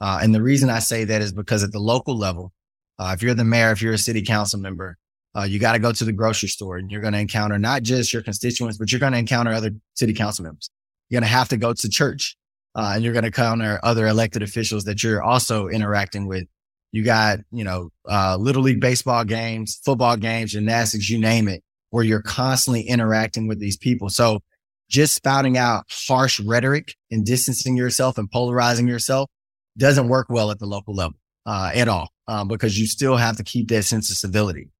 Uh, 0.00 0.20
and 0.22 0.34
the 0.34 0.42
reason 0.42 0.70
I 0.70 0.78
say 0.78 1.04
that 1.04 1.22
is 1.22 1.32
because 1.32 1.62
at 1.64 1.72
the 1.72 1.80
local 1.80 2.16
level, 2.16 2.52
uh, 2.98 3.12
if 3.14 3.22
you're 3.22 3.34
the 3.34 3.44
mayor, 3.44 3.72
if 3.72 3.82
you're 3.82 3.94
a 3.94 3.98
city 3.98 4.22
council 4.22 4.60
member, 4.60 4.96
Uh, 5.36 5.44
you 5.44 5.58
got 5.60 5.74
to 5.74 5.78
go 5.78 5.92
to 5.92 6.04
the 6.04 6.12
grocery 6.12 6.48
store 6.48 6.78
and 6.78 6.90
you're 6.90 7.02
going 7.02 7.12
to 7.12 7.20
encounter 7.20 7.58
not 7.58 7.82
just 7.82 8.12
your 8.12 8.22
constituents, 8.22 8.78
but 8.78 8.90
you're 8.90 8.98
going 8.98 9.12
to 9.12 9.18
encounter 9.18 9.52
other 9.52 9.70
city 9.94 10.14
council 10.14 10.42
members. 10.42 10.70
You're 11.08 11.20
going 11.20 11.30
to 11.30 11.36
have 11.36 11.48
to 11.50 11.56
go 11.56 11.74
to 11.74 11.88
church 11.88 12.36
uh, 12.74 12.92
and 12.94 13.04
you're 13.04 13.12
going 13.12 13.28
to 13.28 13.28
encounter 13.28 13.78
other 13.82 14.06
elected 14.06 14.42
officials 14.42 14.84
that 14.84 15.02
you're 15.02 15.22
also 15.22 15.68
interacting 15.68 16.26
with. 16.26 16.46
You 16.92 17.04
got, 17.04 17.40
you 17.50 17.64
know, 17.64 17.90
uh, 18.08 18.36
little 18.38 18.62
league 18.62 18.80
baseball 18.80 19.24
games, 19.24 19.80
football 19.84 20.16
games, 20.16 20.52
gymnastics, 20.52 21.10
you 21.10 21.18
name 21.18 21.48
it, 21.48 21.62
where 21.90 22.04
you're 22.04 22.22
constantly 22.22 22.82
interacting 22.82 23.46
with 23.46 23.60
these 23.60 23.76
people. 23.76 24.08
So 24.08 24.40
just 24.88 25.14
spouting 25.14 25.58
out 25.58 25.84
harsh 25.90 26.40
rhetoric 26.40 26.94
and 27.10 27.24
distancing 27.24 27.76
yourself 27.76 28.16
and 28.16 28.30
polarizing 28.30 28.88
yourself 28.88 29.28
doesn't 29.76 30.08
work 30.08 30.28
well 30.30 30.50
at 30.50 30.58
the 30.58 30.66
local 30.66 30.94
level, 30.94 31.18
uh, 31.46 31.70
at 31.74 31.88
all, 31.88 32.08
um, 32.26 32.48
because 32.48 32.78
you 32.78 32.86
still 32.86 33.16
have 33.16 33.36
to 33.36 33.44
keep 33.44 33.68
that 33.68 33.82
sense 33.84 34.10
of 34.10 34.16
civility. 34.16 34.70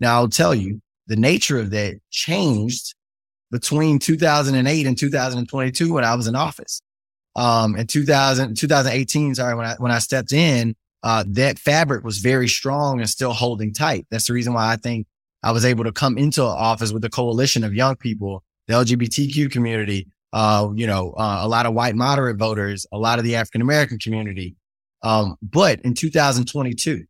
Now 0.00 0.16
I'll 0.16 0.28
tell 0.28 0.54
you 0.54 0.80
the 1.06 1.16
nature 1.16 1.58
of 1.58 1.70
that 1.70 1.98
changed 2.10 2.94
between 3.50 3.98
2008 3.98 4.86
and 4.86 4.98
2022 4.98 5.92
when 5.92 6.04
I 6.04 6.14
was 6.14 6.26
in 6.26 6.36
office. 6.36 6.82
Um, 7.34 7.76
in 7.76 7.86
2000, 7.86 8.56
2018, 8.56 9.34
sorry, 9.34 9.54
when 9.54 9.66
I, 9.66 9.74
when 9.78 9.92
I 9.92 9.98
stepped 9.98 10.32
in, 10.32 10.74
uh, 11.02 11.24
that 11.28 11.58
fabric 11.58 12.04
was 12.04 12.18
very 12.18 12.48
strong 12.48 13.00
and 13.00 13.08
still 13.08 13.32
holding 13.32 13.72
tight. 13.72 14.06
That's 14.10 14.26
the 14.26 14.32
reason 14.32 14.54
why 14.54 14.72
I 14.72 14.76
think 14.76 15.06
I 15.42 15.52
was 15.52 15.64
able 15.64 15.84
to 15.84 15.92
come 15.92 16.18
into 16.18 16.42
office 16.42 16.92
with 16.92 17.04
a 17.04 17.10
coalition 17.10 17.64
of 17.64 17.74
young 17.74 17.96
people, 17.96 18.42
the 18.66 18.74
LGBTQ 18.74 19.50
community, 19.50 20.08
uh, 20.32 20.68
you 20.74 20.86
know, 20.86 21.12
uh, 21.12 21.40
a 21.42 21.48
lot 21.48 21.66
of 21.66 21.74
white 21.74 21.94
moderate 21.94 22.36
voters, 22.36 22.86
a 22.92 22.98
lot 22.98 23.18
of 23.18 23.24
the 23.24 23.36
African 23.36 23.62
American 23.62 23.98
community. 23.98 24.56
Um, 25.02 25.36
but 25.40 25.80
in 25.82 25.94
2022, 25.94 27.04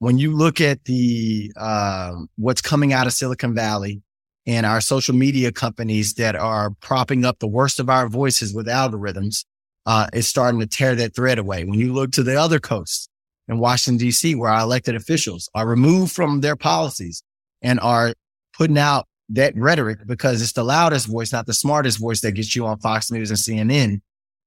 when 0.00 0.18
you 0.18 0.34
look 0.36 0.60
at 0.60 0.84
the, 0.84 1.52
uh, 1.56 2.14
what's 2.36 2.60
coming 2.60 2.92
out 2.92 3.06
of 3.06 3.12
Silicon 3.12 3.54
Valley 3.54 4.02
and 4.46 4.66
our 4.66 4.80
social 4.80 5.14
media 5.14 5.52
companies 5.52 6.14
that 6.14 6.34
are 6.34 6.70
propping 6.80 7.24
up 7.24 7.38
the 7.38 7.46
worst 7.46 7.78
of 7.78 7.88
our 7.88 8.08
voices 8.08 8.52
with 8.52 8.66
algorithms, 8.66 9.44
uh, 9.86 10.06
is 10.12 10.28
starting 10.28 10.60
to 10.60 10.66
tear 10.66 10.94
that 10.94 11.14
thread 11.14 11.38
away. 11.38 11.64
When 11.64 11.78
you 11.78 11.92
look 11.92 12.12
to 12.12 12.22
the 12.22 12.38
other 12.38 12.58
coast 12.58 13.08
in 13.50 13.58
Washington, 13.58 14.06
DC, 14.06 14.36
where 14.36 14.50
our 14.50 14.60
elected 14.60 14.94
officials 14.94 15.50
are 15.54 15.66
removed 15.66 16.12
from 16.12 16.40
their 16.40 16.56
policies 16.56 17.22
and 17.60 17.80
are 17.80 18.14
putting 18.56 18.78
out 18.78 19.06
that 19.28 19.54
rhetoric 19.56 19.98
because 20.06 20.40
it's 20.40 20.52
the 20.52 20.64
loudest 20.64 21.08
voice, 21.08 21.32
not 21.32 21.46
the 21.46 21.52
smartest 21.52 21.98
voice 21.98 22.20
that 22.20 22.32
gets 22.32 22.54
you 22.54 22.64
on 22.64 22.78
Fox 22.78 23.10
News 23.10 23.30
and 23.30 23.38
CNN. 23.38 24.00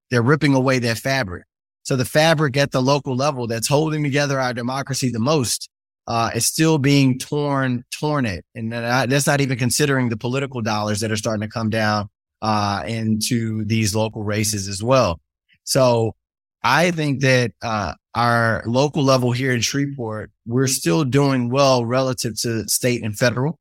They're 0.10 0.22
ripping 0.22 0.54
away 0.56 0.80
that 0.80 0.97
fabric. 0.97 1.43
So 1.84 1.97
the 1.97 2.06
fabric 2.06 2.56
at 2.56 2.72
the 2.72 2.82
local 2.82 3.16
level 3.16 3.45
that's 3.45 3.68
holding 3.68 4.04
together 4.04 4.39
our 4.39 4.54
democracy 4.54 5.10
the 5.10 5.20
most 5.20 5.70
uh, 6.08 6.32
is 6.34 6.45
still 6.45 6.78
being 6.78 7.20
torn, 7.20 7.84
torn 7.91 8.26
it. 8.26 8.45
And 8.56 8.72
that's 8.72 9.28
not 9.28 9.41
even 9.41 9.58
considering 9.58 10.10
the 10.10 10.18
political 10.18 10.62
dollars 10.62 11.01
that 11.01 11.12
are 11.12 11.18
starting 11.18 11.41
to 11.41 11.49
come 11.49 11.70
down 11.70 12.10
uh, 12.41 12.84
into 12.88 13.66
these 13.66 13.95
local 13.95 14.24
races 14.24 14.70
as 14.70 14.82
well. 14.82 15.20
So 15.66 16.16
I 16.64 16.91
think 16.91 17.22
that 17.22 17.51
uh, 17.61 17.93
our 18.16 18.64
local 18.66 19.03
level 19.03 19.32
here 19.32 19.51
in 19.51 19.61
Shreveport, 19.61 20.32
we're 20.45 20.68
still 20.68 21.03
doing 21.03 21.49
well 21.49 21.86
relative 21.86 22.39
to 22.41 22.68
state 22.68 23.03
and 23.03 23.18
federal. 23.18 23.59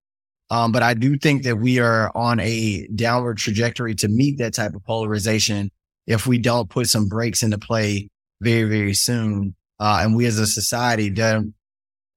Um, 0.51 0.71
but 0.71 0.83
I 0.83 0.95
do 0.95 1.17
think 1.17 1.45
that 1.45 1.57
we 1.57 1.79
are 1.79 2.15
on 2.15 2.39
a 2.41 2.87
downward 2.95 3.39
trajectory 3.39 3.95
to 3.97 4.09
meet 4.09 4.39
that 4.39 4.55
type 4.55 4.75
of 4.75 4.85
polarization 4.85 5.71
if 6.07 6.27
we 6.27 6.39
don't 6.39 6.69
put 6.69 6.89
some 6.89 7.09
brakes 7.09 7.43
into 7.43 7.59
play 7.59 8.09
very, 8.41 8.65
very 8.65 8.95
soon. 8.95 9.57
Uh, 9.81 10.01
and 10.03 10.15
we 10.15 10.27
as 10.27 10.39
a 10.39 10.47
society 10.47 11.11
don't, 11.11 11.55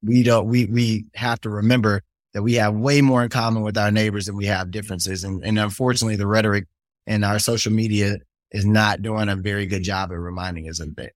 we 0.04 0.22
don't, 0.22 0.48
we, 0.48 0.66
we 0.66 1.06
have 1.16 1.40
to 1.42 1.50
remember 1.50 2.02
that 2.34 2.44
we 2.44 2.56
have 2.56 2.76
way 2.76 3.02
more 3.02 3.24
in 3.24 3.30
common 3.30 3.64
with 3.64 3.78
our 3.78 3.90
neighbors 3.90 4.26
than 4.26 4.36
we 4.36 4.46
have 4.46 4.70
differences. 4.70 5.24
And, 5.24 5.44
and 5.46 5.58
unfortunately, 5.58 6.18
the 6.18 6.28
rhetoric 6.28 6.66
in 7.08 7.24
our 7.24 7.40
social 7.40 7.72
media 7.72 8.18
is 8.52 8.66
not 8.66 9.02
doing 9.02 9.30
a 9.30 9.36
very 9.36 9.66
good 9.66 9.84
job 9.84 10.12
at 10.12 10.18
reminding 10.18 10.70
us 10.70 10.80
of 10.80 10.96
that. 10.96 11.14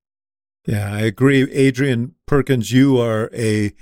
Yeah, 0.66 0.94
I 0.94 1.02
agree. 1.02 1.50
Adrian 1.52 2.16
Perkins, 2.26 2.72
you 2.72 3.00
are 3.00 3.30
a 3.34 3.74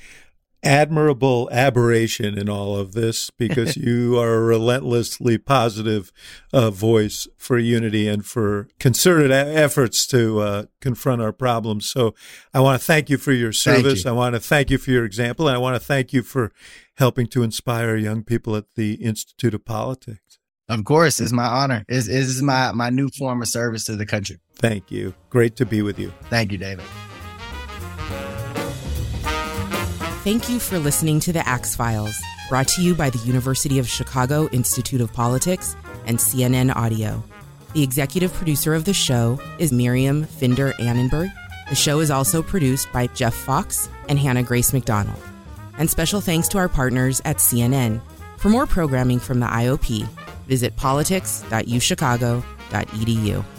admirable 0.63 1.47
aberration 1.51 2.37
in 2.37 2.49
all 2.49 2.75
of 2.75 2.93
this 2.93 3.29
because 3.29 3.77
you 3.77 4.19
are 4.19 4.33
a 4.33 4.41
relentlessly 4.41 5.37
positive 5.37 6.11
uh, 6.51 6.71
voice 6.71 7.27
for 7.37 7.57
unity 7.57 8.07
and 8.07 8.25
for 8.25 8.67
concerted 8.79 9.31
efforts 9.31 10.05
to 10.07 10.39
uh, 10.39 10.65
confront 10.81 11.21
our 11.21 11.31
problems. 11.31 11.89
So 11.89 12.13
I 12.53 12.59
want 12.59 12.79
to 12.81 12.85
thank 12.85 13.09
you 13.09 13.17
for 13.17 13.31
your 13.31 13.53
service. 13.53 14.03
You. 14.03 14.11
I 14.11 14.13
want 14.13 14.35
to 14.35 14.41
thank 14.41 14.69
you 14.69 14.77
for 14.77 14.91
your 14.91 15.05
example. 15.05 15.47
And 15.47 15.55
I 15.55 15.59
want 15.59 15.75
to 15.75 15.85
thank 15.85 16.11
you 16.11 16.21
for 16.21 16.51
helping 16.97 17.27
to 17.27 17.43
inspire 17.43 17.95
young 17.95 18.23
people 18.23 18.55
at 18.55 18.75
the 18.75 18.95
Institute 18.95 19.53
of 19.53 19.63
Politics. 19.63 20.26
Of 20.69 20.83
course, 20.83 21.21
it's 21.21 21.31
my 21.31 21.45
honor. 21.45 21.85
It's, 21.87 22.07
it's 22.07 22.41
my, 22.41 22.73
my 22.73 22.89
new 22.89 23.07
form 23.07 23.41
of 23.41 23.47
service 23.47 23.85
to 23.85 23.95
the 23.95 24.05
country. 24.05 24.37
Thank 24.55 24.91
you. 24.91 25.13
Great 25.29 25.55
to 25.57 25.65
be 25.65 25.81
with 25.81 25.97
you. 25.97 26.11
Thank 26.23 26.51
you, 26.51 26.57
David. 26.57 26.83
Thank 30.25 30.49
you 30.49 30.59
for 30.59 30.77
listening 30.77 31.21
to 31.21 31.31
the 31.31 31.47
Axe 31.47 31.73
Files, 31.73 32.17
brought 32.49 32.67
to 32.69 32.81
you 32.81 32.95
by 32.95 33.09
the 33.09 33.19
University 33.19 33.79
of 33.79 33.87
Chicago 33.87 34.49
Institute 34.49 34.99
of 34.99 35.13
Politics 35.13 35.77
and 36.05 36.17
CNN 36.17 36.75
Audio. 36.75 37.23
The 37.71 37.81
executive 37.81 38.33
producer 38.33 38.73
of 38.73 38.83
the 38.83 38.93
show 38.93 39.39
is 39.59 39.71
Miriam 39.71 40.25
Finder 40.25 40.73
Annenberg. 40.79 41.31
The 41.69 41.75
show 41.75 41.99
is 41.99 42.11
also 42.11 42.43
produced 42.43 42.91
by 42.91 43.07
Jeff 43.07 43.33
Fox 43.33 43.87
and 44.09 44.19
Hannah 44.19 44.43
Grace 44.43 44.73
McDonald. 44.73 45.21
And 45.77 45.89
special 45.89 46.19
thanks 46.19 46.49
to 46.49 46.57
our 46.57 46.67
partners 46.67 47.21
at 47.23 47.37
CNN. 47.37 48.01
For 48.37 48.49
more 48.49 48.65
programming 48.67 49.19
from 49.19 49.39
the 49.39 49.47
IOP, 49.47 50.07
visit 50.47 50.75
politics.uchicago.edu. 50.75 53.56